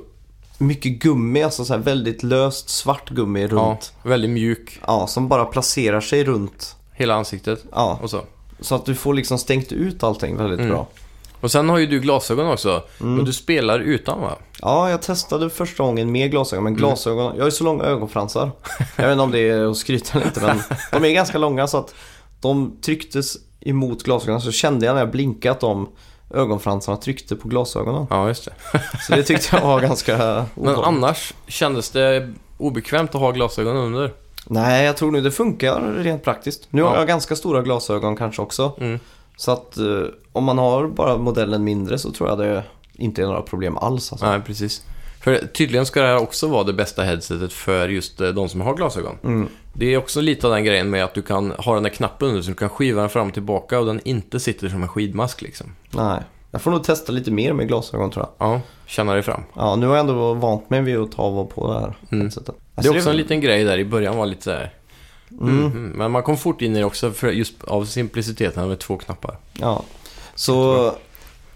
mycket 0.61 0.93
gummi, 0.93 1.43
alltså 1.43 1.65
så 1.65 1.73
här 1.75 1.81
väldigt 1.81 2.23
löst 2.23 2.69
svart 2.69 3.11
gummi 3.11 3.41
Ja, 3.43 3.49
runt. 3.49 3.93
väldigt 4.03 4.31
mjuk. 4.31 4.81
Ja. 4.87 5.07
som 5.07 5.29
bara 5.29 5.45
placerar 5.45 6.01
sig 6.01 6.25
runt. 6.25 6.77
Hela 6.93 7.15
ansiktet 7.15 7.65
Ja, 7.73 7.99
och 8.03 8.11
så. 8.11 8.21
så 8.61 8.75
att 8.75 8.87
du 8.87 8.95
får 8.95 9.15
liksom 9.15 9.39
stängt 9.39 9.73
ut 9.73 10.03
allting 10.03 10.37
väldigt 10.37 10.59
Mm. 10.61 10.71
bra. 10.71 10.87
Och 11.41 11.51
sen 11.51 11.69
har 11.69 11.79
ju 11.79 11.87
du 11.87 12.01
glasögon 12.01 12.49
också. 12.49 12.83
Mm. 13.01 13.19
Och 13.19 13.25
du 13.25 13.33
spelar 13.33 13.81
utan 13.81 14.21
va? 14.21 14.37
Ja, 14.61 14.91
jag 14.91 15.03
testade 15.03 15.51
första 15.51 15.83
gången 15.85 16.13
med 16.13 16.31
glasögon, 16.31 16.63
Mm. 16.63 16.73
men 16.73 16.79
glasögon, 16.81 17.33
jag 17.35 17.43
har 17.43 17.49
ju 17.49 17.51
så 17.51 17.65
långa 17.65 17.85
ögonfransar. 17.85 18.51
Jag 18.97 19.05
vet 19.05 19.13
inte 19.13 19.23
om 19.23 19.31
det 19.31 19.49
är 19.51 19.71
att 19.71 19.77
skryta 19.77 20.19
eller 20.19 20.27
inte, 20.27 20.41
men 20.41 20.61
de 21.03 21.05
är 21.09 21.15
ganska 21.15 21.39
långa 21.39 21.67
så 21.67 21.77
att 21.79 21.95
de 22.41 22.77
trycktes 22.83 23.37
emot 23.61 24.03
glasögonen 24.03 24.41
så 24.41 24.53
kände 24.53 24.87
jag 24.87 24.93
när 24.95 25.01
jag 25.01 25.11
blinkade 25.11 25.53
att 25.53 25.61
de 25.61 25.89
ögonfransarna 26.31 26.97
tryckte 26.97 27.37
på 27.37 27.49
glasögonen. 27.49 28.07
Ja, 28.11 28.29
just 28.29 28.45
det. 28.45 28.53
Så 29.07 29.15
det 29.15 29.23
tyckte 29.23 29.57
jag 29.57 29.67
var 29.67 29.81
ganska 29.81 30.17
Men 30.17 30.47
obehagligt. 30.55 30.87
annars 30.87 31.33
kändes 31.47 31.91
det 31.91 32.33
obekvämt 32.59 33.15
att 33.15 33.21
ha 33.21 33.31
glasögon 33.31 33.77
under. 33.77 34.13
Nej, 34.47 34.85
jag 34.85 34.97
tror 34.97 35.11
nu 35.11 35.21
det 35.21 35.31
funkar 35.31 35.81
rent 35.97 36.25
praktiskt. 36.25 36.67
Nu 36.71 36.83
har 36.83 36.93
Ja. 36.93 36.99
jag 36.99 37.09
ganska 37.09 37.37
stora 37.37 37.63
glasögon 37.63 38.17
kanske 38.17 38.43
också. 38.43 38.73
Mm. 38.81 38.99
Så 39.37 39.51
att 39.53 39.77
eh, 39.77 39.85
om 40.33 40.45
man 40.45 40.59
har 40.59 40.87
bara 40.89 41.17
modellen 41.19 41.65
mindre 41.65 41.99
så 41.99 42.11
tror 42.13 42.29
jag 42.29 42.39
det 42.39 42.63
inte 42.95 43.23
är 43.23 43.27
några 43.27 43.43
problem 43.43 43.77
alls. 43.79 44.13
Alltså. 44.13 44.27
Nej, 44.27 44.41
precis. 44.41 44.83
För 45.21 45.47
tydligen 45.47 45.87
ska 45.87 46.01
det 46.03 46.07
här 46.09 46.23
också 46.23 46.49
vara 46.49 46.65
det 46.65 46.73
bästa 46.73 47.03
headsetet 47.03 47.53
för 47.53 47.89
just 47.89 48.21
eh, 48.21 48.29
de 48.29 48.49
som 48.49 48.61
har 48.61 48.75
glasögon. 48.75 49.19
Mm. 49.25 49.49
Det 49.73 49.95
är 49.95 49.99
också 49.99 50.21
lite 50.21 50.47
av 50.47 50.53
den 50.53 50.65
grejen 50.65 50.91
med 50.91 51.05
att 51.05 51.15
du 51.15 51.23
kan 51.23 51.51
ha 51.51 51.75
den 51.75 51.83
där 51.83 51.91
knappen 51.91 52.29
under 52.29 52.43
så 52.43 52.49
du 52.49 52.55
kan 52.55 52.69
skiva 52.69 53.01
den 53.01 53.11
fram 53.11 53.27
och 53.29 53.35
tillbaka 53.35 53.79
och 53.79 53.87
den 53.87 54.01
inte 54.05 54.41
sitter 54.41 54.69
som 54.69 54.83
en 54.83 54.89
skidmask 54.89 55.43
liksom. 55.43 55.67
Nej. 55.91 56.21
Jag 56.51 56.63
får 56.63 56.71
nog 56.71 56.85
testa 56.85 57.13
lite 57.13 57.31
mer 57.31 57.53
med 57.53 57.69
glasögon 57.69 58.11
tror 58.11 58.27
jag. 58.39 58.49
Ja, 58.49 58.61
känna 58.87 59.13
dig 59.15 59.23
fram. 59.23 59.43
Ja, 59.55 59.77
nu 59.77 59.87
har 59.87 59.97
jag 59.97 60.01
ändå 60.01 60.35
vant 60.35 60.71
mig 60.71 60.81
vid 60.83 60.97
att 60.99 61.13
ta 61.13 61.23
och 61.23 61.51
på 61.55 61.73
det 61.73 61.81
här 61.81 61.95
Mm. 62.11 62.21
headsetet. 62.23 62.55
Det 62.75 62.87
är 62.89 62.97
också 62.97 63.11
en 63.11 63.17
liten 63.17 63.41
grej 63.41 63.65
där 63.65 63.79
i 63.79 63.85
början 63.85 64.17
var 64.17 64.27
lite 64.27 64.43
så 64.43 64.51
här. 64.51 64.73
Mm. 65.41 65.59
Mm. 65.59 65.91
Men 65.97 66.11
man 66.11 66.23
kom 66.23 66.37
fort 66.37 66.63
in 66.63 66.77
i 66.77 66.79
det 66.79 66.85
också 66.85 67.11
för 67.13 67.31
just 67.31 67.65
av 67.65 67.85
simpliciteten 67.85 68.69
med 68.69 68.79
två 68.79 68.97
knappar. 68.97 69.37
Ja. 69.53 69.83
Så 70.35 70.93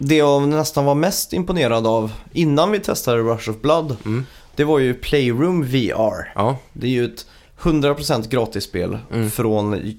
det 0.08 0.16
jag 0.16 0.48
nästan 0.48 0.84
var 0.84 0.94
mest 0.94 1.32
imponerad 1.32 1.86
av 1.86 2.12
innan 2.32 2.70
vi 2.70 2.78
testade 2.80 3.18
Rush 3.22 3.50
of 3.50 3.56
Blood, 3.60 3.96
Mm. 4.04 4.26
det 4.56 4.64
var 4.64 4.78
ju 4.78 4.94
Playroom 4.94 5.62
VR. 5.64 6.32
Ja, 6.34 6.56
Det 6.72 6.86
är 6.86 6.90
ju 6.90 7.04
ett 7.04 7.26
100% 7.62 8.28
gratisspel 8.28 8.98
Mm. 9.12 9.30
från, 9.30 9.94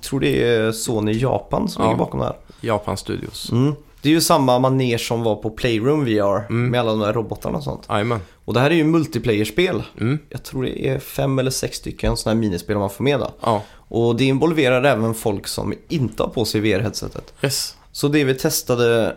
tror 0.00 0.20
det 0.20 0.44
är 0.44 0.72
Sony 0.72 1.12
Japan 1.12 1.68
som 1.68 1.82
Ja. 1.84 1.88
ligger 1.90 1.98
bakom 1.98 2.20
det 2.20 2.26
här. 2.26 2.36
Japan 2.60 2.96
Studios. 2.96 3.50
Mm. 3.52 3.74
Det 4.02 4.08
är 4.08 4.12
ju 4.12 4.20
samma 4.20 4.58
maner 4.58 4.98
som 4.98 5.22
var 5.22 5.36
på 5.36 5.50
Playroom 5.50 6.04
VR 6.04 6.46
Mm. 6.50 6.70
med 6.70 6.80
alla 6.80 6.90
de 6.90 7.00
där 7.00 7.12
robotarna 7.12 7.58
och 7.58 7.64
sånt. 7.64 7.86
Jajamän. 7.88 8.20
Och 8.44 8.54
det 8.54 8.60
här 8.60 8.70
är 8.70 8.74
ju 8.74 8.84
multiplayer-spel. 8.84 9.82
Mm. 10.00 10.18
Jag 10.28 10.42
tror 10.42 10.62
det 10.62 10.88
är 10.88 10.98
fem 10.98 11.38
eller 11.38 11.50
sex 11.50 11.76
stycken 11.76 12.16
sådana 12.16 12.34
här 12.34 12.40
minispel 12.40 12.78
man 12.78 12.90
får 12.90 13.04
med. 13.04 13.20
Ja, 13.40 13.62
Och 13.88 14.16
det 14.16 14.24
involverar 14.24 14.84
även 14.84 15.14
folk 15.14 15.46
som 15.46 15.74
inte 15.88 16.22
har 16.22 16.30
på 16.30 16.44
sig 16.44 16.60
VR-headsetet. 16.60 17.32
yes. 17.42 17.74
Så 17.92 18.08
det 18.08 18.24
vi 18.24 18.34
testade, 18.34 19.16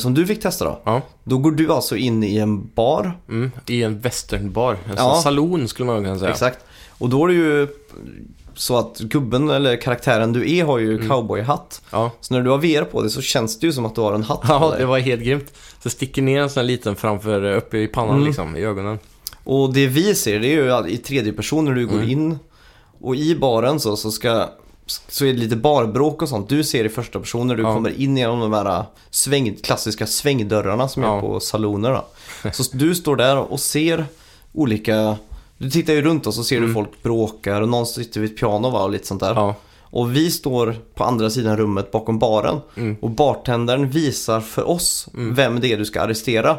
som 0.00 0.14
du 0.14 0.26
fick 0.26 0.40
testa 0.42 0.64
då. 0.64 0.80
Ja. 0.84 1.02
Då 1.24 1.38
går 1.38 1.50
du 1.50 1.72
alltså 1.72 1.96
in 1.96 2.24
i 2.24 2.36
en 2.36 2.66
bar. 2.74 3.18
Mm. 3.28 3.50
I 3.66 3.82
en 3.82 4.00
westernbar. 4.00 4.72
En 4.72 4.78
Ja. 4.96 5.12
sån 5.14 5.22
salon 5.22 5.68
skulle 5.68 5.86
man 5.86 6.04
kunna 6.04 6.18
säga. 6.18 6.30
Exakt. 6.30 6.58
Och 6.98 7.08
då 7.08 7.24
är 7.24 7.28
det 7.28 7.34
ju 7.34 7.68
så 8.54 8.76
att 8.76 8.98
gubben 8.98 9.50
eller 9.50 9.76
karaktären 9.76 10.32
du 10.32 10.56
är 10.56 10.64
har 10.64 10.78
ju 10.78 10.94
Mm. 10.94 11.08
cowboyhatt. 11.08 11.82
Ja. 11.90 12.10
Så 12.20 12.34
när 12.34 12.40
du 12.42 12.50
har 12.50 12.58
VR 12.58 12.84
på 12.84 13.02
dig 13.02 13.10
så 13.10 13.20
känns 13.20 13.58
det 13.58 13.66
ju 13.66 13.72
som 13.72 13.86
att 13.86 13.94
du 13.94 14.00
har 14.00 14.12
en 14.12 14.22
hatt 14.22 14.40
på 14.40 14.46
Ja, 14.52 14.70
dig. 14.70 14.78
det 14.78 14.86
var 14.86 14.98
helt 14.98 15.22
grymt. 15.22 15.52
Så 15.82 15.90
sticker 15.90 16.22
ner 16.22 16.40
en 16.40 16.50
sån 16.50 16.60
här 16.60 16.66
liten 16.66 16.96
framför, 16.96 17.42
uppe 17.56 17.78
i 17.78 17.86
pannan 17.86 18.14
Mm. 18.14 18.26
liksom, 18.26 18.56
i 18.56 18.60
ögonen. 18.64 18.98
Och 19.44 19.72
det 19.72 19.86
vi 19.86 20.14
ser 20.14 20.40
det 20.40 20.46
är 20.46 20.84
ju 20.84 20.90
i 20.90 20.96
tredje 20.98 21.32
person 21.32 21.64
när 21.64 21.72
du 21.72 21.86
går 21.86 21.96
Mm. 21.96 22.10
in 22.10 22.38
och 23.00 23.16
i 23.16 23.34
baren 23.36 23.80
så, 23.80 23.96
så 23.96 24.10
ska 24.10 24.48
så 25.08 25.24
är 25.24 25.32
det 25.32 25.38
lite 25.38 25.56
barbråk 25.56 26.22
och 26.22 26.28
sånt. 26.28 26.48
Du 26.48 26.64
ser 26.64 26.84
i 26.84 26.88
första 26.88 27.20
person 27.20 27.46
när 27.46 27.56
du 27.56 27.62
Ja. 27.62 27.74
kommer 27.74 28.00
in 28.00 28.16
genom 28.16 28.40
de 28.40 28.52
här 28.52 28.84
sväng, 29.10 29.56
klassiska 29.62 30.06
svängdörrarna 30.06 30.88
som 30.88 31.02
Ja. 31.02 31.16
är 31.16 31.20
på 31.20 31.40
saloner. 31.40 31.90
Då. 31.90 32.04
Så 32.52 32.76
du 32.76 32.94
står 32.94 33.16
där 33.16 33.36
och 33.38 33.60
ser 33.60 34.06
olika... 34.52 35.16
Du 35.58 35.70
tittar 35.70 35.92
ju 35.92 36.02
runt 36.02 36.26
och 36.26 36.34
så 36.34 36.44
ser 36.44 36.56
du 36.56 36.62
Mm. 36.62 36.74
folk 36.74 37.02
bråkar 37.02 37.60
och 37.60 37.68
någon 37.68 37.86
sitter 37.86 38.20
vid 38.20 38.30
ett 38.30 38.38
piano 38.40 38.70
va, 38.70 38.82
och 38.84 38.90
lite 38.90 39.06
sånt 39.06 39.20
där. 39.20 39.34
Ja. 39.34 39.54
Och 39.82 40.16
vi 40.16 40.30
står 40.30 40.76
på 40.94 41.04
andra 41.04 41.30
sidan 41.30 41.56
rummet 41.56 41.90
bakom 41.90 42.18
baren. 42.18 42.60
Mm. 42.76 42.96
Och 43.02 43.10
bartendern 43.10 43.88
visar 43.90 44.40
för 44.40 44.68
oss 44.68 45.08
Mm. 45.14 45.34
vem 45.34 45.60
det 45.60 45.72
är 45.72 45.78
du 45.78 45.84
ska 45.84 46.00
arrestera. 46.00 46.56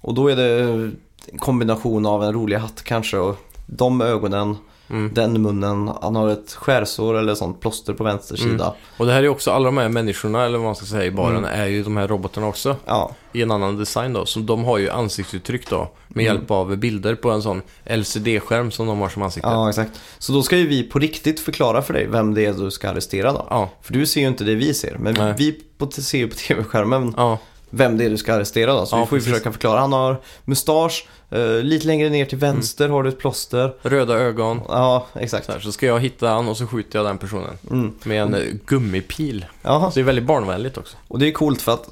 Och 0.00 0.14
då 0.14 0.28
är 0.28 0.36
det 0.36 0.60
en 0.62 0.96
kombination 1.38 2.06
av 2.06 2.24
en 2.24 2.32
rolig 2.32 2.56
hatt 2.56 2.82
kanske 2.82 3.18
och 3.18 3.36
de 3.66 4.00
ögonen, 4.00 4.56
Mm. 4.90 5.14
den 5.14 5.42
munnen, 5.42 5.90
han 6.02 6.16
har 6.16 6.28
ett 6.28 6.52
skärsår 6.52 7.14
eller 7.18 7.34
sånt 7.34 7.60
plåster 7.60 7.92
på 7.92 8.04
vänster 8.04 8.40
Mm. 8.42 8.50
sida. 8.50 8.74
Och 8.96 9.06
det 9.06 9.12
här 9.12 9.22
är 9.22 9.28
också, 9.28 9.50
alla 9.50 9.64
de 9.64 9.76
här 9.76 9.88
människorna, 9.88 10.44
eller 10.44 10.58
vad 10.58 10.64
man 10.66 10.76
ska 10.76 10.86
säga, 10.86 11.04
i 11.04 11.10
baren, 11.10 11.36
Mm. 11.36 11.60
är 11.60 11.66
ju 11.66 11.82
de 11.82 11.96
här 11.96 12.08
robotarna 12.08 12.46
också. 12.46 12.76
Ja, 12.86 13.10
I 13.32 13.42
en 13.42 13.50
annan 13.50 13.76
design 13.76 14.12
då. 14.12 14.26
Så 14.26 14.38
de 14.40 14.64
har 14.64 14.78
ju 14.78 14.90
ansiktsuttryck 14.90 15.70
då. 15.70 15.90
Med 16.08 16.22
Mm. 16.26 16.36
hjälp 16.36 16.50
av 16.50 16.76
bilder 16.76 17.14
på 17.14 17.30
en 17.30 17.42
sån 17.42 17.62
LCD-skärm 17.84 18.70
som 18.70 18.86
de 18.86 18.98
har 19.00 19.08
som 19.08 19.22
ansikte. 19.22 19.48
ja, 19.48 19.68
exakt. 19.68 19.90
Så 20.18 20.32
då 20.32 20.42
ska 20.42 20.56
ju 20.56 20.66
vi 20.66 20.82
på 20.82 20.98
riktigt 20.98 21.40
förklara 21.40 21.82
för 21.82 21.92
dig 21.94 22.06
vem 22.10 22.34
det 22.34 22.44
är 22.46 22.52
du 22.52 22.70
ska 22.70 22.90
arrestera 22.90 23.32
då. 23.32 23.46
Ja. 23.50 23.70
För 23.82 23.92
du 23.92 24.06
ser 24.06 24.20
ju 24.20 24.26
inte 24.28 24.44
det 24.44 24.54
vi 24.54 24.74
ser, 24.74 24.96
men 24.98 25.14
Nej. 25.14 25.34
vi 25.38 25.52
på, 25.78 25.90
ser 25.90 26.18
ju 26.18 26.28
på 26.28 26.34
tv-skärmen 26.48 27.14
Ja. 27.16 27.38
Vem 27.70 27.98
det 27.98 28.04
är 28.04 28.10
du 28.10 28.16
ska 28.16 28.34
arrestera 28.34 28.72
då. 28.74 28.86
Så 28.86 28.96
Ja, 28.96 29.00
vi 29.00 29.06
får 29.06 29.18
ju 29.18 29.20
precis. 29.20 29.32
försöka 29.34 29.52
förklara. 29.52 29.80
Han 29.80 29.92
har 29.92 30.20
mustasch, 30.44 31.06
eh, 31.30 31.62
lite 31.62 31.86
längre 31.86 32.08
ner 32.10 32.24
till 32.24 32.38
vänster 32.38 32.88
har 32.88 33.02
du 33.02 33.08
ett 33.08 33.18
plåster. 33.18 33.74
Röda 33.82 34.14
ögon. 34.14 34.60
Ja, 34.68 35.06
exakt. 35.14 35.46
Så, 35.46 35.52
här, 35.52 35.60
så 35.60 35.72
ska 35.72 35.86
jag 35.86 36.00
hitta 36.00 36.28
han 36.28 36.48
och 36.48 36.56
så 36.56 36.66
skjuter 36.66 36.98
jag 36.98 37.06
den 37.06 37.18
personen. 37.18 37.58
Mm. 37.70 37.92
Med 38.04 38.22
en 38.22 38.34
eh, 38.34 38.40
gummipil. 38.66 39.46
Ja, 39.62 39.90
Så 39.90 39.94
det 39.94 40.00
är 40.00 40.04
väldigt 40.04 40.24
barnvänligt 40.26 40.78
också. 40.78 40.96
och 41.08 41.18
det 41.18 41.26
är 41.28 41.32
coolt 41.32 41.62
för 41.62 41.72
att 41.72 41.88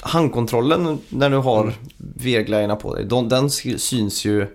handkontrollen 0.00 0.98
när 1.08 1.30
du 1.30 1.36
har 1.36 1.60
Mm. 1.62 1.74
VR-glajjorna 1.98 2.76
på 2.76 2.94
dig, 2.94 3.04
de, 3.04 3.28
den 3.28 3.50
sy- 3.50 3.78
syns 3.78 4.24
ju 4.24 4.46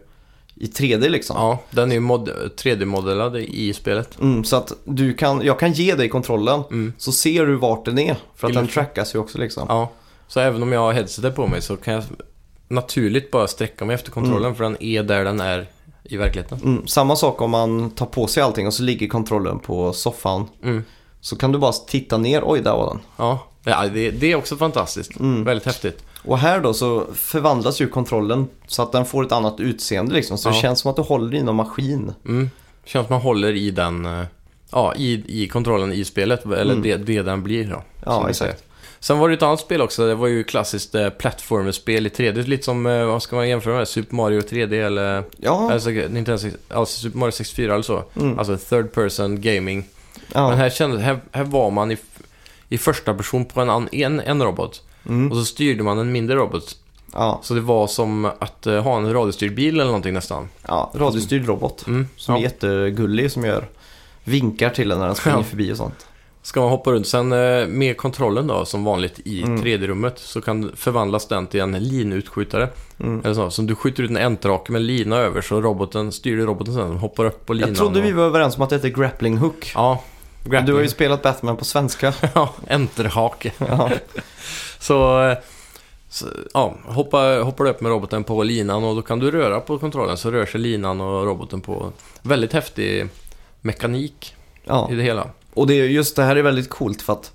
i 0.56 0.66
3D 0.68 1.10
liksom. 1.10 1.36
Ja, 1.40 1.60
den 1.72 1.90
är 1.92 1.96
ju 1.96 2.00
mod- 2.02 2.52
3D-modellad 2.58 3.38
i 3.38 3.74
spelet. 3.74 4.20
Mm, 4.20 4.44
så 4.44 4.56
att 4.56 4.74
du 4.84 5.14
kan, 5.14 5.42
jag 5.46 5.60
kan 5.60 5.72
ge 5.74 5.96
dig 5.96 6.10
kontrollen 6.10 6.62
Mm. 6.72 6.94
så 6.98 7.12
ser 7.12 7.46
du 7.46 7.56
vart 7.56 7.86
den 7.86 8.00
är. 8.00 8.16
För 8.36 8.48
att 8.48 8.54
den 8.54 8.64
Eller- 8.64 8.74
trackas 8.74 9.16
ju 9.16 9.20
också 9.20 9.38
liksom. 9.38 9.66
Ja. 9.70 9.90
Så 10.30 10.40
även 10.40 10.64
om 10.64 10.72
jag 10.72 10.80
har 10.80 10.94
headsetet 10.94 11.36
på 11.36 11.48
mig 11.48 11.62
så 11.62 11.78
kan 11.78 11.94
jag 11.94 12.04
naturligt 12.68 13.32
bara 13.32 13.48
sträcka 13.48 13.86
mig 13.86 13.94
efter 13.94 14.12
kontrollen 14.12 14.56
för 14.56 14.64
den 14.64 14.84
är 14.84 15.04
där 15.04 15.24
den 15.24 15.40
är 15.42 15.68
i 16.04 16.18
verkligheten. 16.18 16.60
Mm, 16.64 16.88
samma 16.88 17.16
sak 17.16 17.42
om 17.42 17.52
man 17.52 17.90
tar 17.92 18.06
på 18.06 18.28
sig 18.28 18.44
allting 18.44 18.68
och 18.68 18.74
så 18.74 18.84
ligger 18.84 19.08
kontrollen 19.08 19.60
på 19.60 19.94
soffan. 19.94 20.46
Mm. 20.64 20.84
Så 21.22 21.36
kan 21.36 21.52
du 21.52 21.60
bara 21.60 21.72
titta 21.72 22.18
ner, 22.18 22.42
oj 22.46 22.62
där 22.62 22.72
var 22.72 22.88
den. 22.90 23.00
Ja, 23.18 23.48
ja 23.64 23.88
det, 23.94 24.12
det 24.12 24.32
är 24.32 24.36
också 24.36 24.56
fantastiskt. 24.58 25.20
Mm. 25.20 25.44
Väldigt 25.44 25.66
häftigt. 25.66 26.04
Och 26.26 26.38
här 26.38 26.60
då 26.60 26.74
så 26.74 27.06
förvandlas 27.14 27.82
ju 27.82 27.88
kontrollen 27.90 28.48
så 28.68 28.82
att 28.84 28.92
den 28.92 29.06
får 29.06 29.26
ett 29.26 29.32
annat 29.32 29.60
utseende 29.60 30.14
liksom. 30.14 30.38
Så 30.38 30.50
det 30.50 30.56
Ja. 30.56 30.62
känns 30.62 30.80
som 30.80 30.90
att 30.92 30.96
du 30.96 31.02
håller 31.02 31.34
i 31.38 31.44
någon 31.44 31.56
maskin. 31.56 32.14
Mm. 32.26 32.50
Känns 32.86 33.08
som 33.08 33.14
man 33.16 33.22
håller 33.22 33.54
i 33.56 33.72
den, 33.72 34.06
eh, 34.06 34.24
ja, 34.72 34.94
i, 34.96 35.24
i 35.44 35.48
kontrollen 35.48 35.94
i 35.94 36.06
spelet. 36.06 36.46
Eller 36.46 36.74
Mm. 36.74 36.82
det, 36.82 36.96
det 36.98 37.22
den 37.22 37.44
blir 37.44 37.68
då. 37.70 37.84
Ja, 38.06 38.20
exakt. 38.30 38.38
säger. 38.38 38.56
Sen 39.00 39.20
var 39.20 39.30
det 39.30 39.36
ett 39.36 39.42
annat 39.42 39.60
spel 39.60 39.82
också. 39.82 40.08
Det 40.08 40.16
var 40.16 40.28
ju 40.28 40.44
klassiskt 40.44 40.96
eh, 40.96 41.10
plattformerspel 41.10 42.06
i 42.08 42.10
3D. 42.10 42.48
Lite 42.48 42.64
som, 42.64 42.86
eh, 42.86 43.06
vad 43.06 43.24
ska 43.24 43.36
man 43.36 43.50
jämföra 43.50 43.78
med? 43.78 43.88
Super 43.88 44.16
Mario 44.16 44.40
3D 44.42 44.86
eller... 44.86 45.24
Ja, 45.38 45.72
Alltså, 45.74 45.90
Nintendo, 45.90 46.38
alltså 46.70 47.02
Super 47.02 47.18
Mario 47.18 47.32
64 47.32 47.74
eller 47.74 47.84
så. 47.84 48.04
Mm. 48.16 48.40
Alltså 48.40 48.58
third 48.58 48.92
person 48.94 49.42
gaming. 49.42 49.86
ja. 50.34 50.50
Men 50.50 50.58
här, 50.58 50.70
kändes, 50.70 51.02
här, 51.02 51.20
här 51.32 51.44
var 51.44 51.72
man 51.72 51.92
i, 51.92 51.98
i 52.70 52.78
första 52.78 53.14
person 53.14 53.46
på 53.46 53.62
en, 53.62 53.90
en, 53.92 54.20
en 54.20 54.44
robot. 54.44 54.82
Mm. 55.08 55.32
Och 55.32 55.38
så 55.38 55.46
styrde 55.46 55.84
man 55.84 56.00
en 56.00 56.12
mindre 56.12 56.36
robot. 56.36 56.78
ja. 57.14 57.40
Så 57.44 57.54
det 57.54 57.62
var 57.62 57.88
som 57.88 58.26
att 58.26 58.68
eh, 58.68 58.82
ha 58.84 58.98
en 58.98 59.14
radiostyrd 59.14 59.56
bil 59.56 59.74
eller 59.76 59.86
någonting 59.86 60.14
nästan. 60.14 60.50
ja. 60.68 60.92
Radiostyrd 60.96 61.46
robot. 61.48 61.88
Mm. 61.88 62.08
Som 62.16 62.36
är 62.36 62.40
Ja. 62.40 62.44
jättegullig 62.44 63.32
som 63.32 63.46
gör 63.46 63.68
vinkar 64.24 64.70
till 64.70 64.90
den 64.90 65.00
när 65.00 65.06
den 65.06 65.16
springer 65.16 65.44
förbi 65.44 65.74
och 65.74 65.78
sånt. 65.78 66.06
Ska 66.42 66.60
man 66.62 66.70
hoppa 66.70 66.92
runt. 66.92 67.08
Sen 67.08 67.32
eh, 67.32 67.68
med 67.68 67.98
kontrollen 67.98 68.48
då, 68.48 68.66
som 68.66 68.84
vanligt 68.84 69.20
i 69.26 69.44
Mm. 69.44 69.64
3D-rummet, 69.64 70.20
så 70.20 70.42
kan 70.42 70.72
förvandlas 70.76 71.28
den 71.28 71.48
till 71.48 71.60
en 71.60 71.72
linutskjutare. 71.72 72.70
Mm. 73.00 73.22
Eller 73.24 73.34
så, 73.34 73.50
som 73.52 73.68
du 73.68 73.76
skjuter 73.76 74.04
ut 74.04 74.10
en 74.10 74.18
entrake 74.18 74.72
med 74.72 74.82
lina 74.82 75.16
över 75.18 75.42
så 75.42 75.62
roboten, 75.62 76.12
styr 76.12 76.38
roboten 76.38 76.74
sen, 76.74 76.98
hoppar 76.98 77.26
upp 77.26 77.46
på 77.46 77.54
linan. 77.54 77.70
Jag 77.70 77.78
trodde 77.78 78.02
vi 78.02 78.12
var 78.12 78.24
överens 78.24 78.58
om 78.58 78.62
att 78.64 78.70
det 78.70 78.76
heter 78.76 78.90
grappling 78.90 79.38
hook. 79.38 79.72
Ja, 79.76 80.04
Du 80.44 80.50
har 80.50 80.62
ju 80.62 80.68
grappling. 80.68 80.90
spelat 80.90 81.22
Batman 81.22 81.58
på 81.58 81.66
svenska. 81.66 82.14
Ja, 82.36 82.54
enterhake. 82.68 83.52
ja. 83.68 83.90
Så, 84.80 85.22
eh, 85.30 85.38
så 86.10 86.26
ja, 86.54 86.76
hoppa, 86.86 87.42
hoppar 87.44 87.64
du 87.64 87.70
upp 87.70 87.82
med 87.82 87.90
roboten 87.92 88.24
på 88.24 88.44
linan 88.44 88.84
och 88.84 88.96
då 88.96 89.02
kan 89.02 89.20
du 89.20 89.32
röra 89.32 89.60
på 89.60 89.78
kontrollen 89.80 90.18
så 90.18 90.32
rör 90.32 90.46
sig 90.46 90.62
linan 90.62 91.02
och 91.02 91.26
roboten 91.26 91.62
på 91.62 91.92
väldigt 92.22 92.54
häftig 92.54 93.08
mekanik 93.62 94.36
ja. 94.64 94.90
i 94.92 94.96
det 94.96 95.04
hela. 95.04 95.28
Och 95.60 95.68
det 95.68 95.74
är 95.74 95.86
just 95.86 96.16
det 96.16 96.24
här 96.24 96.36
är 96.36 96.42
väldigt 96.42 96.70
coolt 96.70 97.02
för 97.02 97.14
att 97.14 97.34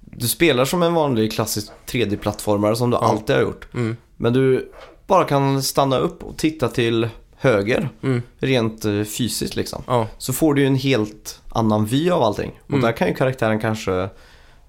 du 0.00 0.28
spelar 0.28 0.64
som 0.64 0.82
en 0.82 0.94
vanlig 0.94 1.32
klassisk 1.32 1.72
3D-plattformare 1.86 2.74
som 2.76 2.90
du 2.90 2.96
alltid 2.96 3.36
har 3.36 3.42
gjort. 3.42 3.74
Mm, 3.74 3.96
Men 4.16 4.32
du 4.32 4.72
bara 5.06 5.24
kan 5.24 5.62
stanna 5.62 5.98
upp 5.98 6.22
och 6.24 6.36
titta 6.36 6.68
till 6.68 7.08
höger, 7.36 7.88
mm, 8.02 8.22
rent 8.38 8.84
eh, 8.84 9.02
fysiskt 9.04 9.56
liksom. 9.56 9.82
ja, 9.86 10.06
Så 10.18 10.32
får 10.32 10.54
du 10.54 10.60
ju 10.60 10.66
en 10.66 10.74
helt 10.76 11.40
annan 11.52 11.86
vy 11.86 12.10
av 12.10 12.22
allting. 12.22 12.52
Och 12.64 12.70
Mm. 12.70 12.80
där 12.80 12.92
kan 12.92 13.08
ju 13.08 13.14
karaktären 13.14 13.60
kanske 13.60 14.08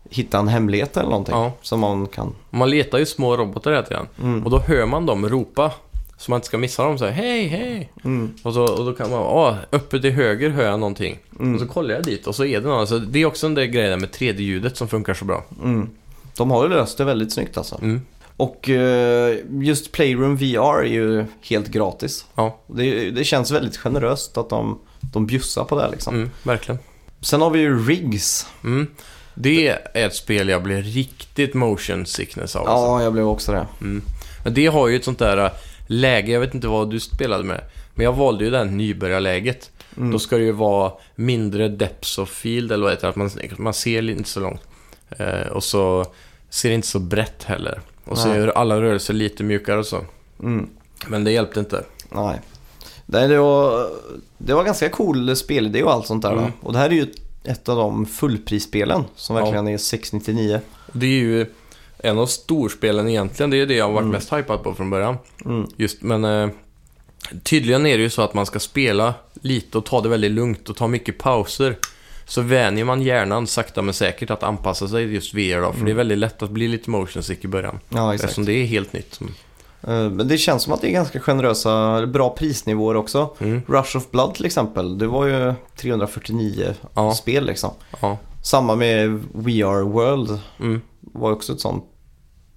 hitta 0.10 0.40
en 0.40 0.48
hemlighet 0.48 0.98
eller 0.98 1.10
någonting. 1.10 1.36
Ja. 1.36 1.52
Som 1.62 1.80
man 1.80 2.08
kan... 2.08 2.36
man 2.50 2.70
letar 2.70 2.98
ju 2.98 3.06
små 3.06 3.38
robotar 3.38 3.72
hela 3.72 3.84
tiden. 3.84 4.08
Mm. 4.22 4.44
Och 4.44 4.52
då 4.52 4.60
hör 4.60 4.86
man 4.86 5.06
dem 5.06 5.30
ropa. 5.30 5.72
Så 6.18 6.32
man 6.32 6.38
inte 6.38 6.48
ska 6.48 6.58
missa 6.58 6.84
dem 6.84 6.98
så 6.98 7.06
här, 7.06 7.12
hej, 7.12 7.48
hej. 7.48 7.92
Mm. 8.04 8.34
Och, 8.44 8.54
så, 8.54 8.64
och 8.64 8.86
då 8.86 8.94
kan 8.94 9.10
man, 9.10 9.20
åh, 9.20 9.56
uppe 9.70 10.00
till 10.00 10.12
höger 10.12 10.50
hör 10.50 10.64
jag 10.64 10.80
någonting. 10.80 11.20
Mm. 11.40 11.54
Och 11.54 11.60
så 11.62 11.68
kollar 11.68 11.96
jag 11.96 12.04
dit 12.04 12.28
och 12.28 12.36
så 12.36 12.46
är 12.46 12.62
det 12.62 12.68
någon. 12.68 12.88
Så 12.88 12.98
det 12.98 13.20
är 13.22 13.26
också 13.26 13.46
en 13.48 13.56
del 13.56 13.68
grejer 13.68 13.98
med 13.98 14.10
3D-ljudet 14.10 14.78
som 14.78 14.88
funkar 14.88 15.14
så 15.14 15.26
bra. 15.26 15.44
Mm. 15.64 15.90
De 16.38 16.52
har 16.52 16.64
ju 16.64 16.70
löst 16.70 16.98
det 16.98 17.04
väldigt 17.04 17.34
snyggt 17.34 17.58
alltså. 17.58 17.80
Mm. 17.82 18.02
Och 18.38 18.70
eh, 18.70 19.38
just 19.62 19.92
Playroom 19.92 20.36
VR 20.38 20.80
är 20.80 20.84
ju 20.84 21.26
helt 21.42 21.68
gratis. 21.68 22.26
Ja, 22.36 22.60
Det, 22.68 23.12
det 23.12 23.24
känns 23.24 23.52
väldigt 23.52 23.78
generöst 23.78 24.38
att 24.38 24.50
de, 24.50 24.80
de 25.14 25.26
bjussar 25.26 25.64
på 25.64 25.80
det 25.82 25.90
liksom. 25.92 26.16
mm, 26.16 26.30
verkligen. 26.44 26.80
Sen 27.22 27.42
har 27.42 27.50
vi 27.50 27.60
ju 27.60 27.86
Riggs. 27.88 28.48
Mm. 28.64 28.88
Det 29.36 29.68
är 29.68 30.06
ett 30.06 30.16
spel 30.16 30.50
jag 30.50 30.64
blir 30.64 30.82
riktigt 30.82 31.54
motion 31.54 32.06
sickness 32.06 32.56
av. 32.56 32.68
alltså. 32.68 32.86
Ja, 32.86 33.04
jag 33.04 33.14
blev 33.14 33.28
också 33.28 33.52
det. 33.52 33.68
Men 34.44 34.54
det 34.54 34.68
har 34.68 34.88
ju 34.88 34.96
ett 34.96 35.04
sånt 35.06 35.20
där 35.20 35.38
äh, 35.38 35.52
läge, 35.88 36.32
jag 36.32 36.40
vet 36.40 36.54
inte 36.54 36.68
vad 36.68 36.90
du 36.90 37.00
spelade 37.00 37.44
med. 37.44 37.62
Men 37.94 38.04
jag 38.04 38.14
valde 38.14 38.44
ju 38.46 38.52
det 38.52 38.58
här 38.58 38.66
nybörjarläget. 38.66 39.72
Mm. 39.98 40.12
Då 40.12 40.20
ska 40.20 40.38
det 40.38 40.44
ju 40.44 40.52
vara 40.52 40.92
mindre 41.16 41.70
depths 41.70 42.18
of 42.18 42.30
field, 42.30 42.72
eller 42.72 42.84
vad 42.84 42.92
heter 42.92 43.04
det? 43.04 43.10
Att 43.10 43.16
man, 43.16 43.30
man 43.58 43.74
ser 43.74 44.10
inte 44.10 44.30
så 44.30 44.40
långt. 44.40 44.62
Eh, 45.10 45.48
och 45.48 45.64
så 45.64 46.06
ser 46.50 46.72
inte 46.72 46.88
så 46.88 47.00
brett 47.00 47.44
heller. 47.44 47.82
Och 48.04 48.18
så 48.18 48.28
Nej. 48.28 48.40
är 48.40 48.48
alla 48.48 48.82
rörelser 48.82 49.14
lite 49.14 49.44
mjukare 49.44 49.80
och 49.80 49.86
så. 49.86 50.00
Mm. 50.40 50.70
Men 51.08 51.24
det 51.24 51.32
hjälpte 51.32 51.60
inte. 51.60 51.84
Nej. 52.10 52.40
Det 53.06 53.38
var, 53.38 53.90
det 54.38 54.54
var 54.54 54.64
ganska 54.64 54.90
cool 54.90 55.36
spelidé 55.36 55.84
och 55.84 55.92
allt 55.92 56.08
sånt 56.08 56.22
där. 56.22 56.32
Mm. 56.32 56.52
Och 56.62 56.74
det 56.74 56.80
här 56.80 56.90
är 56.90 56.94
ju 56.94 57.08
ett 57.44 57.70
av 57.70 57.78
de 57.78 58.06
fullprisspelen 58.06 59.04
som 59.16 59.36
Ja. 59.36 59.44
verkligen 59.44 59.68
är 59.68 59.78
699. 59.78 60.62
Det 60.94 61.06
är 61.06 61.10
ju 61.10 61.46
en 62.00 62.18
av 62.20 62.26
storspelen 62.26 63.10
egentligen. 63.10 63.50
Det 63.50 63.58
är 63.58 63.66
det 63.66 63.76
jag 63.76 63.86
har 63.86 63.92
varit 63.94 64.08
mest 64.08 64.34
hypad 64.34 64.64
på 64.64 64.74
från 64.74 64.90
början. 64.90 65.18
Mm. 65.46 65.68
Just, 65.78 66.02
men 66.02 66.26
eh, 66.26 66.50
tydligen 67.44 67.86
är 67.86 67.98
det 67.98 68.04
ju 68.04 68.10
så 68.10 68.22
att 68.22 68.34
man 68.34 68.46
ska 68.46 68.60
spela 68.60 69.14
lite 69.42 69.78
och 69.78 69.86
ta 69.86 70.02
det 70.02 70.10
väldigt 70.10 70.32
lugnt 70.32 70.70
och 70.70 70.76
ta 70.76 70.88
mycket 70.88 71.18
pauser. 71.18 71.78
Så 72.26 72.42
vänjer 72.42 72.86
man 72.86 73.02
hjärnan 73.02 73.48
sakta 73.48 73.82
men 73.82 73.94
säkert 73.94 74.30
att 74.32 74.44
anpassa 74.44 74.88
sig 74.88 75.14
just 75.14 75.34
VR 75.34 75.62
då. 75.62 75.74
För 75.74 75.86
det 75.86 75.92
är 75.92 75.96
väldigt 75.96 76.18
lätt 76.18 76.44
att 76.44 76.50
bli 76.50 76.68
lite 76.68 76.90
motion 76.90 77.24
sick 77.24 77.46
i 77.46 77.48
början. 77.48 77.80
Ja, 77.90 78.14
exakt. 78.14 78.24
Eftersom 78.30 78.46
det 78.46 78.54
är 78.54 78.66
helt 78.66 78.94
nytt. 78.94 79.20
Eh, 79.88 80.10
Men 80.10 80.28
det 80.28 80.38
känns 80.38 80.64
som 80.64 80.74
att 80.74 80.82
det 80.82 80.88
är 80.88 80.92
ganska 80.92 81.20
generösa, 81.20 82.06
bra 82.08 82.30
prisnivåer 82.30 82.96
också. 82.96 83.30
Mm. 83.40 83.62
Rush 83.68 83.98
of 83.98 84.12
Blood 84.12 84.36
till 84.36 84.46
exempel, 84.46 84.98
det 84.98 85.08
var 85.08 85.26
ju 85.26 85.54
349 85.76 86.74
Ja. 86.94 87.14
spel 87.14 87.46
liksom. 87.46 87.72
Ja. 88.02 88.18
Samma 88.44 88.76
med 88.76 89.24
We 89.34 89.66
Are 89.66 89.84
World, 89.84 90.40
Mm. 90.60 90.82
Var 91.14 91.32
också 91.32 91.54
ett 91.54 91.60
sånt, 91.60 91.84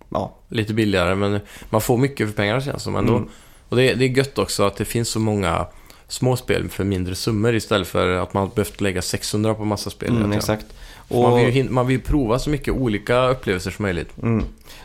ja. 0.09 0.37
Lite 0.49 0.75
billigare, 0.75 1.15
men 1.15 1.41
man 1.71 1.81
får 1.81 1.99
mycket 1.99 2.29
för 2.29 2.35
pengarna 2.37 2.61
känns 2.61 2.83
som 2.83 2.97
ändå. 2.97 3.17
Mm. 3.17 3.29
Och 3.69 3.77
det, 3.77 3.95
det 3.95 4.05
är 4.05 4.09
gött 4.09 4.39
också 4.39 4.63
att 4.65 4.77
det 4.77 4.85
finns 4.85 5.09
så 5.09 5.19
många 5.19 5.67
små 6.09 6.37
spel 6.37 6.69
för 6.69 6.85
mindre 6.85 7.15
summor 7.15 7.55
istället 7.55 7.89
för 7.89 8.09
att 8.09 8.35
man 8.35 8.51
behövt 8.55 8.81
lägga 8.81 9.03
600 9.03 9.55
på 9.55 9.65
massa 9.65 9.91
spel. 9.91 10.17
Mm, 10.17 10.33
exakt. 10.33 10.67
Man, 11.09 11.25
Och 11.33 11.39
vill 11.39 11.57
ju, 11.57 11.71
man 11.71 11.87
vill 11.87 12.01
prova 12.01 12.39
så 12.39 12.51
mycket 12.51 12.75
olika 12.75 13.29
upplevelser 13.29 13.71
som 13.71 13.83
möjligt. 13.83 14.19
mm, 14.23 14.45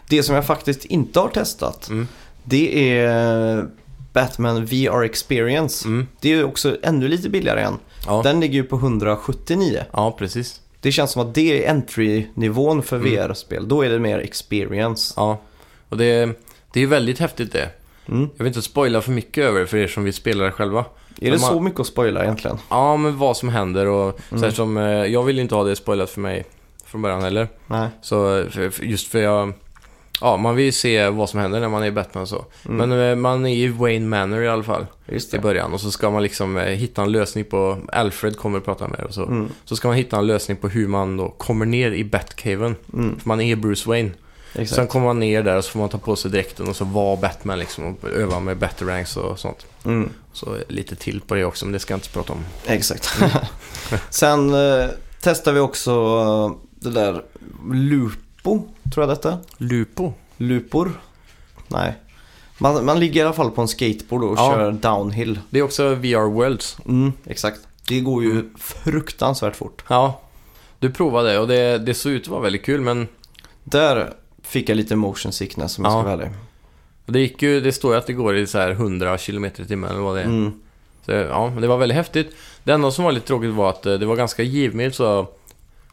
det 0.10 0.24
som 0.24 0.36
jag 0.36 0.46
faktiskt 0.46 0.86
inte 0.86 1.20
har 1.20 1.30
testat, 1.30 1.90
Mm. 1.90 2.08
det 2.44 2.98
är 3.00 3.68
Batman 4.14 4.66
VR 4.66 5.04
Experience. 5.04 5.88
Mm. 5.88 6.08
Det 6.20 6.32
är 6.32 6.36
ju 6.36 6.44
också 6.44 6.78
ännu 6.84 7.08
lite 7.08 7.30
billigare 7.30 7.62
än. 7.62 7.78
Ja. 8.06 8.22
Den 8.24 8.40
ligger 8.40 8.54
ju 8.56 8.64
på 8.64 8.76
179. 8.76 9.84
ja, 9.94 10.12
precis. 10.20 10.62
Det 10.86 10.92
känns 10.92 11.12
som 11.12 11.22
att 11.22 11.34
det 11.36 11.66
är 11.66 11.70
entry-nivån 11.72 12.84
för 12.84 12.96
Mm. 12.96 13.12
VR-spel. 13.12 13.68
Då 13.68 13.82
är 13.86 13.90
det 13.90 14.00
mer 14.00 14.20
experience. 14.20 15.14
Ja, 15.18 15.42
och 15.90 15.98
det, 15.98 16.30
det 16.74 16.82
är 16.84 16.88
väldigt 16.88 17.20
häftigt 17.20 17.52
det. 17.52 17.70
Mm. 18.10 18.22
Jag 18.38 18.44
vill 18.44 18.48
inte 18.48 18.62
spoila 18.62 19.02
för 19.02 19.12
mycket 19.12 19.44
över 19.44 19.60
det 19.60 19.68
för 19.68 19.78
er 19.78 19.88
som 19.88 20.04
vill 20.04 20.14
spela 20.14 20.44
det 20.44 20.52
själva. 20.52 20.86
Är 21.22 21.32
det 21.32 21.42
man- 21.42 21.50
så 21.54 21.60
mycket 21.60 21.80
att 21.80 21.88
spoila 21.88 22.24
egentligen? 22.24 22.58
Ja, 22.70 22.98
men 22.98 23.18
vad 23.18 23.38
som 23.38 23.50
händer 23.50 23.86
och 23.88 24.20
Mm. 24.32 24.44
så 24.44 24.52
som, 24.56 24.78
eh, 24.78 24.84
jag 24.84 25.24
vill 25.24 25.40
inte 25.40 25.56
ha 25.56 25.64
det 25.64 25.76
spoilat 25.76 26.10
för 26.10 26.22
mig 26.22 26.46
från 26.86 27.02
början 27.02 27.22
heller. 27.22 27.48
Nej. 27.68 27.88
Så 28.02 28.38
eh, 28.40 28.70
just 28.82 29.08
för 29.08 29.20
jag, 29.20 29.54
ja, 30.22 30.38
man 30.38 30.56
vill 30.56 30.66
ju 30.66 30.72
se 30.72 31.10
vad 31.10 31.30
som 31.30 31.40
händer 31.40 31.60
när 31.60 31.70
man 31.70 31.84
är 31.84 31.92
Batman 31.92 32.22
och 32.22 32.30
så. 32.30 32.46
Mm. 32.66 32.90
Men 32.90 33.10
eh, 33.10 33.16
man 33.16 33.46
är 33.46 33.56
i 33.56 33.68
Wayne 33.68 34.06
Manor 34.06 34.44
i 34.44 34.48
alla 34.48 34.64
fall 34.64 34.86
i 35.34 35.40
början 35.40 35.74
och 35.74 35.82
så 35.82 35.92
ska 35.92 36.10
man 36.10 36.24
liksom 36.24 36.58
eh, 36.58 36.64
hitta 36.64 37.02
en 37.02 37.12
lösning 37.12 37.46
på, 37.46 37.78
Alfred 37.92 38.38
kommer 38.38 38.58
att 38.58 38.66
prata 38.66 38.88
med 38.88 39.00
er 39.00 39.04
och 39.04 39.14
så. 39.14 39.26
Mm. 39.26 39.50
Så 39.66 39.76
ska 39.76 39.88
man 39.88 39.98
hitta 39.98 40.18
en 40.18 40.28
lösning 40.28 40.58
på 40.58 40.68
hur 40.68 40.88
man 40.88 41.18
då 41.18 41.30
kommer 41.30 41.66
ner 41.66 41.92
i 41.92 42.04
Batcaven. 42.04 42.76
Mm. 42.94 43.20
För 43.20 43.28
man 43.28 43.42
är 43.42 43.56
Bruce 43.56 43.90
Wayne. 43.90 44.12
Exakt. 44.54 44.76
Sen 44.76 44.88
kommer 44.88 45.06
man 45.06 45.20
ner 45.20 45.44
där 45.44 45.58
och 45.58 45.66
så 45.66 45.72
får 45.72 45.80
man 45.80 45.90
ta 45.90 45.98
på 45.98 46.16
sig 46.16 46.32
dräkten 46.32 46.68
och 46.68 46.76
så 46.76 46.86
vara 46.86 47.16
Batman 47.16 47.60
liksom 47.60 47.86
och 47.86 48.10
öva 48.10 48.40
med 48.40 48.58
Batarangs 48.58 49.18
och 49.18 49.40
sånt. 49.40 49.66
Mm. 49.86 50.10
Så 50.34 50.58
lite 50.68 50.96
till 50.96 51.22
på 51.22 51.36
det 51.36 51.46
också, 51.46 51.66
men 51.66 51.74
det 51.74 51.80
ska 51.80 51.94
jag 51.94 51.98
inte 51.98 52.10
prata 52.10 52.34
om. 52.34 52.46
Exakt. 52.66 53.22
Sen 54.10 54.54
eh, 54.54 54.86
testar 55.22 55.54
vi 55.54 55.60
också 55.60 55.92
eh, 55.92 56.52
det 56.80 56.90
där 56.90 57.24
Lupo, 58.46 58.68
tror 58.94 59.04
jag 59.08 59.10
detta 59.18 59.38
Lupo? 59.58 60.14
Lupor? 60.38 60.92
Nej. 61.68 61.96
Man, 62.58 62.86
man 62.86 63.00
ligger 63.00 63.22
i 63.22 63.24
alla 63.24 63.34
fall 63.34 63.52
på 63.52 63.62
en 63.62 63.68
skateboard 63.68 64.24
och 64.24 64.38
Ja. 64.38 64.52
kör 64.54 64.72
downhill. 64.72 65.40
Det 65.50 65.60
är 65.60 65.64
också 65.64 65.96
VR 65.96 66.30
Worlds. 66.32 66.78
Mm, 66.86 67.14
exakt. 67.26 67.60
Det 67.88 68.00
går 68.00 68.24
ju 68.24 68.50
fruktansvärt 68.58 69.56
fort. 69.56 69.84
Ja, 69.88 70.22
du 70.80 70.92
provade 70.92 71.32
det 71.32 71.40
och 71.40 71.48
det, 71.48 71.78
det 71.78 71.94
såg 71.94 72.12
ut 72.12 72.22
att 72.22 72.28
vara 72.28 72.42
väldigt 72.42 72.66
kul, 72.66 72.82
men 72.82 73.08
Där 73.64 74.14
fick 74.44 74.70
jag 74.70 74.76
lite 74.76 74.96
motion 74.96 75.32
sickness 75.32 75.78
om 75.78 75.86
jag 75.86 75.94
Ja. 75.94 75.96
ska 76.00 76.04
vara 76.04 76.14
ärlig. 76.14 76.30
det 77.06 77.20
gick 77.20 77.42
ju, 77.42 77.62
det 77.62 77.72
står 77.72 77.92
ju 77.94 77.98
att 78.00 78.08
det 78.08 78.14
går 78.14 78.36
i 78.38 78.48
så 78.48 78.58
här 78.58 78.72
100 78.72 79.18
km 79.18 79.46
i 79.46 79.50
timmen 79.52 79.90
eller 79.90 80.02
vad 80.02 80.16
det 80.16 80.22
är. 80.22 80.26
Mm. 80.26 80.52
Så, 81.06 81.12
ja, 81.12 81.50
men 81.50 81.62
det 81.62 81.68
var 81.68 81.78
väldigt 81.78 81.96
häftigt. 81.96 82.36
Det 82.64 82.72
enda 82.72 82.92
som 82.92 83.04
var 83.06 83.12
lite 83.12 83.28
tråkigt 83.28 83.54
var 83.54 83.70
att 83.70 83.86
eh, 83.86 83.94
det 83.94 84.06
var 84.06 84.16
ganska 84.16 84.44
givmilt 84.44 84.96
så 84.96 85.28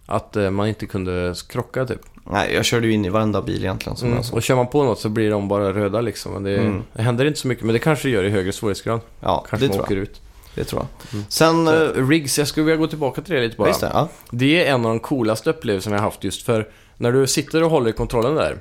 att 0.06 0.36
eh, 0.36 0.50
man 0.50 0.68
inte 0.68 0.86
kunde 0.86 1.34
krocka 1.48 1.86
typ. 1.86 2.00
Nej, 2.24 2.54
jag 2.54 2.64
körde 2.64 2.86
ju 2.86 2.92
in 2.92 3.04
i 3.04 3.08
varenda 3.08 3.42
bil 3.42 3.64
egentligen 3.64 3.96
som 3.96 4.08
Mm. 4.12 4.22
Och 4.32 4.42
kör 4.42 4.56
man 4.56 4.66
på 4.66 4.84
något 4.84 5.00
så 5.00 5.08
blir 5.08 5.30
de 5.30 5.48
bara 5.48 5.72
röda 5.72 6.00
liksom. 6.00 6.32
Men 6.32 6.42
det, 6.42 6.56
Mm. 6.56 6.82
det 6.92 7.02
händer 7.02 7.24
inte 7.24 7.38
så 7.40 7.48
mycket, 7.48 7.64
men 7.64 7.72
det 7.72 7.78
kanske 7.78 8.08
det 8.08 8.12
gör 8.12 8.24
i 8.24 8.30
högre 8.30 8.52
svårighetsgrad. 8.52 9.00
Ja, 9.20 9.44
Kanske 9.50 9.66
det 9.66 9.68
man 9.68 9.74
tror, 9.76 9.84
åker 9.84 9.94
jag. 9.94 10.02
ut. 10.02 10.20
det 10.54 10.64
tror 10.64 10.82
jag. 10.82 11.12
Mm. 11.14 11.24
Sen... 11.28 11.66
Så, 11.66 11.84
eh, 12.00 12.08
Riggs, 12.08 12.38
jag 12.38 12.48
skulle 12.48 12.64
vilja 12.66 12.76
gå 12.76 12.86
tillbaka 12.86 13.22
till 13.22 13.34
det 13.34 13.40
lite 13.40 13.56
bara. 13.56 13.68
Just 13.68 13.80
det, 13.80 13.90
ja. 13.94 14.08
Det 14.30 14.64
är 14.66 14.74
en 14.74 14.80
av 14.84 14.90
de 14.90 15.00
coolaste 15.00 15.50
upplevelserna 15.50 15.96
jag 15.96 16.02
haft 16.02 16.24
just 16.24 16.42
för 16.42 16.68
när 16.96 17.12
du 17.12 17.26
sitter 17.26 17.62
och 17.62 17.70
håller 17.70 17.90
i 17.90 17.92
kontrollen 17.92 18.34
där 18.34 18.56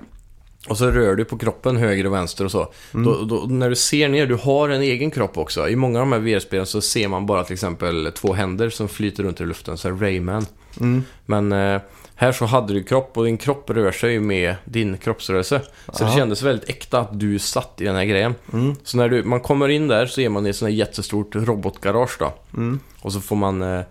och 0.70 0.78
så 0.78 0.92
rör 0.92 1.16
du 1.16 1.26
på 1.26 1.38
kroppen 1.38 1.78
höger 1.78 2.06
och 2.06 2.14
vänster 2.14 2.46
och 2.46 2.52
så. 2.52 2.72
Mm. 2.94 3.06
Då, 3.06 3.24
då, 3.26 3.36
när 3.48 3.70
du 3.70 3.76
ser 3.76 4.10
ner, 4.10 4.28
du 4.28 4.36
har 4.36 4.70
en 4.70 4.82
egen 4.82 5.12
kropp 5.12 5.38
också. 5.38 5.70
I 5.70 5.76
många 5.76 6.00
av 6.02 6.06
de 6.06 6.12
här 6.12 6.20
VR-spelen 6.20 6.66
så 6.66 6.82
ser 6.82 7.08
man 7.08 7.26
bara 7.26 7.44
till 7.44 7.54
exempel 7.54 8.12
två 8.16 8.34
händer 8.34 8.70
som 8.70 8.88
flyter 8.90 9.24
runt 9.24 9.42
i 9.42 9.46
luften, 9.46 9.78
så 9.78 9.88
här 9.90 9.96
Rayman. 9.96 10.46
Mm. 10.80 11.04
Men 11.26 11.52
eh, 11.52 11.82
här 12.16 12.32
så 12.32 12.46
hade 12.46 12.74
du 12.74 12.84
kropp 12.84 13.18
och 13.18 13.26
din 13.26 13.38
kropp 13.38 13.70
rör 13.70 13.92
sig 13.92 14.20
med 14.20 14.56
din 14.66 14.98
kroppsrörelse. 14.98 15.62
Så 15.94 16.04
det 16.04 16.10
Ja. 16.10 16.16
kändes 16.16 16.42
väldigt 16.44 16.70
äkta 16.70 17.00
att 17.00 17.20
du 17.20 17.40
satt 17.40 17.82
i 17.82 17.84
den 17.84 17.96
här 17.96 18.06
grejen. 18.06 18.36
Mm. 18.54 18.76
Så 18.84 18.98
när 18.98 19.10
du, 19.10 19.24
man 19.24 19.40
kommer 19.40 19.70
in 19.70 19.88
där 19.88 20.06
så 20.06 20.22
är 20.22 20.30
man 20.30 20.48
i 20.48 20.50
ett 20.50 20.56
sånt 20.56 20.70
här 20.70 20.78
jättestort 20.78 21.36
robotgarage 21.36 22.16
då. 22.20 22.34
Mm. 22.54 22.80
Och 23.02 23.14
så 23.14 23.22
får 23.22 23.36
man 23.36 23.62
eh, 23.62 23.82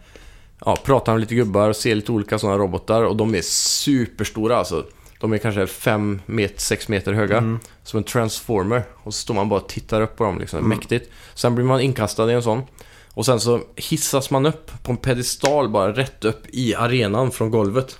ja, 0.64 0.76
prata 0.84 1.12
med 1.12 1.20
lite 1.20 1.34
gubbar 1.34 1.68
och 1.68 1.76
se 1.76 1.94
lite 1.94 2.12
olika 2.12 2.38
sådana 2.38 2.58
robotar. 2.58 3.02
Och 3.02 3.16
de 3.16 3.34
är 3.34 3.42
superstora 3.42 4.56
alltså. 4.56 4.84
De 5.20 5.32
är 5.32 5.38
kanske 5.38 5.66
5 5.66 6.20
meter, 6.26 6.60
6 6.60 6.88
meter 6.88 7.12
höga. 7.12 7.36
Mm. 7.38 7.58
Som 7.82 7.98
en 7.98 8.04
transformer. 8.04 8.82
Och 8.96 9.14
så 9.14 9.20
står 9.20 9.34
man 9.34 9.48
bara 9.48 9.60
och 9.60 9.68
tittar 9.68 10.00
upp 10.00 10.16
på 10.16 10.24
dem 10.24 10.38
liksom. 10.38 10.68
Mäktigt. 10.68 11.10
Sen 11.34 11.54
blir 11.54 11.64
man 11.64 11.80
inkastad 11.80 12.30
i 12.30 12.34
en 12.34 12.42
sån. 12.42 12.62
Och 13.14 13.26
sen 13.26 13.40
så 13.40 13.60
hissas 13.76 14.30
man 14.30 14.46
upp 14.46 14.70
på 14.82 14.92
en 14.92 14.96
pedestal 14.96 15.68
bara 15.68 15.92
rätt 15.92 16.24
upp 16.24 16.42
i 16.48 16.74
arenan 16.74 17.30
från 17.30 17.50
golvet. 17.50 17.98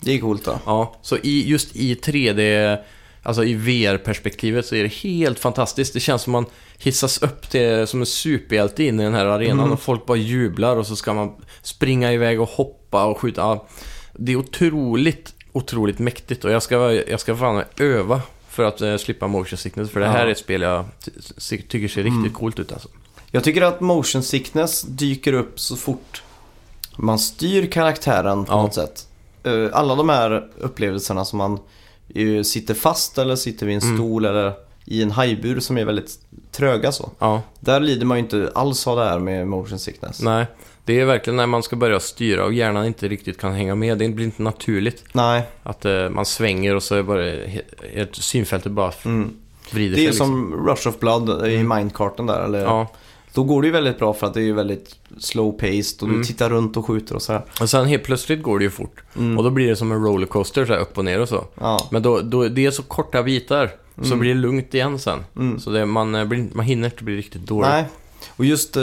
Det 0.00 0.12
är 0.14 0.18
coolt 0.20 0.44
då. 0.44 0.58
Ja, 0.66 0.96
så 1.02 1.16
i, 1.16 1.48
just 1.48 1.76
i 1.76 1.94
3D, 1.94 2.76
alltså 3.22 3.44
i 3.44 3.54
VR-perspektivet 3.54 4.66
så 4.66 4.74
är 4.74 4.82
det 4.82 4.92
helt 4.94 5.38
fantastiskt. 5.38 5.94
Det 5.94 6.00
känns 6.00 6.22
som 6.22 6.32
man 6.32 6.46
hissas 6.78 7.22
upp 7.22 7.50
till, 7.50 7.86
som 7.86 8.00
en 8.00 8.06
superhjälte 8.06 8.84
in 8.84 9.00
i 9.00 9.02
den 9.04 9.14
här 9.14 9.26
arenan 9.26 9.58
Mm. 9.58 9.72
och 9.72 9.80
folk 9.80 10.06
bara 10.06 10.16
jublar 10.18 10.76
och 10.76 10.86
så 10.86 10.96
ska 10.96 11.14
man 11.14 11.32
springa 11.62 12.12
iväg 12.12 12.40
och 12.40 12.48
hoppa 12.48 13.04
och 13.06 13.18
skjuta. 13.20 13.40
Ja, 13.40 13.66
det 14.12 14.32
är 14.32 14.36
otroligt, 14.36 15.34
otroligt 15.52 15.98
mäktigt 15.98 16.44
och 16.44 16.50
jag 16.50 16.62
ska, 16.62 16.92
jag 16.92 17.20
ska 17.20 17.36
fan 17.36 17.64
öva 17.78 18.20
för 18.48 18.64
att 18.64 18.80
eh, 18.80 18.96
slippa 18.96 19.26
motion 19.26 19.58
sickness. 19.58 19.90
För 19.90 20.00
det 20.00 20.06
här 20.06 20.18
Ja. 20.20 20.26
är 20.26 20.30
ett 20.30 20.38
spel 20.38 20.62
jag 20.62 20.84
ty- 21.04 21.58
tycker 21.62 21.88
ser 21.88 22.02
riktigt 22.02 22.34
coolt 22.34 22.58
ut 22.58 22.72
alltså. 22.72 22.88
Jag 23.30 23.44
tycker 23.44 23.62
att 23.62 23.80
motion 23.80 24.22
sickness 24.22 24.82
dyker 24.82 25.32
upp 25.32 25.60
så 25.60 25.76
fort 25.76 26.22
man 26.96 27.18
styr 27.18 27.66
karaktären 27.66 28.44
på 28.44 28.52
Ja. 28.52 28.62
något 28.62 28.74
sätt. 28.74 29.06
Eh, 29.44 29.52
Alla 29.72 29.94
de 29.94 30.08
här 30.08 30.48
upplevelserna 30.58 31.24
som 31.24 31.38
man 31.38 31.58
sitter 32.44 32.74
fast 32.74 33.18
eller 33.18 33.36
sitter 33.36 33.66
vid 33.66 33.76
en 33.76 33.82
Mm. 33.82 33.96
stol 33.96 34.24
eller 34.24 34.52
i 34.84 35.02
en 35.02 35.10
hajbur 35.10 35.60
som 35.60 35.78
är 35.78 35.84
väldigt 35.84 36.18
tröga 36.52 36.92
så. 36.92 37.10
Ja, 37.18 37.42
Där 37.60 37.80
lider 37.80 38.06
man 38.06 38.16
ju 38.18 38.24
inte 38.24 38.52
alls 38.54 38.86
av 38.86 38.96
det 38.96 39.04
här 39.04 39.18
med 39.18 39.46
motion 39.46 39.78
sickness. 39.78 40.20
nej. 40.22 40.46
Det 40.84 41.00
är 41.00 41.04
verkligen 41.04 41.36
när 41.36 41.46
man 41.46 41.62
ska 41.62 41.76
börja 41.76 42.00
styra 42.00 42.44
och 42.44 42.52
hjärnan 42.52 42.86
inte 42.86 43.08
riktigt 43.08 43.38
kan 43.38 43.52
hänga 43.52 43.74
med. 43.74 43.98
Det 43.98 44.08
blir 44.08 44.24
inte 44.24 44.42
naturligt. 44.42 45.04
Nej, 45.12 45.42
Att 45.62 45.84
eh, 45.84 46.08
man 46.08 46.24
svänger 46.26 46.74
och 46.74 46.82
så 46.82 46.94
är 46.94 47.02
bara 47.02 48.06
synfältet 48.12 48.72
bara 48.72 48.92
mm. 49.04 49.30
vrider 49.72 49.90
det 49.90 49.94
är 49.94 49.96
sig. 49.96 50.02
ju 50.04 50.08
liksom. 50.10 50.26
som 50.26 50.66
Rush 50.68 50.88
of 50.88 50.98
Blood 50.98 51.46
i 51.48 51.62
Minecarten 51.62 52.26
där. 52.26 52.44
Eller, 52.44 52.60
Ja, 52.64 52.86
Då 53.38 53.44
går 53.44 53.62
det 53.62 53.66
ju 53.68 53.72
väldigt 53.72 53.98
bra 53.98 54.14
för 54.14 54.26
att 54.26 54.34
det 54.34 54.40
är 54.40 54.44
ju 54.44 54.52
väldigt 54.52 54.94
slow 55.18 55.52
paced 55.52 55.96
och 56.02 56.08
Mm. 56.08 56.18
du 56.18 56.24
tittar 56.24 56.50
runt 56.50 56.76
och 56.76 56.86
skjuter 56.86 57.14
och 57.14 57.22
sådär. 57.22 57.44
och 57.60 57.70
sen 57.70 57.86
helt 57.86 58.02
plötsligt 58.02 58.42
går 58.42 58.58
det 58.58 58.64
ju 58.64 58.70
fort. 58.70 59.02
Mm. 59.18 59.38
Och 59.38 59.44
då 59.44 59.50
blir 59.50 59.68
det 59.68 59.76
som 59.76 59.92
en 59.92 60.04
rollercoaster 60.04 60.66
så 60.66 60.72
här 60.72 60.80
upp 60.80 60.98
och 60.98 61.04
ner 61.04 61.20
och 61.20 61.28
så. 61.28 61.44
Ja. 61.60 61.88
Men 61.90 62.02
då, 62.02 62.20
då, 62.20 62.48
det 62.48 62.66
är 62.66 62.70
så 62.70 62.82
korta 62.82 63.22
bitar. 63.22 63.70
Så 63.96 64.04
Mm. 64.06 64.18
blir 64.18 64.34
det 64.34 64.40
lugnt 64.40 64.74
igen 64.74 64.98
sen. 64.98 65.18
Mm. 65.36 65.58
Så 65.60 65.70
det, 65.70 65.86
man, 65.86 66.14
eh, 66.14 66.24
blir, 66.24 66.46
man 66.52 66.64
hinner 66.66 66.88
inte 66.90 67.04
bli 67.04 67.16
riktigt 67.16 67.46
dålig. 67.46 67.68
Nej. 67.68 67.84
Och 68.36 68.44
just 68.44 68.76
eh, 68.76 68.82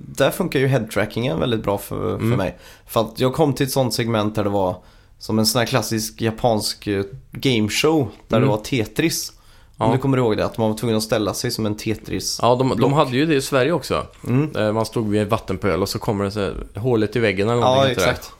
där 0.00 0.30
funkar 0.30 0.60
ju 0.60 0.66
headtrackingen 0.66 1.40
väldigt 1.40 1.62
bra 1.62 1.78
för, 1.78 1.96
för 1.96 2.14
Mm. 2.24 2.38
mig. 2.38 2.58
För 2.86 3.00
att 3.00 3.20
jag 3.20 3.34
kom 3.34 3.52
till 3.52 3.66
ett 3.66 3.72
sånt 3.72 3.94
segment 3.94 4.34
där 4.34 4.44
det 4.44 4.50
var 4.50 4.76
som 5.18 5.38
en 5.38 5.46
sån 5.46 5.58
här 5.58 5.66
klassisk 5.66 6.20
japansk 6.20 6.86
eh, 6.86 7.04
gameshow 7.32 8.08
där 8.28 8.36
Mm. 8.36 8.48
det 8.48 8.56
var 8.56 8.62
Tetris. 8.64 9.32
Om 9.78 9.86
Ja. 9.86 9.92
du 9.92 9.98
kommer 10.02 10.18
ihåg 10.18 10.36
det, 10.36 10.44
att 10.44 10.58
man 10.58 10.70
var 10.70 10.76
tvungen 10.78 10.96
att 10.96 11.02
ställa 11.02 11.34
sig 11.34 11.50
som 11.50 11.66
en 11.66 11.74
Tetris. 11.76 12.38
Ja, 12.42 12.54
de, 12.54 12.76
de 12.80 12.92
hade 12.92 13.16
ju 13.16 13.26
det 13.26 13.34
i 13.34 13.42
Sverige 13.42 13.72
också. 13.72 14.06
Mm. 14.28 14.56
Eh, 14.56 14.72
Man 14.72 14.86
stod 14.86 15.08
vid 15.08 15.22
en 15.22 15.28
vattenpöl 15.28 15.82
och 15.82 15.88
så 15.88 15.98
kommer 15.98 16.24
det 16.24 16.30
så 16.30 16.40
här, 16.40 16.54
hålet 16.76 17.16
i 17.16 17.18
väggen 17.18 17.48
eller 17.48 17.60
Ja, 17.62 17.66
någonting. 17.74 17.94
det. 17.94 18.00
exakt. 18.00 18.32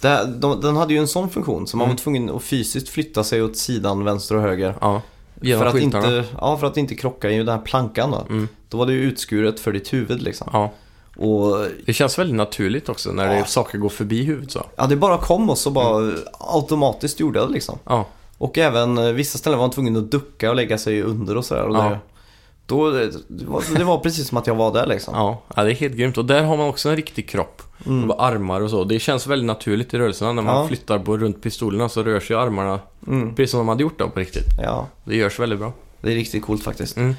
Det 0.00 0.08
här, 0.08 0.24
de, 0.26 0.60
den 0.60 0.76
hade 0.76 0.92
ju 0.94 0.98
en 1.00 1.08
sån 1.08 1.30
funktion 1.30 1.66
så 1.66 1.76
man 1.76 1.84
Mm. 1.84 1.96
var 1.96 2.02
tvungen 2.02 2.30
att 2.30 2.42
fysiskt 2.42 2.88
flytta 2.88 3.24
sig 3.24 3.42
åt 3.42 3.56
sidan 3.56 4.04
vänster 4.04 4.34
och 4.36 4.42
höger. 4.42 4.74
Ja. 4.80 5.02
Genom 5.40 5.60
För 5.60 5.66
att, 5.66 5.72
skyltarna. 5.74 6.06
inte, 6.18 6.24
ja, 6.40 6.56
för 6.56 6.66
att 6.66 6.76
inte 6.76 6.94
krocka 6.94 7.30
i 7.30 7.38
den 7.38 7.48
här 7.48 7.58
plankan 7.58 8.10
då. 8.10 8.24
Mm. 8.30 8.48
Då 8.68 8.78
var 8.78 8.86
det 8.86 8.92
ju 8.92 9.00
utskuret 9.00 9.60
för 9.60 9.72
ditt 9.72 9.92
huvud 9.92 10.22
liksom. 10.22 10.48
Ja. 10.52 10.72
Och 11.16 11.66
Det 11.86 11.92
känns 11.92 12.18
väldigt 12.18 12.36
naturligt 12.36 12.88
också 12.88 13.12
när 13.12 13.34
Ja. 13.34 13.40
det, 13.42 13.48
saker 13.48 13.78
går 13.78 13.88
förbi 13.88 14.22
huvudet 14.22 14.50
så. 14.50 14.64
ja, 14.76 14.86
det 14.86 14.96
bara 14.96 15.18
kom 15.18 15.50
och 15.50 15.58
så 15.58 15.70
bara 15.70 16.12
automatiskt 16.38 17.20
gjorde 17.20 17.40
det 17.40 17.48
liksom. 17.48 17.78
Ja. 17.84 18.06
Och 18.38 18.58
även 18.58 18.98
eh, 18.98 19.12
vissa 19.12 19.38
ställen 19.38 19.58
var 19.58 19.66
man 19.66 19.70
tvungen 19.74 19.96
att 19.96 20.10
ducka 20.10 20.50
och 20.50 20.56
lägga 20.56 20.78
sig 20.78 21.02
under 21.02 21.36
och 21.36 21.44
sådär. 21.44 21.64
Och 21.66 21.76
Ja. 21.76 21.88
det, 21.90 21.98
då, 22.66 22.90
det, 22.90 23.44
var, 23.46 23.78
det 23.78 23.84
var 23.84 23.98
precis 23.98 24.28
som 24.28 24.38
att 24.38 24.46
jag 24.46 24.54
var 24.54 24.72
där 24.72 24.86
liksom. 24.86 25.14
Ja. 25.16 25.42
ja, 25.56 25.64
det 25.64 25.70
är 25.72 25.74
helt 25.74 25.94
grymt. 25.94 26.18
Och 26.18 26.24
där 26.24 26.42
har 26.42 26.56
man 26.56 26.68
också 26.68 26.88
en 26.88 26.96
riktig 26.96 27.28
kropp. 27.28 27.62
Mm. 27.86 28.10
Och 28.10 28.24
armar 28.24 28.60
och 28.60 28.70
så. 28.70 28.84
Det 28.84 28.98
känns 28.98 29.26
väldigt 29.26 29.46
naturligt 29.46 29.94
i 29.94 29.98
rörelserna. 29.98 30.32
När 30.32 30.42
man 30.42 30.56
Ja. 30.62 30.68
flyttar 30.68 30.98
på 30.98 31.16
runt 31.16 31.42
pistolerna 31.42 31.88
så 31.88 32.02
rör 32.02 32.20
sig 32.20 32.36
armarna 32.36 32.80
Mm. 33.06 33.34
precis 33.34 33.50
som 33.50 33.58
de 33.58 33.68
hade 33.68 33.82
gjort 33.82 33.98
då 33.98 34.08
på 34.08 34.20
riktigt. 34.20 34.46
Ja, 34.62 34.86
Det 35.04 35.16
görs 35.16 35.38
väldigt 35.38 35.58
bra. 35.58 35.72
det 36.00 36.10
är 36.10 36.14
riktigt 36.14 36.44
coolt 36.44 36.62
faktiskt. 36.62 36.96
Mm. 36.96 37.14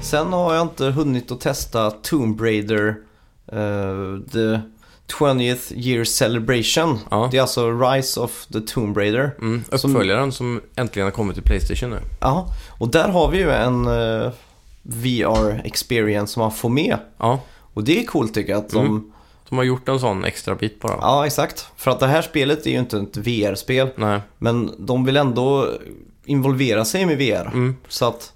Sen 0.00 0.32
har 0.32 0.54
jag 0.54 0.62
inte 0.62 0.84
hunnit 0.84 1.30
att 1.30 1.40
testa 1.40 1.90
Tomb 1.90 2.40
Raider 2.40 2.96
The 4.32 4.60
20th 5.18 5.72
Year 5.74 6.04
Celebration. 6.04 6.98
Ja. 7.10 7.28
Det 7.30 7.36
är 7.36 7.40
alltså 7.40 7.70
Rise 7.70 8.20
of 8.20 8.46
the 8.52 8.60
Tomb 8.60 8.96
Raider. 8.96 9.34
Mm. 9.40 9.64
Som- 9.72 9.90
Uppföljaren 9.90 10.32
som 10.32 10.60
äntligen 10.76 11.06
har 11.06 11.12
kommit 11.12 11.34
till 11.36 11.44
Playstation 11.44 11.90
nu. 11.90 11.98
Ja, 12.20 12.48
och 12.78 12.88
där 12.88 13.08
har 13.08 13.30
vi 13.30 13.38
ju 13.38 13.50
en 13.50 13.86
eh, 13.86 14.30
VR-experience 14.82 16.26
som 16.32 16.40
man 16.40 16.52
får 16.52 16.68
med. 16.68 16.96
Ja, 17.18 17.40
Och 17.74 17.84
det 17.84 18.00
är 18.00 18.04
coolt 18.06 18.34
tycker 18.34 18.52
jag 18.52 18.58
att 18.58 18.70
de... 18.70 18.86
Mm. 18.86 19.12
de 19.48 19.58
har 19.58 19.64
gjort 19.64 19.88
en 19.88 19.98
sån 20.00 20.24
extra 20.24 20.54
bit 20.54 20.80
bara. 20.80 20.98
Ja, 21.00 21.26
exakt. 21.26 21.66
För 21.76 21.90
att 21.90 22.00
det 22.00 22.06
här 22.06 22.22
spelet 22.22 22.66
är 22.66 22.70
ju 22.70 22.78
inte 22.78 22.96
ett 22.98 23.16
VR-spel. 23.16 23.88
Nej, 23.96 24.20
Men 24.38 24.70
de 24.78 25.04
vill 25.04 25.16
ändå 25.16 25.68
involvera 26.24 26.84
sig 26.84 27.06
med 27.06 27.18
VR. 27.18 27.46
mm. 27.52 27.76
Så 27.88 28.04
att, 28.06 28.32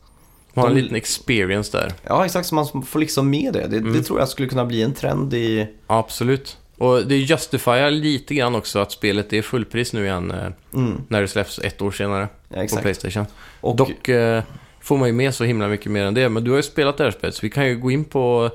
de 0.59 0.63
har 0.63 0.69
en 0.69 0.83
liten 0.83 0.97
experience 0.97 1.79
där. 1.79 1.93
ja 2.07 2.25
exakt, 2.25 2.49
så 2.49 2.55
man 2.55 2.83
får 2.83 2.99
liksom 2.99 3.31
med 3.31 3.53
det. 3.53 3.67
Det, 3.67 3.77
Mm. 3.77 3.93
det 3.93 4.03
tror 4.03 4.19
jag 4.19 4.29
skulle 4.29 4.49
kunna 4.49 4.65
bli 4.65 4.83
en 4.83 4.95
trend 4.95 5.35
i... 5.35 5.67
Absolut. 5.87 6.57
Och 6.79 7.07
det 7.07 7.17
justifierar 7.17 7.91
lite 7.91 8.35
grann 8.35 8.55
också 8.55 8.79
att 8.79 8.93
spelet 8.93 9.33
är 9.33 9.43
fullpris 9.43 9.93
nu 9.93 10.05
igen 10.05 10.31
eh, 10.31 10.47
Mm, 10.75 11.01
när 11.09 11.21
det 11.23 11.29
släpps 11.29 11.59
ett 11.59 11.83
år 11.83 11.91
senare 11.91 12.29
ja, 12.49 12.67
på. 12.71 12.77
Playstation. 12.77 13.27
Och, 13.61 13.77
Dock 13.77 14.09
eh, 14.09 14.43
får 14.81 14.97
man 14.97 15.09
ju 15.09 15.13
med 15.15 15.35
så 15.35 15.45
himla 15.45 15.69
mycket 15.69 15.93
mer 15.93 16.05
än 16.05 16.15
det. 16.15 16.29
Men 16.29 16.45
du 16.45 16.51
har 16.51 16.57
ju 16.57 16.63
spelat 16.63 16.97
det 16.97 17.05
här 17.05 17.11
spelet 17.11 17.35
så 17.35 17.41
vi 17.43 17.51
kan 17.51 17.67
ju 17.67 17.77
gå 17.79 17.91
in 17.91 18.05
på 18.05 18.51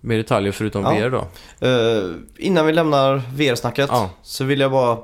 mer 0.00 0.16
detaljer 0.16 0.52
förutom 0.52 0.82
Ja. 0.82 0.90
VR 0.90 1.10
då. 1.10 1.18
eh, 1.66 2.14
innan 2.38 2.66
vi 2.66 2.72
lämnar 2.72 3.22
VR-snacket 3.34 3.88
Ja. 3.92 4.10
så 4.22 4.44
vill 4.44 4.60
jag 4.60 4.70
bara 4.70 4.98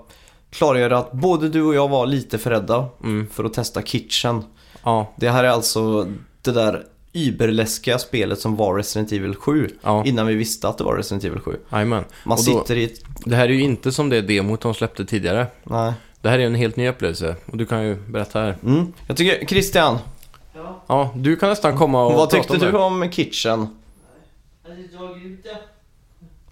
klargöra 0.51 0.99
att 0.99 1.13
både 1.13 1.49
du 1.49 1.63
och 1.63 1.75
jag 1.75 1.89
var 1.89 2.07
lite 2.07 2.39
för 2.39 2.51
rädda 2.51 2.87
Mm. 3.05 3.27
för 3.33 3.45
att 3.45 3.53
testa 3.55 3.83
Kitchen. 3.83 4.45
Ja, 4.83 5.13
Det 5.17 5.31
här 5.31 5.45
är 5.45 5.49
alltså 5.49 6.07
det 6.47 6.53
där 6.53 6.87
überläskiga 7.13 7.99
spelet 7.99 8.41
som 8.41 8.57
var 8.57 8.75
Resident 8.77 9.13
Evil 9.13 9.35
7 9.37 9.71
ja, 9.83 10.05
innan 10.07 10.27
vi 10.27 10.35
visste 10.35 10.69
att 10.69 10.79
det 10.79 10.85
var 10.85 10.97
Resident 10.97 11.25
Evil 11.25 11.41
7. 11.41 11.57
jajamän. 11.73 12.05
Man 12.25 12.37
då- 12.37 12.43
sitter 12.43 12.77
i 12.77 12.85
ett... 12.85 13.01
Det 13.25 13.37
här 13.37 13.45
är 13.49 13.53
ju 13.53 13.61
inte 13.63 13.93
som 13.93 14.09
det 14.09 14.21
demot 14.21 14.61
de 14.61 14.75
släppte 14.75 15.05
tidigare. 15.05 15.47
Nej. 15.65 15.93
Det 16.21 16.29
här 16.29 16.39
är 16.39 16.47
en 16.47 16.55
helt 16.55 16.77
ny 16.77 16.89
upplevelse 16.89 17.37
och 17.47 17.57
du 17.57 17.67
kan 17.67 17.85
ju 17.87 17.95
berätta 17.95 18.41
här. 18.41 18.57
Mm. 18.65 18.93
Jag 19.09 19.17
tycker, 19.17 19.47
Christian, 19.47 19.99
Ja, 20.55 20.83
Ja, 20.87 21.13
du 21.17 21.37
kan 21.37 21.49
nästan 21.49 21.77
komma 21.79 22.07
och 22.07 22.13
vad 22.15 22.31
tyckte 22.31 22.53
om 22.53 22.59
du 22.59 22.71
det. 22.73 22.79
om 22.79 23.11
Kitchen? 23.11 23.61
alltså, 23.61 24.83
det 24.93 24.97
var 24.99 25.15
grymt 25.19 25.41
det. 25.45 25.57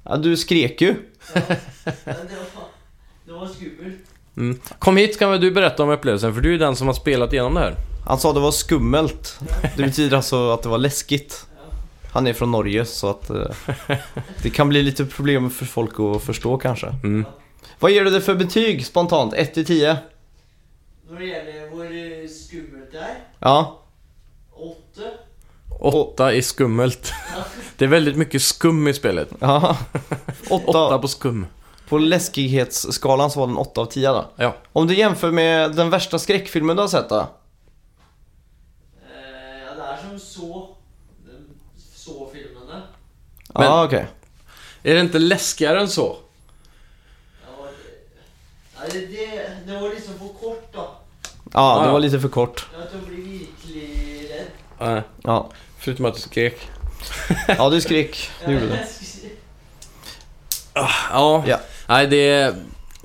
Ja, 0.04 0.16
du 0.16 0.36
skrek 0.36 0.80
ju. 0.80 0.94
Ja, 1.34 1.40
det 2.04 2.14
var, 2.14 2.64
det 3.26 3.32
var 3.32 3.46
skummelt. 3.48 3.96
Mm. 4.36 4.60
Kom 4.78 4.96
hit 4.96 5.18
kan 5.18 5.30
väl 5.30 5.40
du 5.40 5.50
berätta 5.50 5.82
om 5.82 5.90
upplevelsen 5.90 6.34
för 6.34 6.40
du 6.40 6.54
är 6.54 6.58
den 6.58 6.76
som 6.76 6.86
har 6.86 6.94
spelat 6.94 7.32
igenom 7.32 7.54
det 7.54 7.60
här. 7.60 7.74
Han 8.06 8.18
sa 8.18 8.32
det 8.32 8.40
var 8.40 8.50
skummelt. 8.52 9.38
Det 9.76 9.82
betyder 9.82 10.16
alltså 10.16 10.50
att 10.50 10.62
det 10.62 10.68
var 10.68 10.78
läskigt. 10.78 11.46
Han 12.12 12.26
är 12.26 12.32
från 12.32 12.50
Norge 12.50 12.84
så 12.84 13.10
att 13.10 13.30
eh, 13.30 13.46
det 14.42 14.50
kan 14.50 14.68
bli 14.68 14.82
lite 14.82 15.04
problem 15.04 15.50
för 15.50 15.64
folk 15.64 16.00
att 16.00 16.22
förstå 16.22 16.58
kanske. 16.58 16.86
Mm. 16.86 17.24
Vad 17.78 17.90
ger 17.90 18.04
du 18.04 18.10
det 18.10 18.20
för 18.20 18.34
betyg 18.34 18.86
spontant? 18.86 19.34
1 19.34 19.54
till 19.54 19.66
10? 19.66 19.96
När 21.10 21.18
det 21.20 21.26
gäller 21.26 22.22
det 22.22 22.28
skummelt 22.28 22.94
är, 22.94 23.14
Ja. 23.38 23.82
åtta. 24.52 25.02
Åtta 25.80 26.32
i 26.34 26.42
skummelt. 26.42 27.12
Det 27.76 27.84
är 27.84 27.88
väldigt 27.88 28.16
mycket 28.16 28.42
skum 28.42 28.88
i 28.88 28.94
spelet. 28.94 29.28
ja. 29.38 29.76
Åtta 30.50 30.86
8. 30.86 30.98
på 30.98 31.08
skum. 31.08 31.46
På 31.88 31.98
läskighetsskalan 31.98 33.30
så 33.30 33.40
var 33.40 33.46
den 33.46 33.56
8 33.56 33.80
av 33.80 33.86
10 33.86 34.08
då. 34.08 34.24
Ja. 34.36 34.54
Om 34.72 34.86
du 34.86 34.94
jämför 34.94 35.30
med 35.30 35.72
den 35.74 35.90
värsta 35.90 36.18
skräckfilmen 36.18 36.76
du 36.76 36.82
har 36.82 36.88
sett 36.88 37.08
då? 37.08 37.16
Eh, 37.16 37.26
ja, 39.66 39.74
det 39.74 39.82
är 39.82 39.96
som 40.10 40.18
så. 40.20 40.76
Så 41.94 42.30
filmerna. 42.32 42.82
Ja, 43.54 43.84
okej. 43.84 44.06
Är 44.82 44.94
det 44.94 45.00
inte 45.00 45.18
läskigare 45.18 45.80
än 45.80 45.88
så? 45.88 46.16
Ja, 47.46 47.64
det, 47.64 48.96
ja, 48.96 49.00
det, 49.00 49.06
det, 49.06 49.72
det 49.72 49.80
var 49.80 49.88
liksom 49.88 50.14
för 50.18 50.28
kort 50.40 50.68
då. 50.72 50.90
Ja, 51.52 51.78
det 51.80 51.86
Ja. 51.86 51.92
var 51.92 52.00
lite 52.00 52.20
för 52.20 52.28
kort. 52.28 52.66
Jag 52.80 52.92
tog 52.92 53.00
bli 53.02 53.16
virkelig 53.22 54.30
rädd. 54.30 54.46
Nej. 54.80 55.02
Ja, 55.22 55.48
Förutom 55.78 56.04
att 56.04 56.14
du 56.14 56.20
skrek. 56.20 56.68
ja 57.58 57.70
du 57.70 57.80
skrek. 57.80 58.30
Det 58.46 58.52
gjorde 58.52 58.66
du. 58.66 58.78
Ja. 60.74 60.88
Ja. 61.46 61.60
Nej, 61.88 62.06
det 62.06 62.28
är, 62.28 62.54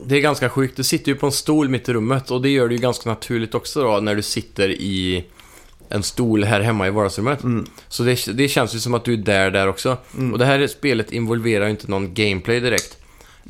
det 0.05 0.15
är 0.15 0.19
ganska 0.21 0.49
sjukt. 0.49 0.77
Du 0.77 0.83
sitter 0.83 1.11
ju 1.11 1.15
på 1.17 1.25
en 1.25 1.31
stol 1.31 1.69
mitt 1.69 1.89
i 1.89 1.93
rummet 1.93 2.31
och 2.31 2.41
det 2.41 2.49
gör 2.49 2.67
det 2.67 2.73
ju 2.75 2.81
ganska 2.81 3.09
naturligt 3.09 3.55
också 3.55 3.83
då 3.83 3.99
när 3.99 4.15
du 4.15 4.21
sitter 4.21 4.69
i 4.69 5.25
en 5.89 6.03
stol 6.03 6.43
här 6.43 6.61
hemma 6.61 6.87
i 6.87 6.89
vardagsrummet. 6.89 7.43
Mm. 7.43 7.65
Så 7.87 8.03
det, 8.03 8.25
det 8.37 8.47
känns 8.47 8.75
ju 8.75 8.79
som 8.79 8.93
att 8.93 9.05
du 9.05 9.13
är 9.13 9.17
där 9.17 9.51
där 9.51 9.67
också. 9.67 9.97
Mm. 10.17 10.33
Och 10.33 10.39
det 10.39 10.45
här 10.45 10.67
spelet 10.67 11.11
involverar 11.11 11.65
ju 11.65 11.71
inte 11.71 11.87
någon 11.91 12.13
gameplay 12.13 12.59
direkt. 12.59 12.97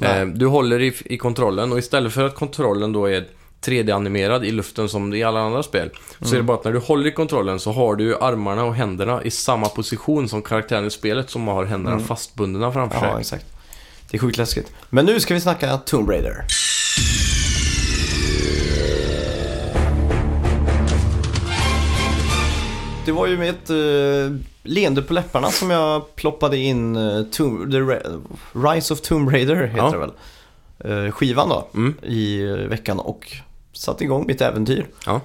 Eh, 0.02 0.26
du 0.26 0.46
håller 0.46 0.80
i, 0.82 0.94
i 1.06 1.18
kontrollen 1.18 1.72
och 1.72 1.80
istället 1.80 2.14
för 2.14 2.24
att 2.26 2.36
kontrollen 2.36 2.94
då 2.94 3.06
är 3.06 3.26
3D-animerad 3.66 4.46
i 4.46 4.52
luften 4.52 4.90
som 4.90 5.14
i 5.14 5.24
alla 5.24 5.40
andra 5.40 5.64
spel. 5.64 5.90
Så 6.20 6.26
Mm. 6.26 6.34
är 6.34 6.38
det 6.38 6.44
bara 6.44 6.58
att 6.58 6.64
när 6.64 6.72
du 6.74 6.80
håller 6.80 7.08
i 7.08 7.12
kontrollen 7.12 7.60
så 7.60 7.72
har 7.72 7.96
du 7.96 8.16
armarna 8.18 8.64
och 8.64 8.76
händerna 8.76 9.24
i 9.24 9.32
samma 9.32 9.70
position 9.70 10.30
som 10.30 10.42
karaktären 10.42 10.86
i 10.86 10.92
spelet 10.92 11.30
som 11.30 11.48
har 11.48 11.66
händerna 11.66 11.96
Mm. 11.96 12.08
fastbundna 12.08 12.72
framför 12.72 12.98
Ja, 13.06 13.12
sig. 13.12 13.20
exakt. 13.20 13.46
Det 14.12 14.18
är 14.18 14.20
sjukt 14.22 14.38
läskigt. 14.38 14.72
Men 14.89 15.05
nu 15.05 15.20
ska 15.20 15.34
vi 15.34 15.41
snacka 15.41 15.78
Tomb 15.78 16.10
Raider. 16.10 16.45
Det 23.05 23.12
var 23.12 23.28
ju 23.28 23.38
med 23.38 23.49
ett 23.49 23.70
uh, 23.70 24.38
leende 24.64 25.01
på 25.01 25.14
läpparna 25.14 25.49
som 25.51 25.70
jag 25.70 26.16
ploppade 26.16 26.57
in 26.57 26.95
uh, 26.97 27.24
Tomb, 27.32 27.72
the 27.72 27.78
Rise 28.60 28.93
of 28.93 29.01
Tomb 29.01 29.30
Raider, 29.32 29.55
heter 29.55 29.78
Ja. 29.78 29.91
det 29.91 29.97
väl. 29.97 30.12
Eh, 31.05 31.12
skivan 31.12 31.49
då, 31.49 31.68
Mm. 31.74 31.95
i 32.03 32.41
veckan 32.45 32.99
och 32.99 33.32
satte 33.74 34.03
igång 34.03 34.26
mitt 34.28 34.41
äventyr. 34.41 34.88
Ja. 35.05 35.22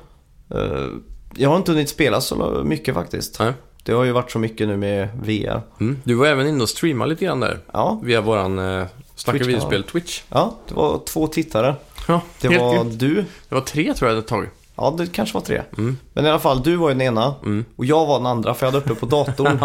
Jag 1.37 1.49
har 1.49 1.57
inte 1.57 1.73
hunnit 1.73 1.89
spela 1.89 2.21
så 2.21 2.63
mycket 2.65 2.95
faktiskt. 2.95 3.39
Nej. 3.39 3.53
Det 3.85 3.93
har 3.93 4.05
ju 4.05 4.13
varit 4.13 4.31
så 4.31 4.39
mycket 4.39 4.69
nu 4.69 4.77
med 4.77 5.09
VR. 5.23 5.63
Mm. 5.81 5.99
Du 6.05 6.15
var 6.15 6.27
även 6.27 6.47
inne 6.47 6.63
och 6.63 6.69
streamade 6.69 7.11
lite 7.11 7.25
grann 7.25 7.41
där. 7.41 7.59
Ja, 7.73 8.01
Via 8.03 8.21
våran 8.21 8.59
eh, 8.59 8.87
Snacka 9.15 9.45
videospel 9.45 9.83
Twitch. 9.85 10.23
ja 10.29 10.55
det 10.69 10.75
var 10.75 11.01
två 11.07 11.27
tittare. 11.27 11.75
Ja, 12.09 12.21
Det 12.41 12.49
helt 12.49 12.61
var 12.63 12.75
grymt. 12.75 12.99
du. 12.99 13.15
det 13.49 13.55
var 13.55 13.61
tre 13.61 13.95
tror 13.95 14.11
jag 14.11 14.19
ett 14.19 14.27
tag. 14.27 14.49
Ja, 14.77 14.95
det 14.99 15.07
kanske 15.13 15.35
var 15.35 15.41
tre. 15.41 15.63
Mm. 15.79 15.97
Men 16.13 16.27
i 16.27 16.29
alla 16.29 16.39
fall, 16.39 16.63
du 16.63 16.77
var 16.77 16.89
ju 16.89 16.95
den 16.95 17.03
ena 17.03 17.35
Mm. 17.43 17.65
och 17.77 17.85
jag 17.85 18.07
var 18.07 18.19
den 18.19 18.27
andra 18.27 18.55
för 18.55 18.67
jag 18.67 18.73
hade 18.73 18.85
uppe 18.85 19.01
på 19.01 19.07
datorn. 19.07 19.59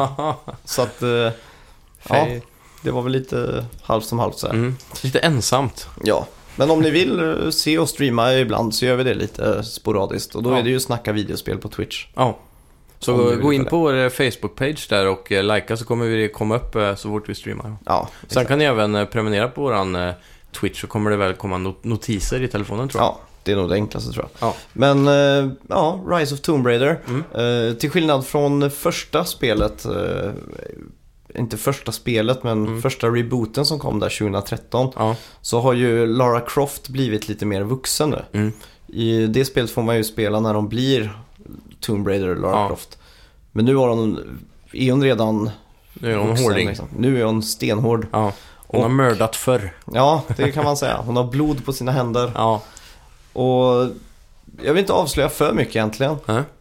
så 0.65 0.81
att, 0.81 1.01
eh, 1.01 1.09
ja, 2.09 2.27
det 2.81 2.91
var 2.91 3.01
väl 3.01 3.11
lite 3.11 3.65
halvt 3.81 4.05
som 4.05 4.19
halvt 4.19 4.37
så 4.37 4.47
här. 4.47 4.53
Mm. 4.53 4.75
Lite 5.03 5.19
ensamt. 5.19 5.87
Ja, 6.03 6.27
men 6.55 6.71
om 6.71 6.81
ni 6.81 6.89
vill 6.89 7.19
eh, 7.45 7.49
se 7.49 7.79
och 7.79 7.89
streama 7.89 8.33
ibland 8.33 8.75
så 8.75 8.85
gör 8.85 8.95
vi 8.95 9.03
det 9.03 9.13
lite 9.13 9.63
sporadiskt. 9.63 10.35
Och 10.35 10.43
då 10.43 10.51
Ja. 10.51 10.57
är 10.57 10.63
det 10.63 10.69
ju 10.69 10.79
Snacka 10.79 11.11
videospel 11.11 11.57
på 11.57 11.69
Twitch. 11.69 12.05
Ja. 12.15 12.37
Så 12.99 13.35
gå 13.41 13.53
in 13.53 13.65
på 13.65 13.77
vår 13.79 13.93
eh, 13.93 14.09
Facebook-page 14.09 14.89
där 14.89 15.07
och 15.07 15.31
eh, 15.31 15.43
likea 15.43 15.77
så 15.77 15.85
kommer 15.85 16.05
vi 16.05 16.29
komma 16.29 16.55
upp 16.55 16.75
eh, 16.75 16.95
så 16.95 17.09
fort 17.09 17.29
vi 17.29 17.35
streamar. 17.35 17.75
Ja, 17.85 18.09
Sen 18.27 18.45
kan 18.45 18.59
ni 18.59 18.65
även 18.65 18.95
eh, 18.95 19.05
prenumerera 19.05 19.47
på 19.47 19.61
våran 19.61 19.95
eh, 19.95 20.13
Twitch 20.59 20.81
så 20.81 20.87
kommer 20.87 21.11
det 21.11 21.17
väl 21.17 21.33
komma 21.33 21.57
not- 21.57 21.83
notiser 21.83 22.41
i 22.43 22.47
telefonen 22.47 22.89
tror 22.89 23.03
jag. 23.03 23.07
ja, 23.07 23.19
det 23.43 23.51
är 23.51 23.55
nog 23.55 23.69
det 23.69 23.75
enklaste 23.75 24.11
tror 24.11 24.25
jag. 24.39 24.49
Ja. 24.49 24.55
Men 24.73 25.07
ja, 25.69 26.03
Rise 26.07 26.33
of 26.33 26.41
Tomb 26.41 26.67
Raider. 26.67 26.99
Mm. 27.33 27.75
Till 27.75 27.89
skillnad 27.89 28.25
från 28.25 28.71
första 28.71 29.25
spelet, 29.25 29.85
inte 31.35 31.57
första 31.57 31.91
spelet 31.91 32.43
men 32.43 32.65
Mm. 32.67 32.81
första 32.81 33.07
rebooten 33.07 33.65
som 33.65 33.79
kom 33.79 33.99
där 33.99 34.09
2013. 34.19 34.91
Ja. 34.95 35.15
Så 35.41 35.59
har 35.61 35.73
ju 35.73 36.05
Lara 36.07 36.41
Croft 36.41 36.89
blivit 36.89 37.27
lite 37.29 37.45
mer 37.45 37.63
vuxen 37.63 38.09
nu. 38.09 38.21
Mm. 38.33 38.51
I 38.87 39.27
det 39.27 39.45
spelet 39.45 39.71
får 39.71 39.81
man 39.83 39.97
ju 39.97 40.03
spela 40.03 40.39
när 40.39 40.53
de 40.53 40.67
blir 40.69 41.11
Tomb 41.79 42.07
Raider 42.07 42.29
och 42.29 42.37
Lara 42.41 42.51
Ja. 42.61 42.67
Croft. 42.67 42.97
Men 43.51 43.65
nu 43.65 43.75
har 43.75 43.89
hon 43.89 44.39
är 44.73 44.91
hon 44.91 45.03
redan 45.03 45.49
Nu 45.93 46.13
är 46.13 46.17
hon 46.17 46.27
vuxen, 46.27 46.45
hårding. 46.45 46.67
liksom. 46.67 46.87
Nu 46.97 47.21
är 47.21 47.25
hon 47.25 47.43
stenhård. 47.43 48.07
Ja. 48.11 48.31
Hon 48.67 48.79
har 48.81 48.87
Och- 48.89 48.93
mördat 48.95 49.35
förr. 49.35 49.73
Ja, 49.93 50.23
det 50.37 50.51
kan 50.51 50.63
man 50.63 50.77
säga. 50.77 50.97
Hon 51.05 51.15
har 51.15 51.23
blod 51.23 51.65
på 51.65 51.73
sina 51.73 51.91
händer. 51.91 52.31
Ja. 52.35 52.61
Och 53.33 53.87
jag 54.63 54.73
vill 54.73 54.77
inte 54.77 54.93
avslöja 54.93 55.29
för 55.29 55.53
mycket 55.53 55.75
egentligen. 55.75 56.15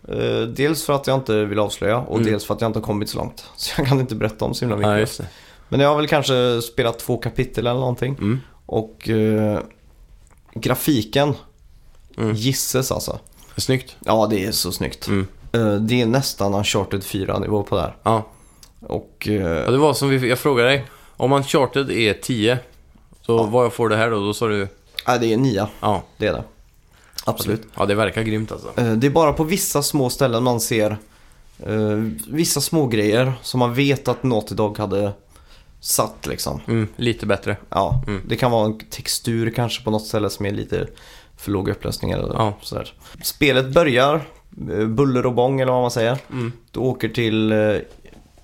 Eh, 0.08 0.40
dels 0.56 0.84
för 0.84 0.92
att 0.92 1.06
jag 1.06 1.16
inte 1.16 1.44
vill 1.44 1.58
avslöja 1.58 1.98
och 1.98 2.16
Mm. 2.18 2.30
dels 2.32 2.44
för 2.44 2.54
att 2.54 2.60
jag 2.60 2.68
inte 2.68 2.78
har 2.78 2.84
kommit 2.84 3.08
så 3.10 3.18
långt. 3.18 3.44
Så 3.56 3.80
jag 3.80 3.88
kan 3.88 4.00
inte 4.00 4.14
berätta 4.14 4.44
om 4.44 4.54
så 4.54 4.64
himla 4.64 4.76
mycket. 4.94 5.18
Ja. 5.18 5.24
Men 5.68 5.80
jag 5.80 5.88
har 5.88 5.96
väl 5.96 6.08
kanske 6.08 6.62
spelat 6.62 6.98
två 6.98 7.16
kapitel 7.16 7.66
eller 7.66 7.80
någonting. 7.80 8.14
Mm. 8.18 8.40
Och 8.66 9.08
eh, 9.08 9.60
grafiken, 10.54 11.34
Mm. 12.16 12.34
gisses 12.34 12.92
alltså. 12.92 13.18
Snyggt. 13.58 13.96
Ja, 14.04 14.26
det 14.30 14.44
är 14.44 14.52
så 14.52 14.72
snyggt. 14.72 15.06
Mm. 15.08 15.26
Eh, 15.52 15.74
det 15.74 16.00
är 16.02 16.06
nästan 16.06 16.54
Uncharted 16.54 17.00
4-nivå 17.02 17.62
på 17.62 17.74
det 17.76 17.80
här. 17.82 17.96
Ja. 18.02 18.26
Och 18.80 19.16
ja, 19.30 19.32
eh, 19.32 19.70
det 19.70 19.78
var 19.78 19.94
som 19.94 20.08
vi, 20.08 20.28
jag 20.28 20.38
frågade 20.38 20.68
dig. 20.68 20.84
Om 21.16 21.32
Uncharted 21.32 21.90
är 21.90 22.14
10, 22.14 22.58
så 23.26 23.32
Ja. 23.36 23.42
vad 23.42 23.72
får 23.72 23.88
det 23.88 23.96
här 23.96 24.10
då? 24.10 24.20
Då 24.20 24.34
sa 24.34 24.46
du... 24.48 24.68
ja, 25.06 25.18
det 25.18 25.32
är 25.32 25.36
9, 25.36 25.66
Ja. 25.80 26.02
det 26.16 26.26
är 26.26 26.32
det. 26.32 26.44
Absolut. 27.24 27.62
Ja, 27.76 27.86
det 27.86 27.94
verkar 27.94 28.22
grymt 28.22 28.52
alltså. 28.52 28.68
Eh, 28.76 28.92
Det 28.92 29.06
är 29.06 29.10
bara 29.10 29.32
på 29.32 29.44
vissa 29.44 29.82
små 29.82 30.10
ställen 30.10 30.42
man 30.42 30.60
ser 30.60 30.96
vissa 32.28 32.60
små 32.60 32.86
grejer 32.86 33.32
som 33.42 33.60
man 33.60 33.74
vet 33.74 34.08
att 34.08 34.22
Naughty 34.22 34.54
Dog 34.54 34.78
hade 34.78 35.12
satt 35.80 36.26
liksom. 36.26 36.60
Mm, 36.68 36.88
lite 36.96 37.26
bättre. 37.26 37.56
Ja, 37.68 38.02
Mm. 38.06 38.22
det 38.28 38.36
kan 38.36 38.50
vara 38.50 38.64
en 38.66 38.78
textur 38.78 39.50
kanske 39.50 39.84
på 39.84 39.90
något 39.90 40.06
ställe 40.06 40.30
som 40.30 40.46
är 40.46 40.50
lite 40.50 40.86
för 41.38 41.50
låg 41.50 41.68
upplösning 41.68 42.10
eller 42.10 42.28
Ja. 42.34 42.54
sådär. 42.62 42.92
Spelet 43.22 43.74
börjar, 43.74 44.14
eh, 44.72 44.86
buller 44.86 45.26
och 45.26 45.34
bång 45.34 45.60
eller 45.60 45.72
vad 45.72 45.82
man 45.82 45.90
säger. 45.90 46.18
Mm. 46.32 46.52
Du 46.70 46.80
åker 46.80 47.08
till 47.08 47.52
eh, 47.52 47.74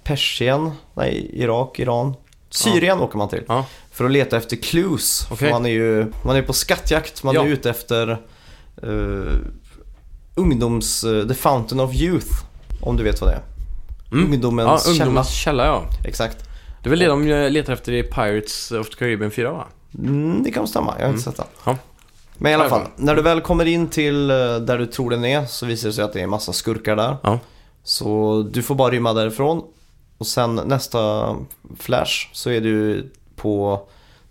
Persien, 0.04 0.70
nej 0.94 1.30
Irak, 1.32 1.78
Iran. 1.78 2.14
Syrien 2.50 3.00
åker 3.00 3.18
man 3.18 3.28
till. 3.28 3.42
Ja. 3.48 3.66
För 3.90 4.04
att 4.04 4.10
leta 4.10 4.36
efter 4.36 4.56
clues. 4.56 5.26
För 5.36 5.50
man 5.50 5.66
är 5.66 5.70
ju 5.70 6.12
man 6.24 6.36
är 6.36 6.42
på 6.42 6.52
skattjakt, 6.52 7.22
man 7.22 7.34
Ja. 7.34 7.42
är 7.44 7.48
ute 7.48 7.70
efter 7.70 8.10
eh, 8.82 9.34
ungdoms... 10.34 11.04
eh, 11.04 11.28
The 11.28 11.34
Fountain 11.34 11.80
of 11.80 11.94
Youth. 11.94 12.28
Om 12.80 12.96
du 12.96 13.02
vet 13.04 13.20
vad 13.20 13.30
det 13.30 13.34
är. 13.34 13.42
Mm. 14.12 14.32
Ungdomens 14.32 14.82
Ja, 14.86 14.90
ungdomens 14.92 15.28
källa 15.30 15.66
ja. 15.66 15.82
källa. 15.90 16.08
Exakt. 16.08 16.48
Det 16.82 16.88
är 16.88 16.90
väl 16.90 16.98
det 16.98 17.06
de 17.06 17.24
letar 17.50 17.72
efter 17.72 17.92
i 17.92 18.02
Pirates 18.02 18.70
of 18.72 18.90
the 18.90 18.96
Caribbean 18.96 19.30
4 19.30 19.52
va? 19.52 19.64
Mm, 19.98 20.42
det 20.42 20.50
kan 20.50 20.68
stämma, 20.68 20.94
jag 20.98 21.06
har 21.06 21.10
inte 21.12 21.22
sett 21.24 21.36
den. 21.64 21.76
Men 22.38 22.52
i 22.52 22.54
alla 22.54 22.68
fall, 22.68 22.86
när 22.96 23.14
du 23.14 23.22
väl 23.22 23.40
kommer 23.40 23.64
in 23.64 23.88
till 23.88 24.30
eh, 24.30 24.36
där 24.36 24.78
du 24.78 24.86
tror 24.86 25.10
den 25.10 25.24
är 25.24 25.46
så 25.46 25.66
visar 25.66 25.88
det 25.88 25.92
sig 25.94 26.04
att 26.04 26.12
det 26.12 26.18
är 26.18 26.24
en 26.24 26.30
massa 26.30 26.52
skurkar 26.52 26.96
där. 26.96 27.16
Ja. 27.22 27.38
Så 27.82 28.42
du 28.52 28.62
får 28.62 28.74
bara 28.74 28.90
rymma 28.90 29.12
därifrån. 29.12 29.62
Och 30.18 30.26
sen 30.26 30.54
nästa 30.54 31.34
flash 31.78 32.28
så 32.32 32.50
är 32.50 32.60
du 32.60 33.06
på 33.36 33.82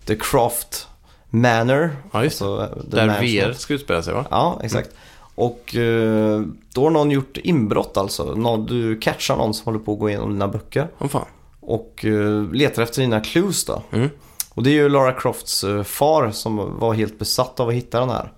The 0.05 0.15
Craft 0.15 0.87
Manor. 1.29 1.95
Ja. 2.11 2.19
Alltså, 2.19 2.69
Där. 2.87 3.07
VR 3.07 3.53
ska 3.53 3.73
utspela 3.73 4.01
sig 4.01 4.13
va? 4.13 4.25
Ja, 4.31 4.59
exakt. 4.63 4.89
Och 5.35 5.75
eh, 5.75 6.41
då 6.73 6.83
har 6.83 6.89
någon 6.89 7.11
gjort 7.11 7.37
inbrott 7.37 7.97
alltså. 7.97 8.35
Du 8.67 8.97
catchar 8.99 9.35
någon 9.35 9.53
som 9.53 9.65
håller 9.65 9.85
på 9.85 9.93
att 9.93 9.99
gå 9.99 10.09
igenom 10.09 10.31
dina 10.31 10.47
böcker. 10.47 10.87
Åh 10.99 11.07
fan. 11.07 11.25
Och 11.59 12.05
eh, 12.05 12.51
letar 12.51 12.83
efter 12.83 13.01
dina 13.01 13.21
clues 13.21 13.65
då. 13.65 13.81
Mm. 13.91 14.09
Och 14.53 14.63
det 14.63 14.69
är 14.69 14.73
ju 14.73 14.89
Lara 14.89 15.11
Crofts 15.13 15.63
eh, 15.63 15.83
far 15.83 16.31
som 16.31 16.79
var 16.79 16.93
helt 16.93 17.19
besatt 17.19 17.59
av 17.59 17.67
att 17.69 17.73
hitta 17.73 17.99
den 17.99 18.09
här. 18.09 18.31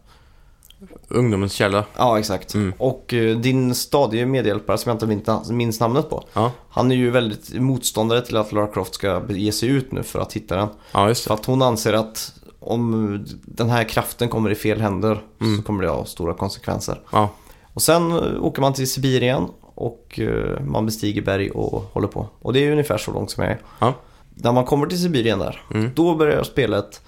Ungdomens 1.08 1.54
källa. 1.54 1.84
Ja, 1.98 2.20
exakt. 2.20 2.54
Mm. 2.54 2.74
Och 2.78 3.14
eh, 3.14 3.38
din 3.38 3.76
stadige 3.76 4.26
medhjälpare 4.26 4.78
som 4.78 4.90
jag 4.90 5.14
inte 5.14 5.34
minns, 5.54 5.80
namnet 5.80 6.10
på. 6.10 6.24
Ja, 6.34 6.52
Han 6.70 6.92
är 6.92 6.96
ju 6.96 7.12
väldigt 7.12 7.54
motståndare 7.62 8.22
till 8.22 8.38
att 8.38 8.52
Lara 8.52 8.68
Croft 8.68 8.94
ska 8.96 9.22
ge 9.30 9.52
sig 9.52 9.70
ut 9.70 9.92
nu 9.92 10.04
för 10.04 10.20
att 10.20 10.34
hitta 10.34 10.56
den. 10.56 10.68
ja 10.92 11.08
just 11.08 11.24
För 11.24 11.30
det. 11.30 11.34
att 11.34 11.46
hon 11.46 11.62
anser 11.62 11.94
att 11.94 12.34
om 12.60 13.26
den 13.46 13.70
här 13.70 13.84
kraften 13.84 14.30
kommer 14.30 14.50
i 14.50 14.56
fel 14.56 14.82
händer 14.82 15.22
Mm. 15.42 15.58
så 15.58 15.64
kommer 15.64 15.84
det 15.84 15.90
ha 15.90 16.06
stora 16.06 16.34
konsekvenser. 16.34 17.02
Ja. 17.12 17.30
Och 17.74 17.82
sen 17.82 18.12
eh, 18.12 18.44
åker 18.44 18.62
man 18.62 18.74
till 18.74 18.92
Sibirien 18.92 19.44
och 19.76 20.20
man 20.62 20.86
bestiger 20.86 21.22
berg 21.22 21.50
och 21.52 21.82
håller 21.94 22.08
på. 22.08 22.28
Och 22.42 22.54
det 22.54 22.60
är 22.68 22.72
ungefär 22.72 22.98
så 22.98 23.12
långt 23.12 23.32
som 23.32 23.44
jag 23.44 23.52
är. 23.52 23.60
Ja. 23.80 23.94
När 24.36 24.52
man 24.52 24.66
kommer 24.66 24.88
till 24.88 25.02
Sibirien 25.02 25.40
där, 25.40 25.62
Mm. 25.74 25.92
då 25.96 26.16
börjar 26.16 26.44
spelet 26.44 27.02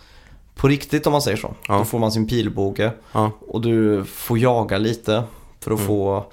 på 0.55 0.67
riktigt 0.67 1.07
om 1.07 1.11
man 1.11 1.21
säger 1.21 1.37
så. 1.37 1.53
Ja. 1.67 1.77
Då 1.77 1.85
får 1.85 1.99
man 1.99 2.11
sin 2.11 2.27
pilbåge 2.27 2.91
Ja. 3.11 3.31
och 3.47 3.61
du 3.61 4.05
får 4.05 4.37
jaga 4.39 4.77
lite 4.77 5.23
för 5.59 5.71
att 5.71 5.77
Mm. 5.79 5.87
få 5.87 6.25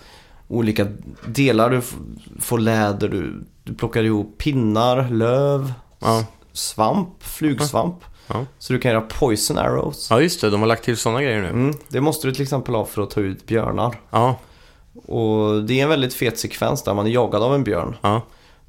olika 0.49 0.87
delar. 1.27 1.71
Du 1.71 1.81
får 2.41 2.59
läder, 2.59 3.09
du, 3.09 3.45
du 3.65 3.75
plockar 3.75 4.03
ihop 4.03 4.39
pinnar, 4.39 5.09
löv, 5.11 5.73
Ja. 6.01 6.25
svamp, 6.53 7.09
flugsvamp. 7.21 7.97
Så 8.59 8.73
du 8.73 8.79
kan 8.79 8.91
göra 8.93 9.01
poison 9.01 9.59
arrows. 9.59 10.07
ja, 10.11 10.21
just 10.21 10.41
det. 10.41 10.51
De 10.51 10.61
har 10.61 10.67
lagt 10.69 10.85
till 10.85 10.97
sådana 10.97 11.23
grejer 11.23 11.43
nu. 11.43 11.49
Mm, 11.49 11.75
det 11.89 12.01
måste 12.01 12.27
du 12.27 12.33
till 12.33 12.43
exempel 12.43 12.75
ha 12.75 12.85
för 12.85 13.03
att 13.03 13.11
ta 13.11 13.21
ut 13.21 13.47
björnar. 13.47 13.95
Och 15.07 15.63
det 15.65 15.79
är 15.81 15.83
en 15.83 15.89
väldigt 15.89 16.15
fet 16.15 16.39
sekvens 16.39 16.83
där 16.83 16.95
man 16.95 17.07
är 17.07 17.11
jagad 17.11 17.43
av 17.43 17.55
en 17.55 17.65
björn. 17.65 17.97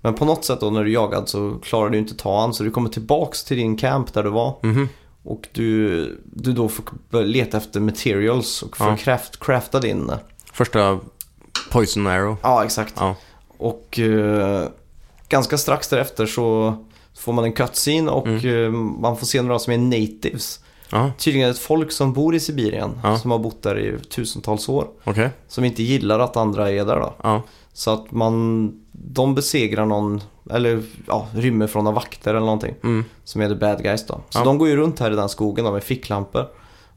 Men 0.06 0.14
på 0.14 0.26
något 0.26 0.46
sätt 0.46 0.60
då 0.60 0.70
när 0.70 0.84
du 0.84 0.90
är 0.90 0.94
jagad 0.94 1.30
så 1.30 1.60
klarar 1.64 1.90
du 1.90 1.98
inte 1.98 2.16
ta 2.16 2.42
han 2.42 2.54
så 2.54 2.64
du 2.64 2.72
kommer 2.72 2.90
tillbaks 2.90 3.44
till 3.44 3.58
din 3.58 3.78
camp 3.78 4.14
där 4.14 4.24
du 4.24 4.30
var. 4.30 4.56
Mhm. 4.62 4.90
Och 5.24 5.48
du, 5.52 6.24
du 6.26 6.52
då 6.54 6.70
får 6.70 7.24
leta 7.24 7.58
efter 7.58 7.80
materials 7.80 8.64
och 8.64 8.78
får 8.78 8.88
Ja. 8.88 8.98
craft, 8.98 9.40
crafta 9.40 9.80
din. 9.80 10.12
Första 10.54 11.00
Poison 11.72 12.08
Arrow. 12.08 12.36
Ja, 12.42 12.64
exakt. 12.66 12.94
Ja. 12.98 13.16
Och 13.58 14.00
eh, 14.00 14.68
ganska 15.30 15.58
strax 15.58 15.88
därefter 15.88 16.26
så 16.26 16.76
får 17.18 17.34
man 17.34 17.44
en 17.46 17.54
cutscene 17.54 18.12
och 18.12 18.28
Mm. 18.28 18.66
eh, 18.66 18.72
man 19.02 19.18
får 19.18 19.26
se 19.26 19.42
några 19.42 19.60
som 19.60 19.74
är 19.74 19.78
natives. 19.78 20.60
Ja, 20.90 21.12
Tydligen 21.18 21.50
ett 21.50 21.60
folk 21.60 21.92
som 21.92 22.14
bor 22.14 22.36
i 22.36 22.40
Sibirien 22.40 23.00
Ja. 23.04 23.18
som 23.20 23.32
har 23.32 23.40
bott 23.40 23.62
där 23.62 23.80
i 23.80 24.00
tusentals 24.00 24.70
år. 24.70 24.88
okej. 25.04 25.30
Som 25.48 25.64
inte 25.66 25.84
gillar 25.84 26.20
att 26.20 26.38
andra 26.38 26.72
är 26.72 26.86
där 26.86 27.00
då. 27.00 27.42
Så 27.78 27.92
att 27.92 28.12
man, 28.12 28.72
de 28.92 29.36
besegrar 29.36 29.86
någon, 29.86 30.22
eller 30.52 30.84
ja, 31.08 31.28
rymmer 31.34 31.68
från 31.68 31.84
några 31.84 31.96
vakter 31.96 32.30
eller 32.32 32.40
någonting. 32.46 32.76
Mm. 32.84 33.06
Som 33.24 33.42
är 33.42 33.50
the 33.50 33.56
bad 33.56 33.84
guys 33.84 34.08
då. 34.08 34.22
Så 34.30 34.40
Ja. 34.40 34.44
de 34.44 34.58
går 34.58 34.68
ju 34.68 34.76
runt 34.76 35.00
här 35.00 35.12
i 35.12 35.16
den 35.16 35.30
skogen 35.30 35.66
då 35.66 35.72
med 35.72 35.84
ficklampor. 35.84 36.46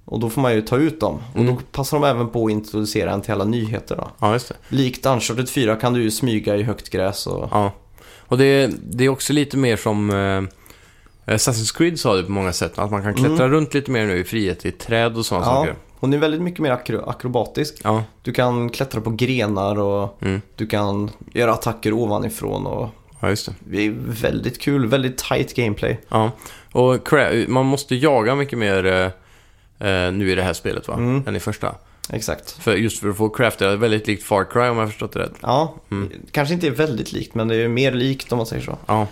Och 0.05 0.21
då 0.21 0.31
får 0.31 0.41
man 0.43 0.55
ju 0.55 0.63
ta 0.63 0.77
ut 0.77 1.01
dem. 1.01 1.19
Och 1.35 1.41
Mm. 1.41 1.55
då 1.55 1.61
passar 1.73 2.01
de 2.01 2.07
även 2.07 2.29
på 2.29 2.45
att 2.47 2.51
introducera 2.51 3.13
en 3.13 3.21
till 3.23 3.33
alla 3.33 3.45
nyheter 3.45 3.97
då. 3.97 4.09
Ja, 4.19 4.33
just 4.33 4.49
det. 4.49 4.55
Likt 4.69 5.07
Uncharted 5.07 5.49
4 5.49 5.77
kan 5.77 5.93
du 5.93 6.03
ju 6.03 6.11
smyga 6.11 6.57
i 6.57 6.63
högt 6.63 6.91
gräs 6.91 7.27
och... 7.27 7.49
Ja. 7.53 7.73
Och 8.19 8.39
det, 8.39 8.71
det 8.91 9.05
är 9.05 9.09
också 9.09 9.33
lite 9.33 9.57
mer 9.57 9.77
som 9.77 10.11
eh, 10.11 11.35
Assassin's 11.35 11.77
Creed 11.77 12.01
sa 12.01 12.15
det 12.15 12.23
på 12.23 12.33
många 12.33 12.53
sätt. 12.53 12.79
Att 12.79 12.91
man 12.91 13.03
kan 13.03 13.15
klättra 13.15 13.49
runt 13.49 13.75
lite 13.75 13.91
mer 13.91 14.07
nu 14.07 14.17
i 14.19 14.25
frihet 14.25 14.67
i 14.67 14.71
träd 14.73 15.17
och 15.17 15.27
sådana 15.27 15.47
Ja, 15.47 15.53
saker. 15.55 15.75
Hon 16.01 16.13
är 16.13 16.19
väldigt 16.19 16.41
mycket 16.43 16.61
mer 16.61 16.71
akro- 16.73 17.09
akrobatisk. 17.11 17.81
Ja. 17.85 18.05
Du 18.23 18.33
kan 18.33 18.71
klättra 18.71 19.01
på 19.01 19.11
grenar 19.11 19.79
och 19.79 20.19
Mm. 20.23 20.41
du 20.57 20.67
kan 20.67 21.11
göra 21.33 21.53
attacker 21.53 21.93
ovanifrån 21.93 22.67
och 22.67 22.89
ja, 23.21 23.29
just 23.29 23.47
det. 23.47 23.55
det 23.61 23.87
är 23.87 23.95
väldigt 24.07 24.61
kul, 24.61 24.87
väldigt 24.87 25.19
tight 25.19 25.55
gameplay. 25.57 25.99
Ja. 26.09 26.31
Och 26.73 27.09
man 27.49 27.67
måste 27.67 27.95
jaga 27.95 28.35
mycket 28.35 28.59
mer 28.59 28.87
eh, 28.87 29.89
eh, 29.89 30.13
nu 30.13 30.31
i 30.31 30.35
det 30.35 30.43
här 30.43 30.53
spelet 30.53 30.89
va? 30.89 30.95
Mm. 30.95 31.23
Än 31.27 31.37
i 31.37 31.41
första. 31.41 31.75
Exakt. 32.13 32.51
För 32.51 32.77
just 32.77 32.99
för 33.01 33.09
att 33.09 33.17
få 33.17 33.29
crafta, 33.29 33.67
det 33.67 33.73
är 33.73 33.77
väldigt 33.77 34.07
likt 34.07 34.23
Far 34.23 34.45
Cry 34.45 34.61
om 34.61 34.67
jag 34.67 34.75
har 34.75 34.87
förstått 34.87 35.13
det 35.13 35.19
rätt. 35.21 35.35
Ja, 35.41 35.75
Mm. 35.91 36.11
kanske 36.31 36.55
inte 36.55 36.67
är 36.67 36.71
väldigt 36.71 37.13
likt 37.13 37.35
men 37.35 37.49
det 37.49 37.57
är 37.57 37.69
mer 37.69 37.93
likt 37.93 38.33
om 38.33 38.37
man 38.37 38.47
säger 38.47 38.63
så. 38.63 38.79
Ja. 38.87 39.07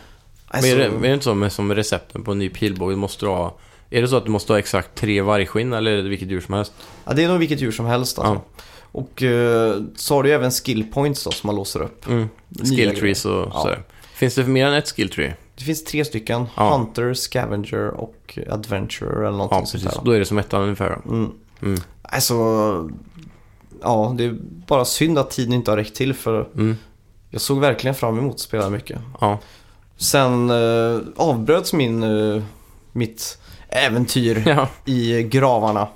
Alltså, 0.49 0.71
Men 0.77 0.81
är 0.81 0.91
det, 0.91 0.97
är 0.97 1.01
det 1.09 1.13
inte 1.15 1.25
så 1.25 1.35
med 1.35 1.53
som 1.53 1.75
recepten 1.75 2.23
på 2.25 2.33
en 2.33 2.39
ny 2.39 2.49
pilbåge? 2.49 2.93
Du 2.93 2.97
måste 2.97 3.27
ha... 3.27 3.55
Är 3.91 4.03
det 4.03 4.09
så 4.09 4.17
att 4.17 4.25
du 4.25 4.31
måste 4.31 4.53
ha 4.53 4.59
exakt 4.59 4.95
tre 4.95 5.21
vargskinn 5.23 5.73
eller 5.73 5.91
är 5.91 6.03
det 6.03 6.09
vilket 6.09 6.31
djur 6.31 6.41
som 6.41 6.55
helst? 6.55 6.73
ja, 7.05 7.13
det 7.13 7.25
är 7.25 7.29
nog 7.29 7.39
vilket 7.39 7.61
djur 7.61 7.71
som 7.73 7.87
helst 7.87 8.19
alltså. 8.19 8.41
Och 8.93 9.23
eh, 9.23 9.77
så 9.97 10.15
har 10.15 10.23
du 10.23 10.29
ju 10.29 10.35
även 10.35 10.51
skill 10.51 10.85
points 10.93 11.25
då 11.25 11.31
som 11.31 11.47
man 11.49 11.57
låser 11.57 11.83
upp. 11.83 12.07
Mm. 12.09 12.29
Skill 12.77 12.97
trees 12.99 13.25
och 13.25 13.33
Ja. 13.55 13.61
sådär. 13.63 13.83
Finns 14.15 14.35
det 14.35 14.45
mer 14.45 14.67
än 14.67 14.75
ett 14.75 14.89
skill 14.91 15.09
tree? 15.11 15.35
Det 15.57 15.65
finns 15.65 15.85
tre 15.85 16.05
stycken. 16.05 16.47
Ja. 16.57 16.77
Hunter, 16.77 17.15
Scavenger 17.15 17.89
och 17.89 18.39
Adventure 18.51 19.11
eller 19.27 19.31
någonting 19.39 19.59
Ja, 19.59 19.67
sånt 19.67 19.83
precis. 19.83 19.99
där. 19.99 20.05
Då 20.05 20.11
är 20.11 20.19
det 20.19 20.25
som 20.25 20.39
ettan 20.39 20.63
ungefär. 20.63 20.99
Mm. 21.09 21.31
Mm. 21.63 21.81
Alltså, 22.03 22.35
ja, 23.83 24.15
det 24.19 24.25
är 24.25 24.37
bara 24.67 24.85
synd 24.85 25.19
att 25.19 25.31
tiden 25.31 25.53
inte 25.53 25.71
har 25.71 25.77
räckt 25.79 25.95
till 25.95 26.15
för 26.15 26.49
Mm. 26.55 26.77
jag 27.31 27.41
såg 27.41 27.61
verkligen 27.61 27.95
fram 27.95 28.19
emot 28.19 28.35
att 28.35 28.41
spela 28.41 28.71
mycket. 28.71 28.99
Ja. 29.21 29.39
Sen 29.97 30.51
eh, 30.51 30.99
avbröts 31.17 31.73
min, 31.73 32.03
eh, 32.03 32.43
mitt 32.93 33.39
äventyr 33.79 34.43
Ja. 34.47 34.69
i 34.85 35.23
gravarna 35.23 35.89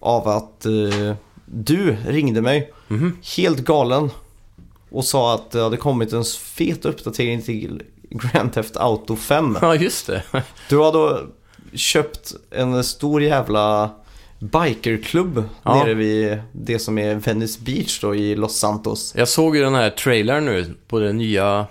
av 0.00 0.28
att 0.28 0.66
eh, 0.66 1.14
du 1.44 1.96
ringde 2.06 2.40
mig 2.42 2.72
Mhm. 2.88 3.16
helt 3.36 3.58
galen 3.58 4.10
och 4.90 5.04
sa 5.04 5.34
att 5.34 5.50
det 5.50 5.62
hade 5.62 5.76
kommit 5.76 6.12
en 6.12 6.24
fet 6.24 6.84
uppdatering 6.84 7.42
till 7.42 7.82
Grand 8.10 8.52
Theft 8.52 8.76
Auto 8.76 9.16
5. 9.16 9.58
ja, 9.60 9.74
just 9.74 10.06
det. 10.06 10.22
Du 10.68 10.76
har 10.76 10.92
då 10.92 11.20
köpt 11.74 12.34
en 12.50 12.84
stor 12.84 13.22
jävla 13.22 13.90
bikerklubb 14.38 15.44
Ja. 15.62 15.74
nere 15.84 15.94
vid 15.94 16.38
det 16.52 16.78
som 16.78 16.98
är 16.98 17.14
Venice 17.14 17.60
Beach 17.62 18.00
då 18.00 18.14
i 18.14 18.36
Los 18.36 18.54
Santos. 18.58 19.14
Jag 19.16 19.28
såg 19.28 19.56
ju 19.56 19.62
den 19.62 19.74
här 19.74 19.90
trailern 19.90 20.44
nu 20.44 20.74
på 20.88 20.98
det 20.98 21.12
nya 21.12 21.66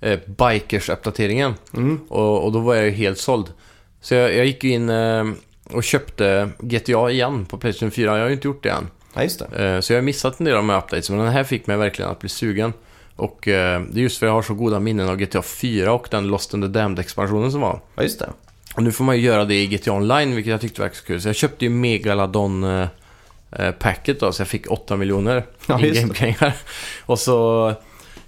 eh, 0.00 0.18
Bikers-uppdateringen. 0.26 1.54
Mm. 1.74 2.00
Och, 2.08 2.44
och 2.44 2.52
då 2.52 2.58
var 2.60 2.74
jag 2.74 2.84
ju 2.84 2.90
helt 2.90 3.18
såld. 3.18 3.46
Så 4.00 4.14
jag, 4.14 4.34
jag 4.34 4.46
gick 4.46 4.64
in 4.64 4.90
eh, 4.90 5.24
och 5.64 5.84
köpte 5.84 6.48
GTA 6.58 7.10
igen 7.10 7.46
på 7.46 7.58
Playstation 7.58 7.90
4. 7.90 8.04
Jag 8.16 8.20
har 8.24 8.28
ju 8.28 8.34
inte 8.34 8.48
gjort 8.48 8.62
det 8.62 8.70
än. 8.70 8.88
Ja, 9.14 9.22
just 9.22 9.38
det. 9.50 9.64
Eh, 9.74 9.80
Så 9.80 9.92
jag 9.92 9.98
har 9.98 10.02
missat 10.02 10.40
en 10.40 10.44
del 10.46 10.54
av 10.54 10.58
de 10.62 10.68
här 10.70 10.78
updates, 10.78 11.10
men 11.10 11.18
den 11.18 11.28
här 11.28 11.44
fick 11.44 11.66
mig 11.66 11.76
verkligen 11.76 12.10
att 12.10 12.18
bli 12.20 12.28
sugen. 12.28 12.72
Och 13.16 13.48
eh, 13.48 13.80
det 13.90 14.00
är 14.00 14.02
just 14.02 14.18
för 14.18 14.26
att 14.26 14.30
jag 14.30 14.34
har 14.34 14.42
så 14.42 14.54
goda 14.54 14.80
minnen 14.80 15.08
av 15.08 15.16
GTA 15.16 15.42
4 15.42 15.92
och 15.92 16.08
den 16.10 16.26
Lost 16.28 16.54
in 16.54 16.62
the 16.62 16.68
Damned-expansionen 16.68 17.50
som 17.52 17.60
var. 17.60 17.80
Ja, 17.94 18.02
just 18.02 18.18
det. 18.18 18.30
Och 18.74 18.82
nu 18.82 18.92
får 18.92 19.04
man 19.04 19.16
ju 19.16 19.22
göra 19.22 19.44
det 19.44 19.54
i 19.54 19.66
GTA 19.66 19.92
Online, 19.92 20.34
vilket 20.34 20.50
jag 20.50 20.60
tyckte 20.60 20.80
var 20.80 20.88
så 20.92 21.04
kul. 21.04 21.20
Så 21.20 21.28
jag 21.28 21.36
köpte 21.36 21.64
ju 21.64 21.70
Megalodon 21.70 22.64
eh, 22.64 23.70
packet 23.78 24.20
då, 24.20 24.32
så 24.32 24.40
jag 24.40 24.48
fick 24.48 24.70
8 24.70 24.96
miljoner 24.96 25.44
Ja, 25.66 25.80
i 25.80 25.86
just 25.86 25.94
det. 25.94 26.00
gamepengar. 26.02 26.52
Och 27.06 27.18
så 27.18 27.74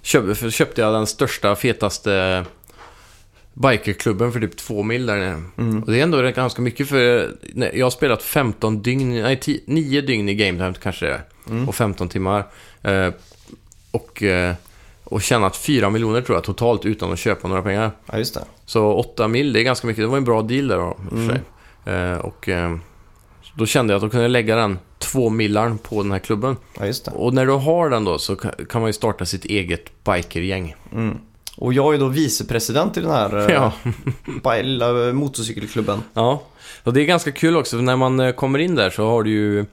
köpte 0.01 0.81
jag 0.81 0.93
den 0.93 1.07
största, 1.07 1.55
fetaste 1.55 2.45
bikerklubben 3.53 4.31
för 4.31 4.39
typ 4.39 4.57
2 4.57 4.83
mil 4.83 5.05
där 5.05 5.15
nere. 5.15 5.41
Mm. 5.57 5.83
Och 5.83 5.91
det 5.91 5.99
är 5.99 6.03
ändå 6.03 6.21
ganska 6.31 6.61
mycket 6.61 6.89
för 6.89 7.31
jag 7.73 7.85
har 7.85 7.89
spelat 7.89 8.23
15 8.23 8.81
dygn, 8.81 9.21
nej 9.21 9.39
10, 9.39 9.59
9 9.65 10.01
dygn 10.01 10.29
i 10.29 10.35
game 10.35 10.57
time 10.57 10.73
kanske 10.83 11.05
det 11.05 11.13
är. 11.13 11.21
Mm. 11.49 11.69
Och 11.69 11.75
15 11.75 12.09
timmar. 12.09 12.45
Eh, 12.81 13.09
och, 13.91 14.23
eh, 14.23 14.53
och 15.03 15.21
tjänat 15.21 15.57
4 15.57 15.89
miljoner 15.89 16.21
tror 16.21 16.35
jag 16.37 16.43
totalt 16.43 16.85
utan 16.85 17.11
att 17.13 17.19
köpa 17.19 17.47
några 17.47 17.61
pengar. 17.61 17.91
Ja, 18.11 18.17
just 18.17 18.33
det. 18.33 18.43
Så 18.65 18.93
8 18.93 19.27
mil, 19.27 19.53
det 19.53 19.59
är 19.61 19.63
ganska 19.63 19.87
mycket. 19.87 20.03
Det 20.03 20.07
var 20.07 20.17
en 20.17 20.23
bra 20.23 20.41
deal 20.41 20.67
där 20.67 20.77
då, 20.77 20.97
för 21.09 21.15
Mm. 21.17 21.29
sig. 21.29 21.41
Eh, 21.93 22.17
och 22.17 22.49
eh, 22.49 22.75
då 23.55 23.65
kände 23.65 23.93
jag 23.93 23.97
att 23.97 24.03
då 24.03 24.09
kunde 24.09 24.23
jag 24.23 24.31
lägga 24.31 24.55
den 24.55 24.79
två 24.99 25.29
millarn 25.29 25.77
på 25.77 26.03
den 26.03 26.11
här 26.11 26.19
klubben. 26.19 26.57
Ja. 26.79 26.93
Och 27.13 27.33
när 27.33 27.45
du 27.45 27.51
har 27.51 27.89
den 27.89 28.03
då 28.05 28.17
så 28.17 28.35
kan 28.35 28.51
kan 28.69 28.81
man 28.81 28.89
ju 28.89 28.93
starta 28.93 29.25
sitt 29.25 29.45
eget 29.45 30.03
bikergäng. 30.03 30.75
Mm. 30.93 31.17
Och 31.57 31.73
jag 31.73 31.93
är 31.93 31.99
då 31.99 32.07
vicepresident 32.07 32.97
i 32.97 33.01
den 33.01 33.11
här 33.11 33.49
eh, 33.49 33.55
Ja. 34.43 34.53
lilla 34.61 35.07
eh, 35.07 35.13
motorcykelklubben. 35.13 36.03
Ja, 36.13 36.41
och 36.83 36.93
det 36.93 37.01
är 37.01 37.05
ganska 37.05 37.31
kul 37.31 37.57
också. 37.57 37.77
För 37.77 37.83
när 37.83 37.95
man 37.95 38.19
eh, 38.19 38.31
kommer 38.31 38.59
in 38.59 38.75
där 38.75 38.89
så 38.89 39.07
har 39.09 39.23
du 39.23 39.31
ju, 39.31 39.65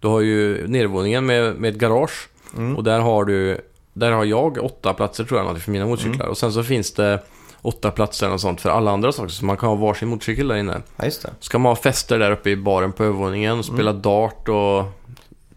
du 0.00 0.08
har 0.08 0.20
ju 0.20 0.68
nedervåningen 0.68 1.26
med, 1.26 1.56
med 1.56 1.70
ett 1.74 1.80
garage. 1.80 2.28
Mm. 2.56 2.76
Och 2.76 2.84
där 2.84 3.00
har 3.00 3.24
du, 3.24 3.60
där 3.92 4.12
har 4.12 4.24
jag 4.24 4.64
åtta 4.64 4.94
platser 4.94 5.24
tror 5.24 5.40
jag 5.40 5.62
för 5.62 5.70
mina 5.70 5.86
motorcyklar. 5.86 6.26
Och 6.26 6.38
sen 6.38 6.52
så 6.52 6.62
finns 6.62 6.92
det 6.92 7.22
åtta 7.62 7.90
platser 7.90 8.32
och 8.32 8.40
sånt 8.40 8.60
för 8.60 8.70
alla 8.70 8.90
andra 8.90 9.12
saker. 9.12 9.28
Så 9.28 9.44
man 9.44 9.56
kan 9.56 9.68
ha 9.68 9.76
varsin 9.76 10.08
motorcykel 10.08 10.48
där 10.48 10.56
inne. 10.56 10.82
Ja, 10.96 11.04
just 11.04 11.22
det. 11.22 11.30
Så 11.40 11.50
kan 11.50 11.60
man 11.60 11.70
ha 11.70 11.76
fester 11.76 12.18
där 12.18 12.30
uppe 12.30 12.50
i 12.50 12.56
baren 12.56 12.92
på 12.92 13.04
övervåningen 13.04 13.58
och 13.58 13.64
spela 13.64 13.92
dart 13.92 14.48
och 14.48 14.84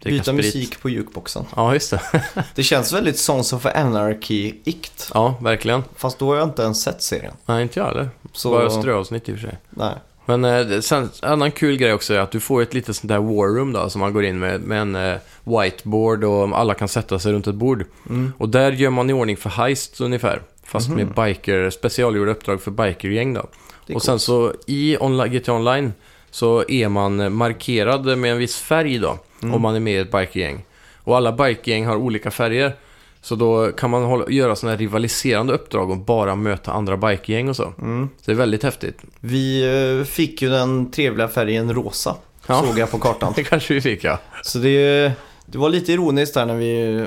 Byta 0.04 0.32
musik 0.32 0.80
på 0.82 0.88
jukeboxen. 0.90 1.44
Ja, 1.56 1.74
just 1.74 1.90
det. 1.90 2.00
Det 2.54 2.62
känns 2.62 2.92
väldigt 2.92 3.18
Sons 3.18 3.52
of 3.52 3.66
Anarchy-ikt. 3.66 5.10
Ja, 5.14 5.34
verkligen. 5.40 5.84
Fast 5.96 6.18
då 6.18 6.26
har 6.26 6.36
jag 6.36 6.48
inte 6.48 6.62
ens 6.62 6.82
sett 6.82 7.02
serien. 7.02 7.34
Nej, 7.46 7.62
inte 7.62 7.80
jag 7.80 7.86
heller. 7.86 8.08
Så... 8.32 8.50
Bara 8.50 8.70
ströavsnitt 8.70 9.28
i 9.28 9.32
och 9.32 9.38
för 9.38 9.46
sig. 9.48 9.58
Nej. 9.70 9.94
Men 10.26 10.44
eh, 10.44 10.80
sen, 10.80 11.10
en 11.22 11.32
annan 11.32 11.50
kul 11.52 11.76
grej 11.76 11.92
också 11.92 12.14
är 12.14 12.18
att 12.18 12.30
du 12.30 12.40
får 12.40 12.62
ett 12.62 12.74
litet 12.74 12.96
sånt 12.96 13.08
där 13.08 13.18
war 13.18 13.48
room 13.58 13.72
då, 13.72 13.90
som 13.90 14.00
man 14.00 14.12
går 14.12 14.24
in 14.24 14.38
med, 14.38 14.60
med 14.60 14.80
en 14.80 14.94
eh, 14.94 15.16
whiteboard 15.44 16.24
och 16.24 16.58
alla 16.58 16.74
kan 16.74 16.88
sätta 16.88 17.18
sig 17.18 17.32
runt 17.32 17.46
ett 17.46 17.54
bord. 17.54 17.84
Mm. 18.08 18.32
Och 18.38 18.48
där 18.48 18.72
gör 18.72 18.90
man 18.90 19.10
i 19.10 19.12
ordning 19.12 19.36
för 19.36 19.50
heist 19.50 20.00
ungefär. 20.00 20.42
Fast 20.66 20.88
Mhm. 20.88 20.96
med 20.96 21.14
biker, 21.26 21.70
specialgjorda 21.70 22.30
uppdrag 22.30 22.62
för 22.62 22.70
bikergäng 22.70 23.34
då. 23.34 23.46
Och 23.94 24.02
sen 24.02 24.18
så 24.18 24.52
i 24.66 24.96
onla- 25.00 25.26
GTA 25.28 25.52
Online 25.52 25.92
så 26.34 26.64
är 26.68 26.88
man 26.88 27.32
markerad 27.36 28.18
med 28.18 28.32
en 28.32 28.38
viss 28.38 28.56
färg 28.56 28.98
då. 28.98 29.18
Mm. 29.42 29.54
Om 29.54 29.62
man 29.62 29.74
är 29.74 29.80
med 29.80 29.94
i 29.94 29.96
ett 29.96 30.12
bikergäng. 30.12 30.64
Och 31.04 31.16
alla 31.16 31.32
bikergäng 31.32 31.86
har 31.86 31.96
olika 31.96 32.30
färger. 32.30 32.72
Så 33.20 33.34
då 33.34 33.72
kan 33.72 33.90
man 33.90 34.04
hålla, 34.04 34.24
göra 34.30 34.56
sådana 34.56 34.72
här 34.72 34.78
rivaliserande 34.78 35.52
uppdrag 35.52 35.90
och 35.90 35.96
bara 35.98 36.34
möta 36.36 36.72
andra 36.72 36.96
bikergäng 36.96 37.48
och 37.48 37.56
så. 37.56 37.72
Mm. 37.80 38.08
Så 38.16 38.22
det 38.26 38.32
är 38.32 38.36
väldigt 38.36 38.62
häftigt. 38.62 38.98
Vi 39.20 39.62
eh, 40.00 40.04
fick 40.06 40.42
ju 40.42 40.48
den 40.48 40.90
trevliga 40.90 41.28
färgen 41.28 41.74
rosa. 41.74 42.16
Ja. 42.46 42.62
Såg 42.68 42.78
jag 42.78 42.90
på 42.90 42.98
kartan. 42.98 43.32
Det 43.36 43.44
kanske 43.44 43.74
vi 43.74 43.80
fick 43.80 44.04
ja. 44.04 44.18
Så 44.42 44.58
det, 44.58 45.12
det 45.46 45.58
var 45.58 45.68
lite 45.68 45.92
ironiskt 45.92 46.34
där 46.34 46.46
när 46.46 46.56
vi... 46.56 47.04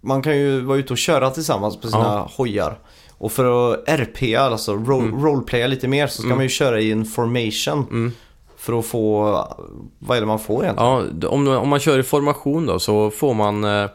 Man 0.00 0.22
kan 0.22 0.38
ju 0.38 0.60
vara 0.60 0.78
ute 0.78 0.92
och 0.92 0.98
köra 0.98 1.30
tillsammans 1.30 1.80
på 1.80 1.88
sina 1.88 2.02
Ja. 2.02 2.30
hojar. 2.36 2.78
Och 3.18 3.32
för 3.32 3.72
att 3.72 3.88
RP, 3.88 4.36
alltså 4.36 4.74
ro, 4.74 4.98
Mm. 5.00 5.24
roleplaya 5.24 5.66
lite 5.66 5.88
mer, 5.88 6.06
så 6.06 6.12
ska 6.12 6.24
Mm. 6.26 6.36
man 6.36 6.44
ju 6.44 6.48
köra 6.48 6.80
i 6.80 6.92
en 6.92 7.04
formation. 7.04 7.86
Mm. 7.90 8.12
För 8.68 8.78
att 8.78 8.86
få... 8.86 9.32
Vad 9.98 10.16
är 10.16 10.20
det 10.20 10.26
man 10.26 10.38
får 10.38 10.62
egentligen? 10.64 11.18
Ja, 11.22 11.28
om, 11.28 11.48
om 11.48 11.68
man 11.68 11.80
kör 11.80 11.98
i 11.98 12.02
formation 12.02 12.66
då 12.66 12.78
så 12.78 13.10
får 13.10 13.34
man 13.34 13.64
eh, 13.64 13.90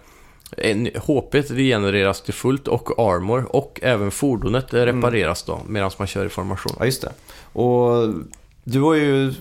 en, 0.57 0.89
HP 1.05 1.36
regenereras 1.36 2.21
till 2.21 2.34
fullt 2.34 2.67
och 2.67 2.99
armor 2.99 3.45
och 3.49 3.80
även 3.84 4.11
fordonet 4.11 4.74
eh, 4.74 4.82
repareras 4.82 5.43
då 5.43 5.59
medan 5.67 5.91
man 5.97 6.07
kör 6.07 6.26
i 6.26 6.30
formation. 6.30 6.74
Ja, 6.80 6.86
just 6.86 7.01
det. 7.01 7.11
Och 7.59 8.13
du 8.63 8.80
var 8.80 8.93
ju... 8.93 9.34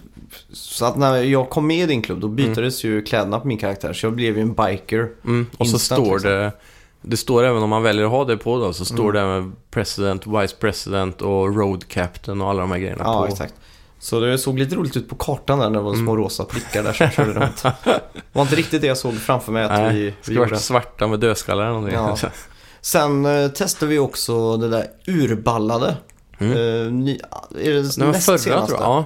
Så 0.52 0.84
att 0.84 0.96
när 0.96 1.16
jag 1.22 1.50
kom 1.50 1.66
med 1.66 1.76
i 1.78 1.86
din 1.86 2.02
klubb, 2.02 2.20
då 2.20 2.28
byttes 2.28 2.84
ju 2.84 3.02
kläderna 3.02 3.40
på 3.40 3.46
min 3.46 3.58
karaktär. 3.58 3.92
Så 3.92 4.06
jag 4.06 4.12
blev 4.12 4.36
ju 4.36 4.42
en 4.42 4.54
biker. 4.54 5.08
Mm. 5.24 5.46
Och 5.58 5.66
så 5.66 5.72
Instant, 5.74 6.02
står 6.06 6.12
liksom. 6.14 6.30
det, 6.30 6.52
det 7.02 7.16
står 7.16 7.44
även 7.44 7.62
om 7.62 7.70
man 7.70 7.82
väljer 7.82 8.04
att 8.04 8.10
ha 8.10 8.24
det 8.24 8.36
på 8.36 8.58
då, 8.58 8.72
så 8.72 8.84
står 8.84 9.02
Mm. 9.10 9.14
det 9.14 9.20
även 9.20 9.52
President, 9.70 10.26
Vice 10.26 10.56
President 10.60 11.22
och 11.22 11.56
Road 11.56 11.88
Captain 11.88 12.40
och 12.40 12.50
alla 12.50 12.60
de 12.60 12.70
här 12.70 12.78
grejerna 12.78 13.02
Ja, 13.04 13.20
på. 13.26 13.32
exakt. 13.32 13.54
Så 14.02 14.20
det 14.20 14.38
såg 14.38 14.58
lite 14.58 14.74
roligt 14.76 14.96
ut 14.96 15.08
på 15.08 15.14
kartan 15.14 15.58
där 15.58 15.70
när 15.70 15.78
det 15.78 15.84
var 15.84 15.94
små 15.94 16.12
Mm. 16.12 16.24
rosa 16.24 16.44
prickar 16.44 16.82
där 16.82 16.92
som 16.92 17.10
körde 17.10 17.32
runt. 17.32 17.62
Det 17.62 17.72
var 18.32 18.42
inte 18.42 18.56
riktigt 18.56 18.80
det 18.80 18.86
jag 18.86 18.98
såg 18.98 19.14
framför 19.14 19.52
mig 19.52 19.64
att 19.64 19.70
Nej, 19.70 19.94
vi, 19.94 20.04
vi 20.04 20.14
ska 20.22 20.32
gjorde. 20.32 20.56
svarta 20.56 21.06
med 21.06 21.20
dödskallar 21.20 21.62
eller 21.62 21.72
någonting. 21.72 21.98
Ja. 21.98 22.16
Sen 22.80 23.24
eh, 23.26 23.48
testade 23.48 23.90
vi 23.90 23.98
också 23.98 24.56
det 24.56 24.68
där 24.68 24.86
urballade. 25.06 25.96
Mm. 26.38 26.52
Eh, 26.52 26.92
ny, 26.92 27.18
är 27.64 27.72
det 27.72 27.96
Det 27.98 28.06
näst 28.06 28.26
förra 28.26 28.38
senaste? 28.38 28.66
tror 28.66 28.80
jag. 28.80 28.88
Ja. 28.90 29.04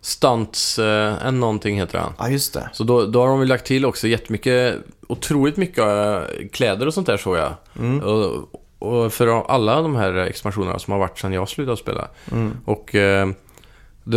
Stunts, 0.00 0.78
eh, 0.78 1.26
en 1.26 1.40
någonting 1.40 1.78
heter 1.78 1.98
han. 1.98 2.12
Ja, 2.18 2.28
just 2.28 2.54
det. 2.54 2.70
Så 2.72 2.84
då, 2.84 3.06
då 3.06 3.20
har 3.20 3.28
de 3.28 3.40
ju 3.40 3.46
lagt 3.46 3.66
till 3.66 3.84
också 3.86 4.08
jättemycket, 4.08 4.74
otroligt 5.08 5.56
mycket 5.56 5.78
eh, 5.84 6.20
kläder 6.52 6.86
och 6.86 6.94
sånt 6.94 7.06
där 7.06 7.16
såg 7.16 7.36
jag. 7.36 7.52
Mm. 7.78 8.00
Och, 8.00 8.48
och 8.78 9.12
för 9.12 9.50
alla 9.50 9.82
de 9.82 9.96
här 9.96 10.14
expansionerna 10.14 10.78
som 10.78 10.92
har 10.92 10.98
varit 10.98 11.18
sedan 11.18 11.32
jag 11.32 11.48
slutade 11.48 11.76
spela. 11.76 12.08
Mm. 12.32 12.56
Och 12.64 12.94
eh, 12.94 13.28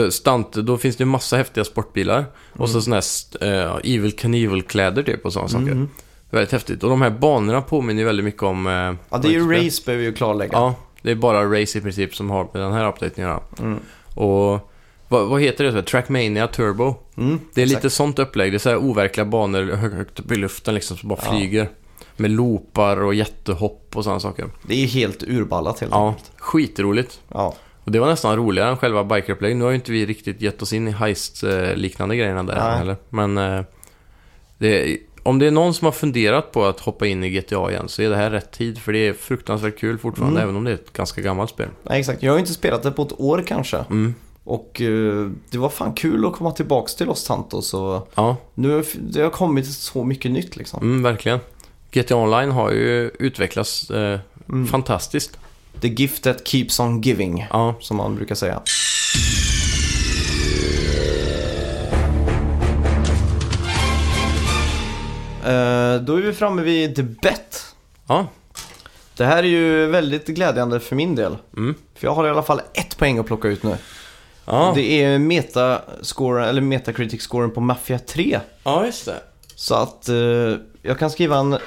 stunt, 0.10 0.54
då 0.54 0.78
finns 0.78 0.96
det 0.96 1.02
ju 1.02 1.06
massa 1.06 1.38
häftiga 1.38 1.64
sportbilar. 1.64 2.26
Och 2.54 2.70
så 2.70 2.82
sådana 2.82 3.02
här 3.42 3.66
eh, 3.66 3.96
Evil 3.96 4.12
Knievel-kläder 4.16 5.04
typ 5.04 5.26
och 5.26 5.34
sådana 5.34 5.50
saker. 5.50 5.72
Mm. 5.72 5.90
Väldigt 6.30 6.52
häftigt. 6.52 6.84
Och 6.84 6.90
de 6.90 7.02
här 7.02 7.10
banorna 7.10 7.62
påminner 7.62 8.00
ju 8.02 8.06
väldigt 8.06 8.26
mycket 8.26 8.44
om... 8.44 8.68
Eh, 8.68 8.74
Ja, 9.10 9.18
det 9.18 9.28
är 9.28 9.32
ju 9.32 9.52
race 9.52 9.82
behöver 9.86 10.02
vi 10.02 10.06
ju 10.10 10.14
klarlägga. 10.14 10.52
Ja, 10.54 10.76
det 11.02 11.12
är 11.12 11.16
bara 11.16 11.62
race 11.62 11.78
i 11.78 11.82
princip 11.82 12.16
som 12.16 12.30
har 12.30 12.48
med 12.54 12.62
den 12.62 12.74
här 12.74 12.88
updaten 12.88 13.12
att 13.12 13.18
göra. 13.18 13.40
Mm. 13.60 13.80
Och 14.14 14.72
vad, 15.08 15.28
vad 15.28 15.42
heter 15.42 15.64
det? 15.64 15.84
Trackmania 15.84 16.48
Turbo. 16.48 16.96
Mm, 17.18 17.40
Det 17.54 17.62
är 17.62 17.66
exakt. 17.66 17.84
lite 17.84 17.96
sånt 17.96 18.20
upplägg. 18.20 18.52
Det 18.52 18.58
är 18.58 18.60
så 18.60 18.70
här 18.70 18.78
overkliga 18.78 19.26
banor 19.26 19.64
hö- 19.76 19.90
högt 19.96 20.20
upp 20.20 20.32
i 20.32 20.36
luften 20.36 20.74
liksom 20.76 20.98
som 20.98 21.10
bara 21.10 21.20
Ja. 21.26 21.32
flyger. 21.32 21.70
Med 22.18 22.32
loopar 22.32 22.98
och 23.04 23.14
jättehopp 23.16 23.92
och 23.96 24.04
sådana 24.04 24.20
saker. 24.20 24.46
Det 24.68 24.84
är 24.84 24.88
helt 24.88 25.24
urballat 25.24 25.80
helt 25.80 25.92
Ja, 25.92 26.08
enkelt. 26.08 26.32
skitroligt. 26.38 27.20
Ja. 27.28 27.56
Och 27.86 27.92
det 27.92 28.00
var 28.00 28.08
nästan 28.08 28.36
roligare 28.36 28.70
än 28.70 28.78
själva 28.78 29.04
bikerupplägg. 29.04 29.56
Nu 29.56 29.64
har 29.64 29.72
ju 29.72 29.76
inte 29.76 29.92
vi 29.92 30.06
riktigt 30.06 30.42
gett 30.42 30.62
oss 30.62 30.74
in 30.74 30.88
i 30.88 30.92
heist-liknande 30.92 32.16
grejerna 32.16 32.44
där 32.44 32.56
Nej. 32.56 32.78
heller. 32.78 32.96
Men 33.10 33.38
eh, 33.38 33.62
det, 34.58 34.98
om 35.24 35.40
det 35.40 35.48
är 35.48 35.52
någon 35.52 35.74
som 35.74 35.86
har 35.86 35.92
funderat 35.92 36.52
på 36.52 36.66
att 36.66 36.80
hoppa 36.80 37.08
in 37.08 37.24
i 37.24 37.30
GTA 37.30 37.72
igen 37.72 37.90
så 37.90 38.02
är 38.02 38.10
det 38.10 38.16
här 38.16 38.30
rätt 38.32 38.52
tid. 38.52 38.78
För 38.78 38.94
det 38.94 39.08
är 39.08 39.14
fruktansvärt 39.14 39.80
kul 39.80 39.98
fortfarande, 39.98 40.40
Mm. 40.40 40.44
även 40.50 40.56
om 40.56 40.64
det 40.64 40.72
är 40.72 40.76
ett 40.76 40.94
ganska 40.94 41.22
gammalt 41.22 41.50
spel. 41.50 41.68
Nej, 41.84 42.00
exakt. 42.00 42.24
Jag 42.24 42.32
har 42.32 42.38
ju 42.38 42.40
inte 42.40 42.54
spelat 42.54 42.84
det 42.84 42.92
på 42.92 43.02
ett 43.02 43.20
år 43.20 43.44
kanske. 43.48 43.78
Mm. 43.78 44.14
Och 44.44 44.82
eh, 44.82 45.30
det 45.50 45.58
var 45.58 45.70
fan 45.70 45.94
kul 45.94 46.26
att 46.26 46.34
komma 46.34 46.52
tillbaks 46.52 46.96
till 46.96 47.08
Los 47.08 47.24
Santos. 47.24 47.74
Och 47.74 48.12
Ja, 48.16 48.38
nu 48.54 48.70
har 48.76 48.86
det 49.00 49.22
har 49.22 49.30
kommit 49.30 49.68
så 49.68 50.04
mycket 50.04 50.32
nytt 50.32 50.56
liksom. 50.56 50.82
mm, 50.84 51.04
verkligen. 51.04 51.40
GTA 51.92 52.16
Online 52.16 52.52
har 52.52 52.72
ju 52.72 53.12
utvecklats 53.20 53.92
eh, 53.92 54.20
Mm. 54.50 54.68
fantastiskt. 54.68 55.38
The 55.82 55.88
gift 55.88 56.24
that 56.24 56.48
keeps 56.48 56.80
on 56.80 57.02
giving. 57.02 57.48
Ja, 57.50 57.76
Som 57.80 57.98
man 57.98 58.16
brukar 58.16 58.36
säga. 58.36 58.62
Eh, 65.46 66.02
då 66.02 66.16
är 66.16 66.22
vi 66.22 66.34
framme 66.34 66.62
vid 66.62 66.96
The 66.96 67.04
Bet. 67.04 67.76
ja. 68.08 68.28
Det 69.18 69.26
här 69.26 69.38
är 69.38 69.48
ju 69.48 69.86
väldigt 69.88 70.28
glädjande 70.28 70.80
för 70.80 70.96
min 70.96 71.16
del. 71.16 71.38
Mm. 71.58 71.76
För 71.96 72.08
jag 72.08 72.14
har 72.16 72.28
i 72.28 72.30
alla 72.30 72.44
fall 72.44 72.62
ett 72.74 72.98
poäng 72.98 73.18
att 73.18 73.26
plocka 73.26 73.48
ut 73.48 73.64
nu. 73.64 73.78
Ja. 74.46 74.72
Det 74.76 75.04
är 75.04 75.20
metascoren, 75.20 76.50
eller 76.50 76.62
Metacritic-scoren 76.62 77.52
på 77.52 77.62
Mafia 77.62 78.00
3. 78.00 78.40
ja, 78.64 78.86
just 78.86 79.06
det. 79.06 79.20
Så 79.56 79.76
att 79.76 80.10
eh, 80.10 80.16
jag 80.82 81.00
kan 81.00 81.10
skriva 81.10 81.38
en 81.38 81.58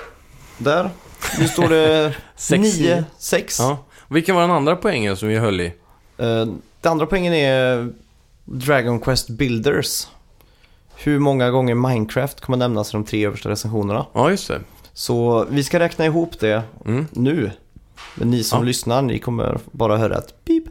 där. 0.59 0.91
Nu 1.39 1.49
står 1.49 1.69
det 1.69 2.15
Sex 2.37 2.79
9, 2.79 3.05
6. 3.19 3.59
Ja. 3.59 3.79
Vilken 4.09 4.35
var 4.35 4.43
den 4.43 4.51
andra 4.51 4.77
poängen 4.77 5.17
som 5.17 5.29
vi 5.29 5.37
höll 5.39 5.61
i? 5.61 5.67
Eh, 6.19 6.47
det 6.81 6.89
andra 6.89 7.07
poängen 7.07 7.33
är 7.35 7.93
Dragon 8.45 9.01
Quest 9.01 9.29
Builders. 9.29 10.07
Hur 10.97 11.19
många 11.19 11.51
gånger 11.51 11.75
Minecraft 11.75 12.41
kommer 12.41 12.59
nämnas 12.59 12.91
i 12.91 12.93
de 12.93 13.05
tre 13.05 13.27
översta 13.27 13.49
recensionerna. 13.49 14.07
Ja, 14.13 14.31
just 14.31 14.49
det. 14.49 14.61
Så 14.93 15.47
vi 15.51 15.65
ska 15.65 15.79
räkna 15.79 16.05
ihop 16.07 16.41
det 16.41 16.63
Mm. 16.87 17.07
nu. 17.13 17.51
Men 18.15 18.31
ni 18.31 18.45
som 18.45 18.59
Ja. 18.59 18.65
lyssnar, 18.65 19.03
ni 19.03 19.19
kommer 19.19 19.59
bara 19.73 19.97
höra 19.97 20.19
ett 20.19 20.45
pip. 20.45 20.65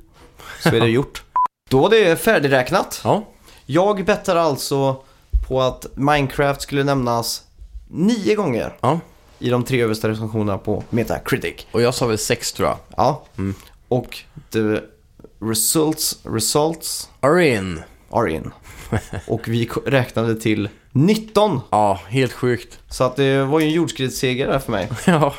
Så 0.63 0.69
är 0.75 0.79
det 0.79 0.87
gjort. 0.89 1.23
Då 1.69 1.79
var 1.81 1.89
det 1.89 2.15
färdigräknat. 2.21 3.01
Ja, 3.03 3.23
Jag 3.65 4.05
bettade 4.05 4.41
alltså 4.41 5.03
på 5.47 5.61
att 5.61 5.85
Minecraft 5.95 6.61
skulle 6.61 6.83
nämnas 6.83 7.43
nio 7.87 8.35
gånger 8.35 8.75
ja. 8.81 8.99
I 9.39 9.49
de 9.49 9.63
tre 9.63 9.81
översta 9.81 10.09
recensionerna 10.09 10.57
på 10.57 10.83
Metacritic. 10.89 11.65
Och 11.71 11.81
jag 11.81 11.93
sa 11.93 12.05
väl 12.07 12.17
sex 12.17 12.53
tror 12.53 12.67
jag. 12.69 12.77
Ja. 12.97 13.23
Mm. 13.37 13.55
Och 13.87 14.17
the 14.51 14.79
results, 15.39 16.19
results 16.23 17.09
Arin. 17.19 17.81
are 18.11 18.31
in. 18.31 18.51
Och 19.27 19.47
vi 19.47 19.65
ko- 19.65 19.81
räknade 19.85 20.35
till 20.35 20.69
19. 20.91 21.59
Ja, 21.69 21.99
helt 22.07 22.33
sjukt. 22.33 22.79
Så 22.89 23.03
att 23.03 23.15
det 23.15 23.43
var 23.43 23.59
ju 23.59 23.65
en 23.65 23.71
jordskredsseger 23.73 24.47
där 24.47 24.59
för 24.59 24.71
mig. 24.71 24.89
Ja. 25.05 25.33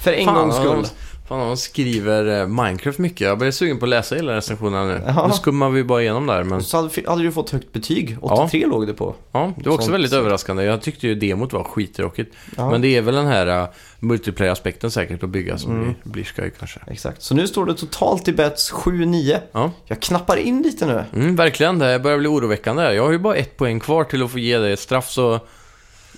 För 0.00 0.12
en 0.12 0.24
Fan, 0.24 0.34
gångs 0.34 0.56
skull. 0.56 0.86
Fan, 1.28 1.38
de 1.48 1.56
skriver 1.56 2.40
eh, 2.40 2.46
Minecraft 2.48 2.98
mycket. 2.98 3.20
Jag 3.20 3.38
blir 3.38 3.50
sugen 3.50 3.78
på 3.78 3.84
att 3.84 3.88
läsa 3.88 4.14
hela 4.14 4.36
recensionerna 4.36 4.84
nu. 4.84 5.02
Ja. 5.06 5.26
Nu 5.26 5.32
skummar 5.32 5.70
vi 5.70 5.84
bara 5.84 6.02
igenom 6.02 6.26
där, 6.26 6.42
men 6.44 6.62
Så 6.62 6.76
hade, 6.76 6.90
hade 7.06 7.22
du 7.22 7.32
fått 7.32 7.50
högt 7.50 7.72
betyg. 7.72 8.16
83 8.20 8.66
låg 8.66 8.86
det 8.86 8.94
på. 8.94 9.14
ja, 9.32 9.52
det 9.56 9.66
var 9.68 9.74
också 9.74 9.84
Sånt. 9.84 9.94
väldigt 9.94 10.12
överraskande. 10.12 10.64
Jag 10.64 10.82
tyckte 10.82 11.06
ju 11.08 11.14
demot 11.14 11.52
var 11.52 11.64
skittråkigt. 11.64 12.34
Ja. 12.56 12.70
Men 12.70 12.80
det 12.82 12.96
är 12.96 13.02
väl 13.02 13.14
den 13.14 13.26
här 13.26 13.62
uh, 13.62 13.68
multiplayer-aspekten 14.00 14.90
säkert 14.90 15.22
att 15.22 15.30
bygga 15.30 15.58
som 15.58 15.72
Mm. 15.72 15.84
blir, 16.02 16.12
blir 16.12 16.24
skoj 16.24 16.52
kanske. 16.58 16.80
Exakt. 16.86 17.22
Så 17.22 17.34
nu 17.34 17.46
står 17.46 17.66
det 17.66 17.74
totalt 17.74 18.28
i 18.28 18.32
bets 18.32 18.72
7-9. 18.72 19.38
Ja, 19.52 19.70
Jag 19.86 20.00
knappar 20.00 20.36
in 20.36 20.62
lite 20.62 20.86
nu. 20.86 21.04
mm, 21.14 21.36
verkligen. 21.36 21.78
Det 21.78 21.98
börjar 21.98 22.18
bli 22.18 22.28
oroväckande. 22.28 22.82
Jag 22.94 23.04
har 23.04 23.12
ju 23.12 23.18
bara 23.18 23.34
ett 23.36 23.56
poäng 23.56 23.80
kvar 23.80 24.04
till 24.04 24.22
att 24.22 24.30
få 24.30 24.38
ge 24.38 24.58
dig 24.58 24.72
ett 24.72 24.80
straff, 24.80 25.08
så 25.10 25.40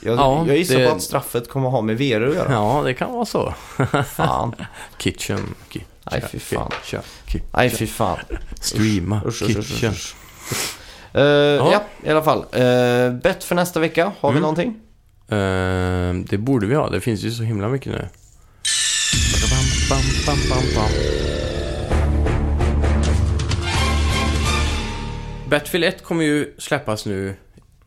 Jag, 0.03 0.17
Ja, 0.19 0.45
jag 0.47 0.57
gissar 0.57 0.79
det- 0.79 0.87
på 0.89 0.95
att 0.95 1.03
straffet 1.03 1.49
kommer 1.49 1.69
ha 1.69 1.81
med 1.83 1.99
VR 1.99 2.21
att 2.29 2.35
göra. 2.35 2.53
ja, 2.53 2.83
det 2.85 2.95
kan 2.95 3.13
vara 3.13 3.25
så. 3.25 3.55
Fan. 4.15 4.55
Kitchen. 4.99 5.55
Ki- 5.73 5.83
Nej, 6.11 6.25
fy 6.33 6.39
fan. 6.39 6.71
Nej, 7.53 7.71
fy 7.71 7.87
fan. 7.87 8.19
Streama. 8.61 9.21
Usch, 9.27 9.43
usch, 9.43 9.49
Kitchen. 9.69 9.91
usch. 9.93 10.15
Eh, 11.13 11.23
ja. 11.23 11.83
i 12.05 12.11
alla 12.11 12.23
fall. 12.23 12.39
Uh, 12.39 13.13
bet 13.23 13.45
för 13.45 13.55
nästa 13.55 13.81
vecka. 13.81 14.13
Har 14.21 14.33
vi 14.33 14.39
Mm. 14.39 14.43
någonting? 14.43 14.69
Eh, 15.29 16.29
det 16.31 16.39
borde 16.39 16.67
vi 16.67 16.75
ha. 16.75 16.91
Det 16.91 17.01
finns 17.01 17.21
ju 17.23 17.31
så 17.31 17.43
himla 17.43 17.69
mycket 17.69 17.93
nu. 17.93 18.09
Bam, 19.91 19.99
bam, 20.27 20.39
bam. 20.75 20.85
Battlefield 25.51 25.85
1 25.85 26.05
kommer 26.05 26.25
ju 26.25 26.55
släppas 26.59 27.07
nu 27.07 27.35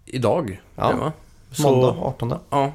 idag. 0.05 0.61
Ja. 0.75 1.11
Så, 1.53 1.61
Måndag 1.71 1.87
18. 2.01 2.33
Ja. 2.49 2.71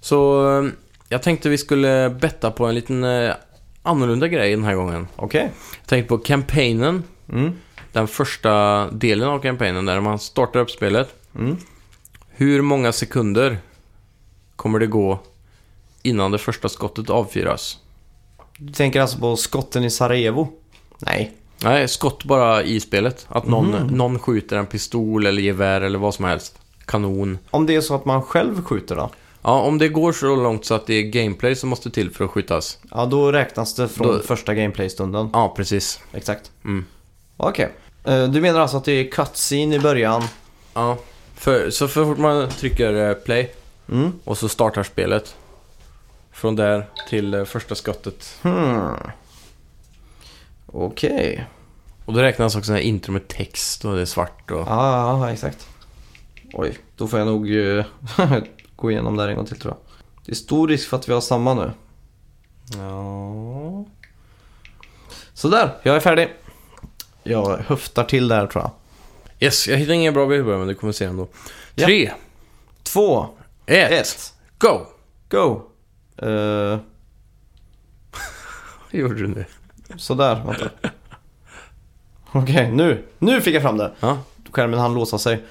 Så 0.00 0.48
eh, 0.62 0.70
jag 1.08 1.22
tänkte 1.22 1.48
vi 1.48 1.58
skulle 1.58 2.10
betta 2.20 2.50
på 2.50 2.66
en 2.66 2.74
liten 2.74 3.04
eh, 3.04 3.34
annorlunda 3.82 4.28
grej 4.28 4.50
den 4.50 4.64
här 4.64 4.74
gången. 4.74 5.08
Okej. 5.16 5.50
Jag 5.80 5.86
tänkte 5.88 6.08
på 6.08 6.18
kampanjen. 6.18 7.02
Mm. 7.32 7.52
Den 7.92 8.08
första 8.08 8.86
delen 8.90 9.28
av 9.28 9.38
kampanjen 9.38 9.84
där 9.86 10.00
man 10.00 10.18
startar 10.18 10.60
upp 10.60 10.70
spelet. 10.70 11.14
Mm. 11.38 11.56
Hur 12.28 12.62
många 12.62 12.92
sekunder 12.92 13.58
kommer 14.56 14.78
det 14.78 14.86
gå 14.86 15.18
innan 16.02 16.30
det 16.30 16.38
första 16.38 16.68
skottet 16.68 17.10
avfyras? 17.10 17.78
Du 18.58 18.72
tänker 18.72 19.00
alltså 19.00 19.18
på 19.18 19.36
skotten 19.36 19.84
i 19.84 19.90
Sarajevo? 19.90 20.48
Nej. 20.98 21.32
Nej, 21.64 21.88
skott 21.88 22.24
bara 22.24 22.62
i 22.62 22.80
spelet. 22.80 23.26
Att 23.28 23.46
någon, 23.46 23.66
Mhm. 23.70 23.86
någon 23.86 24.18
skjuter 24.18 24.56
en 24.56 24.66
pistol 24.66 25.26
eller 25.26 25.42
gevär 25.42 25.80
eller 25.80 25.98
vad 25.98 26.14
som 26.14 26.24
helst. 26.24 26.58
Kanon. 26.92 27.38
Om 27.50 27.66
det 27.66 27.74
är 27.74 27.80
så 27.80 27.94
att 27.94 28.04
man 28.04 28.22
själv 28.22 28.64
skjuter 28.64 28.96
då? 28.96 29.10
Ja, 29.42 29.60
om 29.60 29.78
det 29.78 29.88
går 29.88 30.12
så 30.12 30.36
långt 30.36 30.64
så 30.64 30.74
att 30.74 30.86
det 30.86 30.94
är 30.94 31.02
gameplay 31.02 31.54
som 31.56 31.68
måste 31.68 31.90
till 31.90 32.10
för 32.10 32.24
att 32.24 32.30
skjutas. 32.30 32.78
Ja, 32.90 33.06
då 33.06 33.32
räknas 33.32 33.74
det 33.74 33.88
från 33.88 34.06
Då- 34.06 34.18
första 34.18 34.54
gameplay-stunden. 34.54 35.30
Ja, 35.32 35.52
precis. 35.56 36.00
Exakt. 36.12 36.50
Mm. 36.64 36.84
Okej. 37.36 37.72
Eh, 38.04 38.24
du 38.28 38.40
menar 38.40 38.60
alltså 38.60 38.76
att 38.76 38.84
det 38.84 38.92
är 38.92 39.10
cutscene 39.10 39.74
i 39.74 39.78
början? 39.78 40.22
Ja. 40.74 40.96
För, 41.34 41.70
så 41.70 41.88
för 41.88 42.04
fort 42.04 42.18
man 42.18 42.48
trycker 42.48 43.08
eh, 43.08 43.14
play 43.14 43.52
Mm. 43.88 44.12
och 44.24 44.38
så 44.38 44.48
startar 44.48 44.82
spelet. 44.82 45.36
Från 46.32 46.56
där 46.56 46.86
till 47.08 47.34
eh, 47.34 47.44
första 47.44 47.74
skottet. 47.74 48.38
Hmm. 48.42 48.96
Okej. 50.66 51.46
Och 52.04 52.12
då 52.12 52.20
räknas 52.22 52.56
också 52.56 52.72
den 52.72 52.76
här 52.76 52.88
intro 52.88 53.12
med 53.12 53.28
text 53.28 53.84
och 53.84 53.94
det 53.94 54.00
är 54.00 54.04
svart 54.06 54.50
och... 54.50 54.58
Ja, 54.58 54.64
ja, 54.66 55.26
ja, 55.26 55.32
exakt. 55.32 55.66
Oj, 56.52 56.78
då 56.96 57.08
får 57.08 57.18
jag 57.18 57.26
nog 57.28 57.56
eh, 57.56 57.84
gå 58.76 58.90
igenom 58.90 59.16
där 59.16 59.28
en 59.28 59.36
gång 59.36 59.46
till 59.46 59.60
tror 59.60 59.74
jag. 59.74 59.94
Det 60.26 60.32
är 60.32 60.36
stor 60.36 60.68
risk 60.68 60.88
för 60.88 60.96
att 60.96 61.08
vi 61.08 61.12
har 61.12 61.20
samma 61.20 61.54
nu. 61.54 61.70
Ja... 62.76 63.84
Sådär, 65.34 65.70
jag 65.82 65.96
är 65.96 66.00
färdig. 66.00 66.28
Jag 67.22 67.58
höftar 67.58 68.04
till 68.04 68.28
där 68.28 68.46
tror 68.46 68.64
jag. 68.64 68.70
Yes, 69.40 69.68
jag 69.68 69.76
hittar 69.76 69.92
ingen 69.92 70.14
bra 70.14 70.26
bild 70.26 70.46
men 70.46 70.68
du 70.68 70.74
kommer 70.74 70.92
se 70.92 71.04
ändå. 71.04 71.28
Ja. 71.74 71.86
Tre, 71.86 72.12
Två, 72.82 73.28
ett, 73.66 73.90
ett, 73.90 74.34
go! 74.58 74.86
go! 75.28 75.62
Uh, 76.22 76.28
Vad 78.90 79.00
gjorde 79.00 79.14
du 79.14 79.28
nu? 79.28 79.44
sådär, 79.96 80.42
vänta. 80.46 80.70
Okej, 82.32 82.72
nu. 82.72 83.04
Nu 83.18 83.40
fick 83.40 83.54
jag 83.54 83.62
fram 83.62 83.76
det. 83.76 83.92
Ja. 84.00 84.18
Skärmen 84.50 84.80
hann 84.80 84.94
låsa 84.94 85.18
sig. 85.18 85.44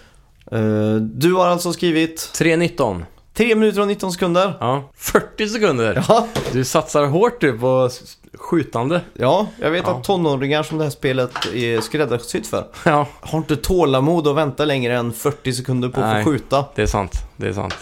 Eh, 0.52 0.96
du 0.96 1.34
har 1.34 1.48
alltså 1.48 1.74
skrivit 1.74 2.32
3.19. 2.36 3.04
3 3.34 3.56
minuter 3.56 3.82
och 3.82 3.88
19 3.88 4.12
sekunder. 4.12 4.54
Ja. 4.60 4.84
40 4.96 5.48
sekunder. 5.50 6.04
Ja, 6.08 6.28
Du 6.52 6.64
satsar 6.66 7.06
hårt 7.06 7.42
du 7.42 7.60
på 7.60 7.86
s- 7.86 8.18
skjutande. 8.34 9.02
ja 9.14 9.48
jag 9.62 9.72
vet 9.72 9.84
Ja. 9.88 9.98
att 9.98 10.04
tonåringar 10.04 10.64
som 10.64 10.78
det 10.78 10.84
här 10.84 10.92
spelet 10.92 11.32
är 11.54 11.82
skräddarsytt 11.82 12.48
för 12.48 12.68
Ja, 12.86 13.08
har 13.22 13.38
inte 13.38 13.56
tålamod 13.56 14.28
att 14.28 14.36
vänta 14.36 14.66
längre 14.66 14.98
än 14.98 15.14
40 15.14 15.54
sekunder 15.54 15.90
på 15.90 16.02
att 16.02 16.14
Nej. 16.14 16.24
få 16.24 16.32
skjuta. 16.32 16.66
det 16.76 16.82
är 16.82 16.86
sant. 16.88 17.14
Det 17.38 17.48
är 17.48 17.54
sant. 17.54 17.76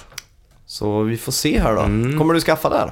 Så 0.66 1.02
vi 1.04 1.18
får 1.18 1.32
se 1.32 1.60
här 1.60 1.76
då. 1.76 1.82
Mm. 1.82 2.18
Kommer 2.20 2.34
du 2.34 2.42
skaffa 2.42 2.70
där? 2.70 2.92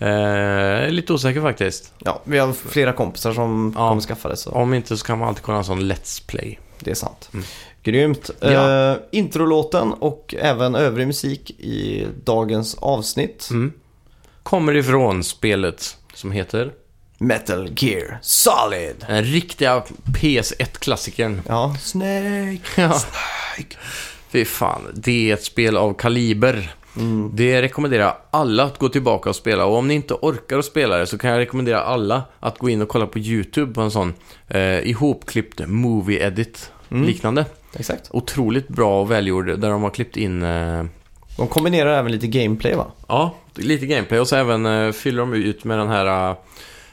Eh, 0.00 0.90
lite 0.90 1.12
osäker 1.12 1.40
faktiskt. 1.40 1.92
Ja, 1.98 2.20
vi 2.24 2.38
har 2.38 2.52
flera 2.52 2.92
kompisar 2.92 3.32
som 3.32 3.72
Ja. 3.76 3.88
kommer 3.88 4.02
skaffa 4.02 4.28
det 4.28 4.36
så 4.36 4.50
Om 4.50 4.74
inte 4.74 4.96
så 4.96 5.06
kan 5.06 5.18
man 5.18 5.28
alltid 5.28 5.42
kolla 5.44 5.58
en 5.58 5.64
sån 5.64 5.80
Let's 5.92 6.26
Play. 6.26 6.58
det 6.80 6.90
är 6.90 6.94
sant. 6.94 7.28
Mm. 7.32 7.44
Grymt. 7.82 8.30
Ja. 8.40 8.90
Eh, 8.92 8.96
introlåten 9.12 9.92
och 9.92 10.34
även 10.38 10.74
övrig 10.74 11.06
musik 11.06 11.50
i 11.50 12.06
dagens 12.24 12.74
avsnitt. 12.74 13.48
Mm. 13.50 13.72
Kommer 14.42 14.76
ifrån 14.76 15.24
spelet 15.24 15.96
som 16.14 16.32
heter 16.32 16.72
Metal 17.18 17.70
Gear 17.76 18.18
Solid. 18.22 19.04
den 19.06 19.24
riktiga 19.24 19.82
PS1-klassikern. 20.20 21.40
Ja, 21.46 21.76
Snake. 21.80 22.60
Ja. 22.76 23.00
Fy 24.30 24.44
fan, 24.44 24.82
det 24.94 25.30
är 25.30 25.34
ett 25.34 25.44
spel 25.44 25.76
av 25.76 25.94
kaliber. 25.94 26.74
Mm. 26.96 27.30
Det 27.34 27.62
rekommenderar 27.62 28.16
alla 28.30 28.64
att 28.64 28.78
gå 28.78 28.88
tillbaka 28.88 29.30
och 29.30 29.36
spela. 29.36 29.64
Och 29.64 29.76
om 29.76 29.88
ni 29.88 29.94
inte 29.94 30.14
orkar 30.14 30.58
att 30.58 30.64
spela 30.64 30.96
det 30.96 31.06
så 31.06 31.18
kan 31.18 31.30
jag 31.30 31.38
rekommendera 31.38 31.80
alla 31.82 32.22
att 32.40 32.58
gå 32.58 32.68
in 32.68 32.82
och 32.82 32.88
kolla 32.88 33.06
på 33.06 33.18
YouTube 33.18 33.74
på 33.74 33.80
en 33.80 33.90
sån 33.90 34.14
eh, 34.48 34.88
ihopklippt 34.88 35.60
movie 35.66 36.26
edit 36.26 36.70
Mm. 36.90 37.04
liknande. 37.06 37.44
Exakt. 37.76 38.08
Otroligt 38.10 38.68
bra 38.68 39.00
och 39.00 39.10
välgjord 39.10 39.46
där 39.46 39.70
de 39.70 39.82
har 39.82 39.90
klippt 39.90 40.16
in 40.16 40.42
eh, 40.42 40.84
De 41.36 41.46
kombinerar 41.48 41.98
även 41.98 42.12
lite 42.12 42.26
gameplay 42.26 42.74
va? 42.74 42.86
ja, 43.08 43.34
lite 43.54 43.86
gameplay 43.86 44.20
och 44.20 44.28
så 44.28 44.36
även 44.36 44.66
eh, 44.66 44.92
fyller 44.92 45.18
de 45.20 45.32
ut 45.34 45.64
med 45.64 45.78
den 45.78 45.88
här 45.88 46.34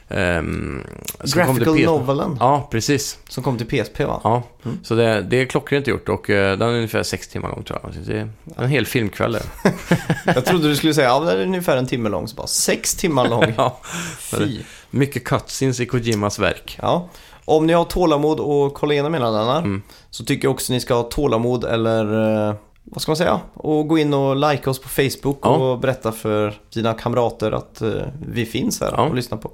till 0.08 1.32
Graphical 1.34 1.80
novelen 1.84 2.36
Ja, 2.40 2.68
precis. 2.70 3.18
som 3.28 3.42
kom 3.44 3.58
till 3.58 3.66
PSP 3.84 4.00
va? 4.00 4.20
Ja, 4.24 4.42
Mm. 4.64 4.78
så 4.82 4.94
det, 4.94 5.22
det 5.22 5.40
är 5.40 5.44
klockrent 5.46 5.86
gjort 5.86 6.08
och 6.08 6.30
eh, 6.30 6.58
den 6.58 6.68
är 6.68 6.74
ungefär 6.74 7.02
sex 7.02 7.28
timmar 7.28 7.48
lång 7.48 7.62
tror 7.64 7.80
jag. 7.82 7.94
Så 7.94 8.00
det 8.10 8.18
är 8.18 8.28
en 8.56 8.68
hel 8.68 8.86
filmkväll. 8.86 9.38
Jag 10.26 10.44
trodde 10.44 10.68
du 10.68 10.76
skulle 10.76 10.94
säga 10.94 11.08
ja, 11.08 11.20
den 11.20 11.28
är 11.40 11.42
ungefär 11.42 11.76
en 11.76 11.86
timme 11.86 12.08
lång, 12.08 12.28
så 12.28 12.36
bara 12.36 12.46
sex 12.46 12.94
timmar 12.94 13.28
lång. 13.28 13.44
ja, 13.56 13.80
Fy. 14.20 14.58
mycket 14.90 15.24
cutscenes 15.24 15.80
i 15.80 15.86
Kojimas 15.86 16.38
verk. 16.38 16.78
Ja. 16.82 17.08
Om 17.48 17.66
ni 17.66 17.72
har 17.72 17.84
tålamod 17.84 18.40
och 18.40 18.74
kolla 18.74 18.92
igenom 18.92 19.14
hela 19.14 19.30
den 19.30 19.46
här 19.46 19.58
Mm. 19.58 19.82
så 20.10 20.24
tycker 20.24 20.48
jag 20.48 20.52
också 20.54 20.72
ni 20.72 20.80
ska 20.80 20.94
ha 20.94 21.02
tålamod 21.02 21.64
eller 21.64 22.04
eh, 22.48 22.54
vad 22.84 23.02
ska 23.02 23.10
man 23.10 23.16
säga? 23.16 23.40
Och 23.54 23.88
gå 23.88 23.98
in 23.98 24.14
och 24.14 24.36
like 24.50 24.70
oss 24.70 24.78
på 24.78 24.88
Facebook 24.88 25.38
Ja. 25.42 25.56
och 25.56 25.78
berätta 25.78 26.12
för 26.12 26.54
dina 26.74 26.94
kamrater 26.94 27.52
att 27.52 27.82
eh, 27.82 27.90
vi 28.28 28.46
finns 28.46 28.80
här 28.80 28.92
Ja. 28.96 29.02
och 29.08 29.14
lyssnar 29.14 29.38
på. 29.38 29.50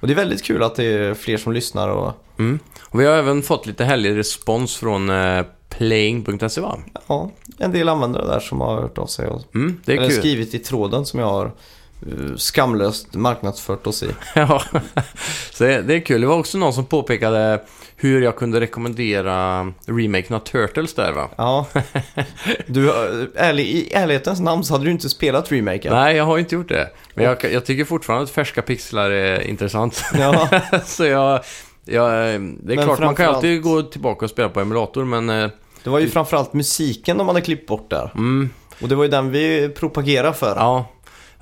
Och 0.00 0.06
det 0.06 0.12
är 0.12 0.16
väldigt 0.16 0.42
kul 0.44 0.62
att 0.62 0.74
det 0.74 0.84
är 0.84 1.14
fler 1.14 1.36
som 1.36 1.52
lyssnar 1.52 1.88
och 1.88 2.12
Mm. 2.38 2.58
Och 2.82 3.00
vi 3.00 3.06
har 3.06 3.12
även 3.16 3.42
fått 3.42 3.66
lite 3.66 3.84
härlig 3.84 4.16
respons 4.16 4.76
från 4.76 5.10
eh, 5.10 5.44
playing.se 5.68 6.60
va? 6.60 6.78
ja, 7.06 7.30
en 7.58 7.72
del 7.72 7.88
användare 7.88 8.26
där 8.26 8.40
som 8.40 8.60
har 8.60 8.80
hört 8.82 8.98
av 8.98 9.06
sig 9.06 9.28
och 9.28 9.42
Mm, 9.54 9.80
det 9.84 9.92
är 9.92 9.96
eller 9.96 10.08
kul. 10.08 10.18
skrivit 10.18 10.54
i 10.54 10.58
tråden 10.58 11.06
som 11.06 11.20
jag 11.20 11.26
har 11.26 11.52
skamlöst 12.36 13.14
marknadsfört 13.14 13.86
oss 13.86 14.02
i. 14.02 14.08
Ja, 14.34 14.62
så 15.52 15.64
det, 15.64 15.82
det 15.82 15.94
är 15.94 16.00
kul. 16.00 16.20
Det 16.20 16.26
var 16.26 16.38
också 16.38 16.58
någon 16.58 16.72
som 16.72 16.86
påpekade 16.86 17.60
hur 17.96 18.22
jag 18.22 18.36
kunde 18.36 18.60
rekommendera 18.60 19.60
remaken 19.86 20.36
av 20.36 20.40
Turtles 20.40 20.94
där 20.94 21.12
va? 21.12 21.28
Ja. 21.36 21.66
Du, 22.66 22.88
eh, 22.88 23.26
ärlig, 23.36 23.64
I 23.66 23.92
ärlighetens 23.92 24.40
namn 24.40 24.64
så 24.64 24.74
hade 24.74 24.84
du 24.84 24.90
inte 24.90 25.08
spelat 25.08 25.52
remaken. 25.52 25.92
Nej, 25.92 26.16
jag 26.16 26.24
har 26.24 26.38
inte 26.38 26.54
gjort 26.54 26.68
det. 26.68 26.90
Men 27.14 27.24
jag, 27.24 27.44
jag 27.52 27.64
tycker 27.64 27.84
fortfarande 27.84 28.24
att 28.24 28.30
färska 28.30 28.62
pixlar 28.62 29.10
är 29.10 29.40
intressant. 29.40 30.04
Ja, 30.18 30.48
så 30.84 31.04
jag, 31.04 31.40
jag, 31.84 32.10
det 32.10 32.32
är 32.34 32.38
Men 32.76 32.84
klart, 32.84 32.98
man 33.00 33.14
kan 33.14 33.34
alltid 33.34 33.62
gå 33.62 33.82
tillbaka 33.82 34.24
och 34.24 34.30
spela 34.30 34.48
på 34.48 34.60
emulator, 34.60 35.04
men... 35.04 35.30
eh, 35.30 35.50
det 35.84 35.90
var 35.90 35.98
ju 35.98 36.08
framförallt 36.08 36.52
musiken 36.52 37.18
de 37.18 37.28
hade 37.28 37.40
klippt 37.40 37.66
bort 37.68 37.90
där. 37.90 38.10
Mm, 38.14 38.50
Och 38.82 38.88
det 38.88 38.94
var 38.94 39.04
ju 39.04 39.10
den 39.10 39.30
vi 39.30 39.68
propagerade 39.68 40.34
för. 40.34 40.56
ja, 40.56 40.86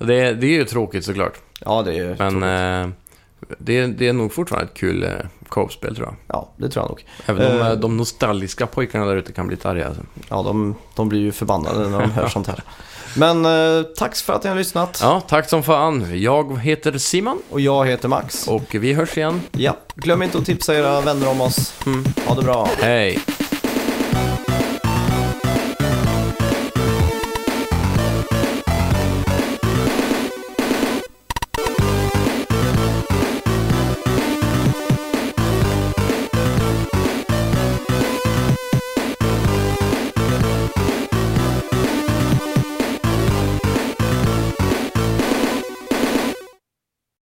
det, 0.07 0.33
det 0.33 0.47
är 0.47 0.51
ju 0.51 0.65
tråkigt 0.65 1.05
såklart. 1.05 1.33
Ja, 1.59 1.81
det 1.81 1.97
är 1.97 2.15
Men 2.31 2.43
eh, 2.83 2.89
det, 3.57 3.85
det 3.87 4.07
är 4.07 4.13
nog 4.13 4.33
fortfarande 4.33 4.67
ett 4.71 4.77
kul 4.77 5.03
eh, 5.03 5.09
co-op-spel 5.49 5.95
tror 5.95 6.07
jag. 6.07 6.15
Ja, 6.27 6.49
det 6.57 6.69
tror 6.69 6.83
jag 6.85 6.89
nog. 6.89 7.05
Även 7.25 7.51
om 7.55 7.61
Eh. 7.61 7.67
eh, 7.67 7.73
de 7.77 7.97
nostalgiska 7.97 8.67
pojkarna 8.67 9.05
där 9.05 9.15
ute 9.15 9.31
kan 9.31 9.47
bli 9.47 9.55
lite 9.55 9.69
arga. 9.69 9.87
Alltså. 9.87 10.01
Ja, 10.29 10.41
de, 10.43 10.75
de 10.95 11.09
blir 11.09 11.19
ju 11.19 11.31
förbannade 11.31 11.89
när 11.89 11.99
de 11.99 12.11
hör 12.11 12.27
sånt 12.33 12.47
här. 12.47 12.59
Men 13.17 13.45
eh, 13.45 13.83
tack 13.97 14.15
för 14.15 14.33
att 14.33 14.43
ni 14.43 14.49
har 14.49 14.57
lyssnat. 14.57 14.99
Ja, 15.01 15.21
tack 15.27 15.49
som 15.49 15.63
fan. 15.63 16.21
Jag 16.21 16.59
heter 16.61 16.97
Simon 16.97 17.41
Och 17.49 17.59
jag 17.61 17.85
heter 17.85 18.07
Max. 18.07 18.47
och 18.47 18.75
vi 18.75 18.93
hörs 18.93 19.17
igen. 19.17 19.41
Ja, 19.51 19.77
glöm 19.95 20.21
inte 20.23 20.37
att 20.37 20.45
tipsa 20.45 20.75
era 20.75 21.01
vänner 21.01 21.29
om 21.29 21.41
oss. 21.41 21.73
Mm. 21.85 22.03
Ha 22.27 22.35
det 22.35 22.41
bra. 22.41 22.69
Hej! 22.81 23.19